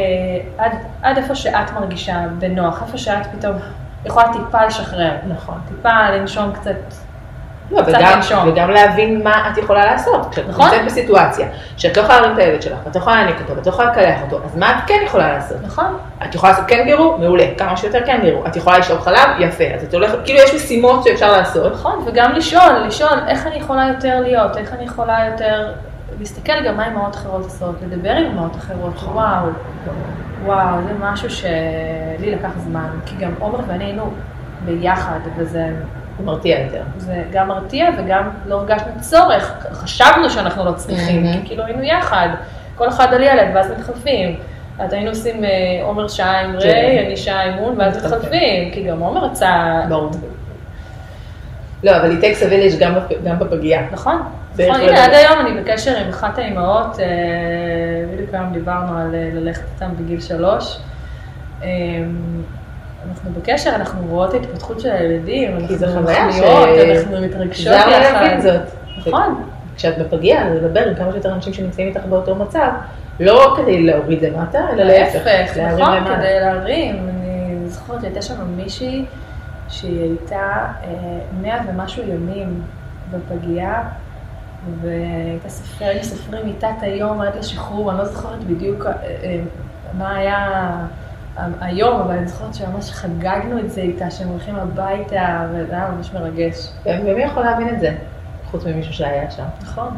עד, 0.65 0.73
עד 1.03 1.17
איפה 1.17 1.35
שאת 1.35 1.73
מרגישה 1.75 2.25
בנוח, 2.39 2.83
איפה 2.83 2.99
שאת 2.99 3.27
פתאום 3.33 3.57
יכולה 4.07 4.33
טיפה 4.33 4.65
לשחרר. 4.65 5.13
נכון. 5.29 5.59
טיפה 5.69 6.11
לנשום 6.11 6.53
קצת. 6.53 7.04
לא, 7.71 7.81
וגם. 7.87 8.21
וגם 8.47 8.71
להבין 8.71 9.25
מה 9.25 9.51
את 9.53 9.59
יכולה 9.59 9.85
לעשות. 9.85 10.27
כשאת 10.31 10.49
נכון. 10.49 10.67
נמצאת 10.67 10.85
בסיטואציה, 10.85 11.49
שאת 11.77 11.97
לא 11.97 12.03
יכולה 12.03 12.21
להרים 12.21 12.35
את 12.35 12.39
הילד 12.39 12.63
שלך, 12.63 12.79
ואת 12.85 12.97
לא 12.97 13.01
יכולה 13.01 13.17
להעניק 13.17 13.41
אותו, 13.41 13.57
ואת 13.57 13.67
לא 13.67 13.73
יכולה 13.73 13.91
לקלח 13.91 14.23
אותו, 14.23 14.41
אז 14.45 14.57
מה 14.57 14.71
את 14.71 14.83
כן 14.87 15.01
יכולה 15.05 15.33
לעשות? 15.33 15.57
נכון? 15.63 15.97
את 16.25 16.35
יכולה 16.35 16.53
לעשות 16.53 16.67
קנגרו? 16.69 17.19
מעולה. 17.19 17.45
כמה 17.59 17.77
שיותר 17.77 18.01
קנגרו. 18.01 18.47
את 18.47 18.57
יכולה 18.57 18.79
לשאוב 18.79 19.01
חלב? 19.01 19.29
יפה. 19.39 19.65
אז 19.75 19.85
את 19.85 19.95
הולכת, 19.95 20.19
כאילו 20.25 20.39
יש 20.39 20.55
משימות 20.55 21.05
שאפשר 21.05 21.33
לעשות. 21.33 21.73
נכון, 21.73 22.05
וגם 22.07 22.33
לשאול, 22.33 22.73
לשאול 22.87 23.19
איך 23.29 23.47
אני 23.47 23.57
יכולה 23.57 23.89
יותר 23.89 24.21
להיות, 24.21 24.57
איך 24.57 24.73
אני 24.73 24.85
יכולה 24.85 25.27
יותר 25.31 25.73
להסתכל 26.19 26.63
גם 26.67 26.77
מה 26.77 26.89
אמהות 26.89 27.15
אחרות 27.15 27.45
עושות, 27.45 27.75
לדבר 27.87 28.11
עם 28.11 28.27
אמהות 28.27 28.57
אחרות, 28.57 28.95
וואו, 29.03 29.47
וואו, 30.45 30.83
זה 30.89 30.93
משהו 31.01 31.31
שלי 31.31 32.31
לקח 32.35 32.51
זמן, 32.59 32.89
כי 33.07 33.17
גם 33.17 33.31
עומר 33.39 33.59
ואני 33.67 33.85
היינו 33.85 34.11
ביחד, 34.65 35.19
וזה 35.37 35.71
זה 36.19 36.25
מרתיע 36.25 36.61
יותר. 36.61 36.83
זה 36.97 37.23
גם 37.33 37.49
מרתיע 37.49 37.89
וגם 37.99 38.29
לא 38.47 38.55
הרגשנו 38.55 38.93
צורך, 39.01 39.67
חשבנו 39.73 40.31
שאנחנו 40.31 40.65
לא 40.65 40.73
צריכים, 40.73 41.23
מהמם. 41.25 41.41
כי 41.41 41.47
כאילו 41.47 41.65
היינו 41.65 41.83
יחד, 41.83 42.29
כל 42.75 42.89
אחד 42.89 43.15
על 43.15 43.23
ילד, 43.23 43.49
ואז 43.55 43.71
מתחלפים. 43.79 44.37
אז 44.79 44.93
היינו 44.93 45.09
עושים 45.11 45.45
אה, 45.45 45.51
עומר 45.83 46.09
שעה 46.09 46.41
עם 46.41 46.53
כן. 46.53 46.59
ריי, 46.69 47.07
אני 47.07 47.17
שעה 47.17 47.43
עם 47.43 47.55
מון, 47.55 47.75
ואז 47.81 47.97
מתחלפים. 47.97 48.71
כי 48.73 48.83
גם 48.83 49.01
עומר 49.01 49.25
רצה... 49.25 49.81
ברור. 49.89 50.11
לא, 51.83 51.97
אבל 51.97 52.11
היא 52.11 52.35
a 52.35 52.45
village 52.45 52.81
גם 52.81 52.95
בפ- 52.95 53.25
גם 53.25 53.39
בפגייה. 53.39 53.83
נכון, 53.93 54.23
נכון, 54.53 54.81
לא 54.81 54.89
הנה 54.91 55.05
עד. 55.05 55.11
היום 55.13 55.47
אני 55.47 55.61
בקשר 55.61 55.97
עם 55.97 56.09
אחת 56.09 56.39
האימהות, 56.39 57.01
אה, 57.01 57.05
בדיוק 58.15 58.35
היום 58.35 58.53
דיברנו 58.53 58.99
על 58.99 59.15
אה, 59.15 59.31
ללכת 59.33 59.63
איתם 59.75 59.91
בגיל 59.99 60.21
שלוש. 60.21 60.79
אנחנו 63.09 63.31
בקשר, 63.31 63.71
אנחנו 63.75 64.07
רואות 64.09 64.35
התפתחות 64.35 64.81
של 64.81 64.91
הילדים, 64.91 65.57
אנחנו 65.57 66.03
מחמיאות, 66.03 66.69
ש- 66.69 66.97
אנחנו 66.97 67.21
מתרגשות 67.21 67.67
יחד. 67.75 67.89
להבין 67.91 68.41
זאת. 68.41 68.61
נכון, 69.07 69.45
כשאת 69.77 69.99
בפגייה, 69.99 70.49
לדבר 70.51 70.89
עם 70.89 70.95
כמה 70.95 71.13
שיותר 71.13 71.33
אנשים 71.33 71.53
שנמצאים 71.53 71.89
איתך 71.89 72.01
באותו 72.09 72.35
מצב, 72.35 72.69
לא 73.21 73.55
כדי 73.57 73.83
להוריד 73.83 74.23
למטה, 74.25 74.59
אלא 74.73 74.85
להפך, 74.85 75.27
להרים 75.57 75.85
נכון. 75.85 76.17
כדי 76.17 76.41
להרים. 76.41 76.97
אני 77.09 77.69
זוכרת 77.69 78.01
שהייתה 78.01 78.23
שם 78.23 78.35
מישהי 78.57 79.05
שהיא 79.69 80.03
הייתה 80.03 80.37
אה, 80.85 80.89
מאה 81.43 81.59
ומשהו 81.69 82.03
ימים 82.03 82.63
בפגייה, 83.11 83.83
והייתה 84.83 85.49
סופר, 85.49 85.85
היינו 85.85 86.05
סופרים 86.05 86.47
מיטת 86.47 86.69
היום 86.81 87.21
עד 87.21 87.37
לשחרור, 87.39 87.91
אני 87.91 87.99
לא 87.99 88.05
זוכרת 88.05 88.45
בדיוק 88.45 88.87
אה, 88.87 88.93
אה, 89.23 89.41
מה 89.99 90.17
היה 90.17 90.61
היום, 91.61 92.01
אבל 92.01 92.15
אני 92.15 92.29
זוכרת 92.29 92.55
שממש 92.55 92.91
חגגנו 92.91 93.59
את 93.59 93.71
זה 93.71 93.81
איתה, 93.81 94.11
שהם 94.11 94.29
הולכים 94.29 94.57
הביתה, 94.57 95.47
וזה 95.53 95.73
היה 95.73 95.89
ממש 95.97 96.11
מרגש. 96.15 96.69
ומי 96.87 97.23
יכול 97.23 97.43
להבין 97.43 97.69
את 97.69 97.81
זה? 97.81 97.91
חוץ 98.51 98.67
ממישהו 98.67 98.93
שהיה 98.93 99.31
שם. 99.31 99.45
נכון. 99.63 99.89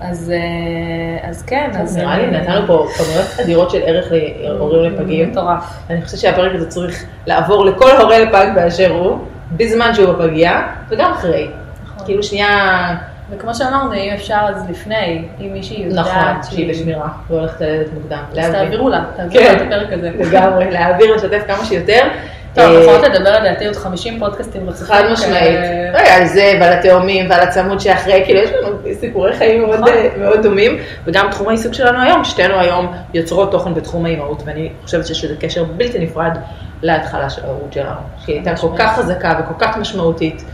אז, 0.00 0.32
אה, 0.34 1.28
אז 1.28 1.42
כן, 1.42 1.70
אז... 1.74 1.96
נראה 1.96 2.18
לי 2.18 2.30
נתנו 2.30 2.66
פה 2.66 2.86
כמויות 2.96 3.40
אדירות 3.44 3.70
של 3.70 3.80
ערך 3.84 4.12
להורים 4.40 4.92
לפגים. 4.92 5.30
מטורף. 5.30 5.76
אני 5.90 6.02
חושבת 6.02 6.20
שהפרק 6.20 6.54
הזה 6.54 6.68
צריך 6.68 7.04
לעבור 7.26 7.64
לכל 7.64 7.90
הורה 8.00 8.18
לפג 8.18 8.46
באשר 8.54 8.90
הוא, 8.90 9.18
בזמן 9.52 9.94
שהוא 9.94 10.12
בפגייה, 10.12 10.66
וגם 10.88 11.12
אחרי. 11.12 11.48
נכון. 11.84 12.06
כאילו 12.06 12.22
שנייה, 12.22 12.96
וכמו 13.30 13.54
שאמרנו, 13.54 13.94
אם 13.94 14.10
אפשר 14.14 14.38
אז 14.48 14.70
לפני, 14.70 15.24
אם 15.40 15.52
מישהי 15.52 15.82
יודעת 15.82 16.06
נכון, 16.06 16.42
שהיא 16.50 16.70
בשמירה, 16.70 17.08
והולכת 17.28 17.60
ללדת 17.60 17.92
מוקדם. 17.92 18.22
אז. 18.38 18.50
תעבירו 18.52 18.88
לה, 18.88 19.04
תעבירו 19.16 19.44
כן. 19.44 19.56
את 19.56 19.62
הפרק 19.62 19.92
הזה. 19.92 20.10
לגמרי, 20.28 20.70
להעביר, 20.70 21.14
לשתף 21.14 21.42
כמה 21.46 21.64
שיותר. 21.64 22.08
טוב, 22.54 22.64
אה, 22.64 22.82
יכולת 22.82 23.02
לדבר 23.02 23.40
לדעתי 23.40 23.66
עוד 23.66 23.76
50 23.76 24.18
פודקאסטים 24.18 24.68
רצופים. 24.68 24.86
חד 24.86 25.02
משמעית. 25.12 25.56
אה, 25.56 25.90
רגע, 25.94 26.14
על 26.14 26.26
זה 26.26 26.58
ועל 26.60 26.72
התאומים 26.72 27.30
ועל 27.30 27.40
הצמוד 27.40 27.80
שאחרי, 27.80 28.22
כאילו 28.24 28.40
יש 28.40 28.50
לנו 28.50 28.76
סיפורי 29.00 29.36
חיים 29.36 29.62
מאוד, 29.62 29.80
נכון. 29.80 29.88
אה, 29.88 30.08
מאוד 30.18 30.42
דומים, 30.42 30.78
וגם 31.04 31.28
תחום 31.30 31.48
העיסוק 31.48 31.74
שלנו 31.74 32.00
היום, 32.02 32.24
שתינו 32.24 32.60
היום 32.60 32.94
יוצרות 33.14 33.52
תוכן 33.52 33.74
בתחום 33.74 34.06
האימהות, 34.06 34.42
ואני 34.46 34.68
חושבת 34.84 35.06
שיש 35.06 35.24
לזה 35.24 35.34
קשר 35.40 35.64
בלתי 35.64 35.98
נפרד 35.98 36.38
להתחלה 36.82 37.30
של 37.30 37.44
ההורות 37.44 37.72
שלנו, 37.72 38.00
שהיא 38.24 38.36
הייתה 38.36 38.56
כל. 38.56 38.68
כך 38.78 38.96
חזקה 38.96 39.40
וכל 39.40 39.54
כך 39.66 39.76
משמעותית, 39.76 40.44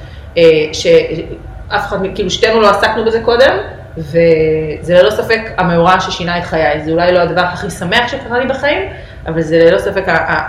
שאף 1.70 1.86
אחד, 1.86 1.98
כאילו 2.14 2.30
שתינו 2.30 2.60
לא 2.60 2.70
עסקנו 2.70 3.04
בזה 3.04 3.20
קודם, 3.24 3.56
וזה 3.98 4.94
ללא 5.02 5.10
ספק 5.10 5.40
המאורע 5.56 6.00
ששינה 6.00 6.38
את 6.38 6.44
חיי, 6.44 6.80
זה 6.84 6.90
אולי 6.90 7.12
לא 7.12 7.18
הדבר 7.18 7.40
הכי 7.40 7.70
שמח 7.70 8.08
שקרה 8.08 8.38
לי 8.38 8.46
בחיים, 8.46 8.88
אבל 9.26 9.40
זה 9.42 9.58
ללא 9.64 9.78
ספק, 9.78 10.08
ה- 10.08 10.32
ה- 10.32 10.48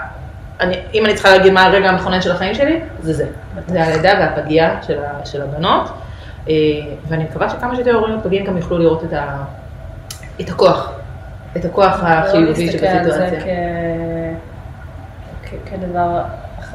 אני, 0.60 0.76
אם 0.94 1.06
אני 1.06 1.14
צריכה 1.14 1.30
להגיד 1.32 1.54
מה 1.54 1.64
הרגע 1.64 1.90
המכונן 1.90 2.22
של 2.22 2.32
החיים 2.32 2.54
שלי, 2.54 2.80
זה 3.02 3.14
זה. 3.14 3.26
זה 3.68 3.84
הלידה 3.84 4.14
והפגייה 4.20 4.76
של, 4.88 5.04
ה, 5.04 5.26
של 5.26 5.42
הבנות, 5.42 5.90
אה, 6.50 6.54
ואני 7.08 7.24
מקווה 7.24 7.50
שכמה 7.50 7.76
שיותר 7.76 7.94
הורים 7.96 8.18
ופגים 8.20 8.46
גם 8.46 8.58
יוכלו 8.58 8.78
לראות 8.78 9.04
את, 9.04 9.14
ה, 9.14 9.36
את 10.42 10.50
הכוח, 10.50 10.92
את 11.58 11.66
הכוח 11.66 12.00
החיובי 12.04 12.42
לא 12.42 12.66
להסתכל 12.66 12.86
על 12.86 13.04
זה 13.04 13.10
שבסיטואציה. 13.14 13.40
כ- 15.46 15.50
כ- 15.50 15.70
כדבר 15.70 16.22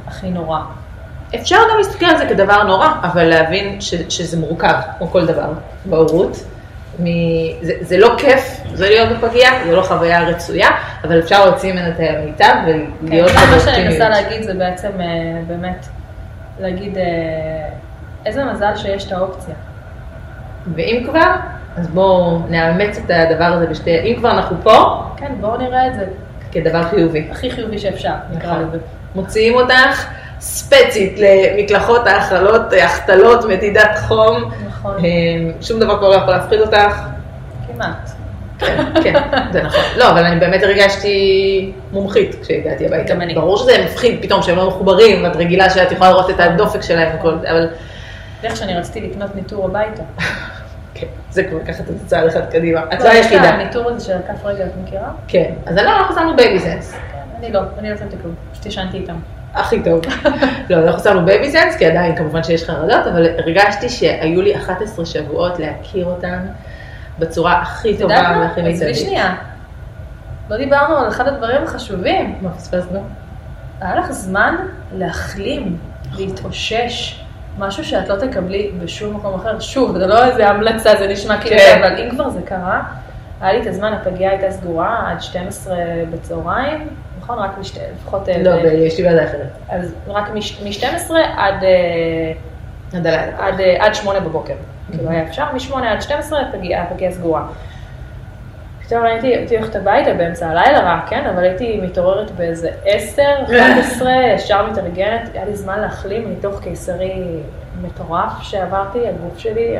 הכי 0.06 0.30
נורא. 0.30 0.58
אפשר 1.40 1.56
גם 1.70 1.78
להסתכל 1.78 2.06
על 2.06 2.18
זה 2.18 2.26
כדבר 2.26 2.62
נורא, 2.62 2.88
אבל 3.02 3.24
להבין 3.24 3.80
ש, 3.80 3.94
שזה 4.08 4.36
מורכב, 4.36 4.74
כמו 4.98 5.06
כל 5.06 5.26
דבר 5.26 5.48
בהורות. 5.84 6.36
מ... 7.02 7.06
זה, 7.62 7.72
זה 7.80 7.98
לא 7.98 8.14
כיף, 8.18 8.60
זה 8.74 8.88
להיות 8.88 9.08
בפגייה, 9.08 9.50
זה 9.66 9.76
לא 9.76 9.82
חוויה 9.82 10.28
רצויה, 10.28 10.68
אבל 11.04 11.18
אפשר 11.18 11.44
להוציא 11.44 11.72
ממנה 11.72 11.88
את 11.88 11.94
המיטב 12.00 12.54
ולהיות 12.66 13.30
כן, 13.30 13.50
מה 13.50 13.60
שאני 13.60 13.84
מנסה. 13.84 14.08
להגיד 14.08 14.42
זה 14.42 14.54
בעצם 14.54 14.90
אה, 15.00 15.06
באמת 15.46 15.86
להגיד 16.60 16.98
אה, 16.98 17.02
איזה 18.26 18.44
מזל 18.44 18.76
שיש 18.76 19.06
את 19.06 19.12
האופציה. 19.12 19.54
ואם 20.74 21.02
כבר, 21.06 21.30
אז 21.76 21.88
בואו 21.88 22.38
נאמץ 22.48 22.98
את 23.04 23.10
הדבר 23.10 23.44
הזה 23.44 23.66
בשתי, 23.66 23.98
אם 24.00 24.16
כבר 24.18 24.30
אנחנו 24.30 24.56
פה, 24.62 25.02
כן, 25.16 25.32
בואו 25.40 25.56
נראה 25.56 25.86
את 25.86 25.94
זה 25.94 26.06
כדבר 26.52 26.82
חיובי. 26.82 27.28
הכי 27.30 27.50
חיובי 27.50 27.78
שאפשר, 27.78 28.14
נקרא 28.32 28.52
נכון. 28.52 28.68
לזה. 28.68 28.78
מוציאים 29.14 29.54
אותך 29.54 30.06
ספצית 30.40 31.18
למקלחות 31.18 32.06
האכלות, 32.06 32.62
החתלות, 32.82 33.44
מדידת 33.44 33.98
חום, 34.08 34.50
נכון, 34.68 35.04
אה, 35.04 35.52
שום 35.60 35.80
דבר 35.80 35.98
כבר 35.98 36.08
לא 36.08 36.14
יכול 36.14 36.34
להפחיד 36.34 36.60
אותך. 36.60 37.00
כמעט. 37.72 38.10
כן, 38.58 38.84
כן, 39.02 39.22
זה 39.52 39.62
נכון. 39.62 39.80
לא, 39.96 40.10
אבל 40.10 40.24
אני 40.24 40.40
באמת 40.40 40.62
הרגשתי 40.62 41.72
מומחית 41.92 42.36
כשהגעתי 42.42 42.86
הביתה. 42.86 43.14
גם 43.14 43.20
אני. 43.20 43.34
ברור 43.34 43.56
שזה 43.56 43.84
מפחיד 43.84 44.22
פתאום 44.22 44.42
שהם 44.42 44.56
לא 44.56 44.68
מחוברים, 44.68 45.24
ואת 45.24 45.36
רגילה 45.36 45.70
שאת 45.70 45.92
יכולה 45.92 46.10
לראות 46.10 46.30
את 46.30 46.40
הדופק 46.40 46.82
שלהם 46.82 47.16
וכל 47.18 47.38
זה, 47.40 47.50
אבל 47.50 47.68
איך 48.44 48.56
שאני 48.56 48.74
רציתי 48.74 49.00
לקנות 49.00 49.34
ניטור 49.34 49.64
הביתה. 49.64 50.02
כן, 50.94 51.06
זה 51.30 51.44
כבר 51.44 51.58
לקחת 51.58 51.90
את 51.90 51.98
זה 51.98 52.06
צעד 52.06 52.26
אחד 52.26 52.46
קדימה. 52.50 52.80
את 52.94 53.00
לא, 53.00 53.04
לא 53.04 53.10
היחידה. 53.10 53.48
הניטור 53.48 53.90
הזה 53.90 54.06
של 54.06 54.12
הכף 54.12 54.44
רגל, 54.44 54.64
את 54.64 54.72
מכירה? 54.84 55.10
כן, 55.28 55.52
אז 55.66 55.76
לא, 55.76 55.96
אנחנו 55.96 56.14
שמנו 56.14 56.36
Babysense. 56.36 56.92
כן, 56.92 57.18
אני 57.38 57.52
לא, 57.52 57.60
אני 57.78 57.90
לא 57.90 57.96
שמתי 57.96 58.16
כלום, 58.22 58.34
פשוט 58.52 58.66
ישנתי 58.66 58.96
איתם. 58.96 59.16
הכי 59.56 59.82
טוב. 59.82 60.00
לא, 60.70 60.76
אנחנו 60.76 61.02
שמנו 61.02 61.26
Babysense, 61.26 61.76
כי 61.76 61.86
עדיין 61.86 62.16
כמובן 62.16 62.42
שיש 62.42 62.64
חרדות, 62.64 63.06
אבל 63.06 63.26
הרגשתי 63.38 63.88
שהיו 63.88 64.42
לי 64.42 64.56
11 64.56 65.06
שבועות 65.06 65.58
להכיר 65.58 66.06
אותן 66.06 66.38
בצורה 67.18 67.62
הכי 67.62 67.98
טובה? 67.98 68.14
והכי 68.14 68.60
עזבי 68.60 68.72
מיטבית. 68.72 68.96
שנייה. 68.96 69.34
לא 70.50 70.56
דיברנו 70.56 70.96
על 70.96 71.08
אחד 71.08 71.28
הדברים 71.28 71.62
החשובים. 71.62 72.38
מה 72.40 72.50
פספסנו? 72.50 73.04
היה 73.80 73.96
לך 73.96 74.10
זמן 74.10 74.56
להחלים, 74.94 75.76
להתאושש, 76.16 77.22
משהו 77.58 77.84
שאת 77.84 78.08
לא 78.08 78.16
תקבלי 78.16 78.70
בשום 78.78 79.16
מקום 79.16 79.34
אחר. 79.34 79.60
שוב, 79.60 79.98
זה 79.98 80.06
לא 80.06 80.24
איזה 80.24 80.48
המלצה, 80.48 80.96
זה 80.98 81.06
נשמע 81.08 81.40
כאילו, 81.40 81.56
כן. 81.56 81.82
אבל 81.84 82.00
אם 82.00 82.10
כבר 82.10 82.30
זה 82.30 82.40
קרה, 82.42 82.82
היה 83.40 83.52
לי 83.52 83.62
את 83.62 83.66
הזמן, 83.66 83.92
הפגייה 83.92 84.30
הייתה 84.30 84.50
סגורה 84.50 85.10
עד 85.10 85.22
12 85.22 85.76
בצהריים, 86.10 86.88
נכון? 87.20 87.38
רק 87.38 87.58
משתי, 87.58 87.80
לפחות... 87.94 88.28
אה, 88.28 88.42
לא, 88.42 88.56
ב- 88.56 88.64
יש 88.64 88.98
לי 88.98 89.04
בעיה 89.04 89.24
אחרת. 89.24 89.48
אז 89.68 89.94
רק 90.08 90.30
מ-12 90.30 91.12
עד... 91.36 91.64
אה, 91.64 92.32
עד 92.94 93.06
הלילה. 93.06 93.32
עד, 93.38 93.60
אה, 93.60 93.76
עד 93.86 93.94
שמונה 93.94 94.20
בבוקר. 94.20 94.54
כאילו 94.90 95.10
היה 95.10 95.22
אפשר, 95.22 95.44
משמונה 95.54 95.92
עד 95.92 96.02
12 96.02 96.40
הפגיעה, 96.40 96.84
סגורה. 97.10 97.46
פתאום 98.86 99.04
הייתי, 99.04 99.56
הולכת 99.56 99.76
הביתה 99.76 100.14
באמצע 100.14 100.48
הלילה 100.48 100.94
רק, 100.94 101.08
כן? 101.08 101.26
אבל 101.26 101.42
הייתי 101.42 101.80
מתעוררת 101.82 102.30
באיזה 102.30 102.70
10, 102.84 103.22
11, 103.44 104.12
ישר 104.34 104.70
מתארגנת, 104.70 105.30
היה 105.34 105.44
לי 105.44 105.56
זמן 105.56 105.80
להחלים 105.80 106.32
מתוך 106.32 106.60
קיסרי 106.60 107.22
מטורף 107.82 108.42
שעברתי, 108.42 108.98
הגוף 109.08 109.38
שלי, 109.38 109.76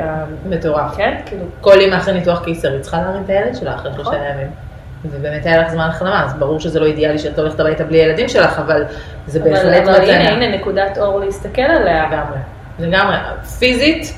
מטורף. 0.49 0.95
כן? 0.97 1.17
כאילו, 1.25 1.45
כל 1.61 1.79
אימא 1.79 1.95
אחרי 1.95 2.13
ניתוח 2.13 2.43
קיסרי 2.43 2.79
צריכה 2.79 3.01
להרים 3.01 3.23
את 3.25 3.29
הילד 3.29 3.55
שלה 3.55 3.75
אחרי 3.75 3.91
נכון. 3.91 4.03
שלושה 4.03 4.29
ימים. 4.29 4.66
ובאמת 5.11 5.45
היה 5.45 5.61
לך 5.61 5.69
זמן 5.69 5.87
החלמה, 5.89 6.25
אז 6.25 6.33
ברור 6.33 6.59
שזה 6.59 6.79
לא 6.79 6.85
אידיאלי 6.85 7.19
שאת 7.19 7.39
הולכת 7.39 7.59
הביתה 7.59 7.83
בלי 7.83 7.97
הילדים 7.97 8.29
שלך, 8.29 8.59
אבל 8.59 8.83
זה 9.27 9.39
אבל, 9.41 9.49
בהחלט 9.49 9.87
אבל 9.87 9.95
הנה, 9.95 10.23
מתנה. 10.23 10.29
הנה 10.29 10.57
נקודת 10.57 10.97
אור 10.97 11.19
להסתכל 11.19 11.61
עליה. 11.61 12.05
לגמרי. 12.07 12.37
לגמרי. 12.79 13.15
פיזית, 13.59 14.13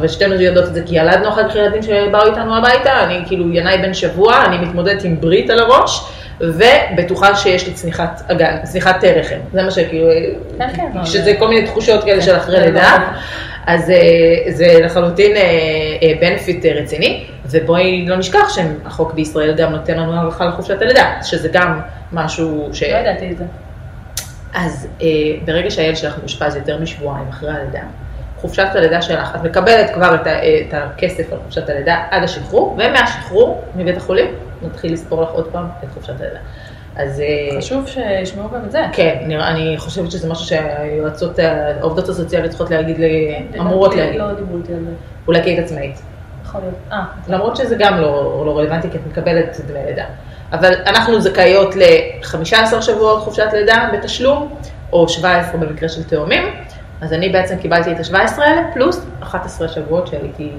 ושתינו 0.00 0.34
יודעות 0.34 0.68
את 0.68 0.74
זה, 0.74 0.82
כי 0.86 0.98
ילדנו 0.98 1.28
אחר 1.28 1.48
כך 1.48 1.56
ילדים 1.56 1.82
שבאו 1.82 2.26
איתנו 2.26 2.56
הביתה, 2.56 3.04
אני 3.04 3.22
כאילו 3.26 3.52
ינאי 3.52 3.78
בן 3.78 3.94
שבוע, 3.94 4.44
אני 4.44 4.58
מתמודדת 4.58 5.04
עם 5.04 5.20
ברית 5.20 5.50
על 5.50 5.58
הראש, 5.58 6.10
ובטוחה 6.40 7.36
שיש 7.36 7.66
לי 7.66 7.72
צניחת 7.72 8.22
אגן, 8.30 8.56
צניחת 8.62 9.04
רחם. 9.04 9.36
זה 9.52 9.62
מה 9.62 9.70
שכאילו, 9.70 10.06
כן, 10.58 10.68
כן, 10.76 10.86
לא, 10.94 11.04
שזה 11.04 11.22
זה- 11.24 11.34
כל 11.38 11.48
מיני 11.48 11.66
תחושות 11.66 12.04
כאלה 12.04 12.22
של 12.22 12.36
אחרי 12.36 12.56
זה 12.60 12.66
לידה. 12.66 12.96
ברור. 12.98 13.20
אז 13.66 13.90
אה, 13.90 13.96
זה 14.52 14.66
לחלוטין 14.82 15.32
בנפיט 16.20 16.66
רציני, 16.66 17.24
ובואי 17.50 18.04
לא 18.08 18.16
נשכח 18.16 18.48
שהחוק 18.54 19.14
בישראל 19.14 19.54
גם 19.54 19.72
נותן 19.72 19.98
לנו 19.98 20.12
הערכה 20.14 20.44
לחופשת 20.44 20.82
הלידה, 20.82 21.12
שזה 21.22 21.48
גם 21.52 21.80
משהו 22.12 22.68
ש... 22.72 22.82
לא 22.82 22.96
ידעתי 22.96 23.30
את 23.32 23.38
זה. 23.38 23.44
אז 24.54 24.88
אה, 25.02 25.06
ברגע 25.44 25.70
שהילד 25.70 25.96
שלך 25.96 26.18
מאושפז 26.20 26.56
יותר 26.56 26.78
משבועיים 26.80 27.26
אחרי 27.30 27.50
הלידה, 27.50 27.80
חופשת 28.36 28.66
הלידה 28.74 29.02
שלך, 29.02 29.34
את 29.36 29.44
מקבלת 29.44 29.90
כבר 29.94 30.16
אה, 30.26 30.40
את 30.68 30.74
הכסף 30.74 31.32
על 31.32 31.38
חופשת 31.44 31.68
הלידה 31.68 32.02
עד 32.10 32.22
השחרור, 32.22 32.78
ומהשחרור 32.78 33.64
מבית 33.76 33.96
החולים 33.96 34.26
נתחיל 34.66 34.92
לספור 34.92 35.22
לך 35.22 35.28
עוד 35.28 35.48
פעם 35.52 35.66
את 35.84 35.88
חופשת 35.94 36.20
הלידה. 36.20 36.38
אז 36.96 37.20
אה, 37.20 37.58
חשוב 37.58 37.86
שישמעו 37.86 38.48
גם 38.48 38.64
את 38.64 38.72
זה. 38.72 38.82
כן, 38.92 39.24
נראה, 39.26 39.48
אני 39.48 39.74
חושבת 39.78 40.10
שזה 40.10 40.28
משהו 40.28 40.46
שהיועצות, 40.46 41.38
העובדות 41.38 42.08
הסוציאליות 42.08 42.50
צריכות 42.50 42.70
להגיד, 42.70 42.96
אמורות 43.58 43.94
להגיד, 43.94 44.20
לא 44.20 44.32
דיברו 44.32 44.56
איתי 44.56 44.72
על 44.72 44.84
זה. 44.84 44.90
אולי 45.26 45.42
כי 45.42 45.50
היית 45.50 45.64
עצמאית. 45.64 46.00
יכול 46.44 46.60
להיות. 46.60 46.74
אה, 46.92 47.04
למרות 47.28 47.56
שזה 47.56 47.76
גם 47.78 48.00
לא, 48.00 48.42
לא 48.46 48.58
רלוונטי, 48.58 48.90
כי 48.90 48.98
את 48.98 49.02
מקבלת 49.06 49.60
דמי 49.66 49.78
לידה. 49.86 50.04
אבל 50.52 50.74
אנחנו 50.86 51.20
זכאיות 51.20 51.76
ל-15 51.76 52.82
שבועות 52.82 53.22
חופשת 53.22 53.48
לידה 53.52 53.90
בתשלום, 53.92 54.54
או 54.92 55.08
17 55.08 55.60
במקרה 55.60 55.88
של 55.88 56.04
תאומים. 56.04 56.42
אז 57.04 57.12
אני 57.12 57.28
בעצם 57.28 57.56
קיבלתי 57.56 57.92
את 57.92 57.96
ה-17 57.98 58.42
האלה, 58.42 58.62
פלוס 58.74 59.06
11 59.22 59.68
שבועות 59.68 60.06
שהייתי 60.06 60.50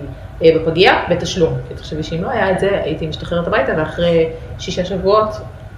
אה, 0.43 0.49
בפגייה 0.55 1.03
בתשלום. 1.09 1.57
כי 1.67 1.73
תחשבי 1.73 2.03
שאם 2.03 2.23
לא 2.23 2.29
היה 2.29 2.51
את 2.51 2.59
זה, 2.59 2.69
הייתי 2.83 3.07
משתחררת 3.07 3.47
הביתה, 3.47 3.71
ואחרי 3.77 4.29
שישה 4.59 4.85
שבועות 4.85 5.29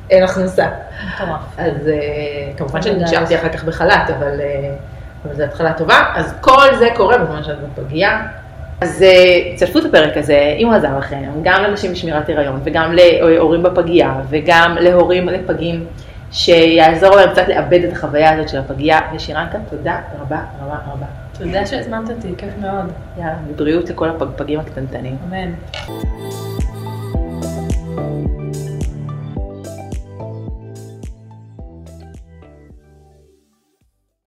אין 0.09 0.23
הכנסה. 0.23 0.67
מטורף. 1.13 1.41
אז 1.57 1.87
אה, 1.87 1.93
כמובן. 2.57 2.81
שנשארתי 2.81 3.35
אחר 3.35 3.49
כך 3.49 3.63
בחל"ת, 3.63 4.09
אבל, 4.09 4.41
אה, 4.41 4.73
אבל 5.25 5.35
זו 5.35 5.43
התחלה 5.43 5.73
טובה. 5.73 6.03
אז 6.15 6.33
כל 6.41 6.75
זה 6.79 6.87
קורה 6.95 7.17
בזמן 7.17 7.43
שאת 7.43 7.57
בפגייה. 7.59 8.21
אז 8.81 9.05
צלפו 9.55 9.79
את 9.79 9.85
הפרק 9.85 10.17
הזה, 10.17 10.55
אם 10.57 10.67
הוא 10.67 10.75
עזר 10.75 10.97
לכם, 10.97 11.23
גם 11.43 11.63
לנשים 11.63 11.91
בשמירת 11.91 12.29
הריון, 12.29 12.59
וגם 12.63 12.93
להורים 12.93 13.63
בפגייה, 13.63 14.13
וגם 14.29 14.77
להורים 14.79 15.29
לפגים, 15.29 15.85
שיעזור 16.31 17.15
להם 17.15 17.29
קצת 17.31 17.47
לאבד 17.47 17.83
את 17.83 17.93
החוויה 17.93 18.33
הזאת 18.33 18.49
של 18.49 18.57
הפגייה. 18.57 18.99
ושירנקה, 19.15 19.57
תודה 19.69 20.01
רבה 20.19 20.41
רבה 20.61 20.77
רבה. 20.93 21.05
תודה 21.37 21.65
שהזמנת 21.65 22.09
אותי, 22.09 22.33
כיף 22.37 22.53
מאוד. 22.61 22.91
יאללה, 23.17 23.35
בבריאות 23.47 23.89
לכל 23.89 24.09
הפגים 24.09 24.59
הקטנטנים. 24.59 25.17
אמן. 25.29 25.53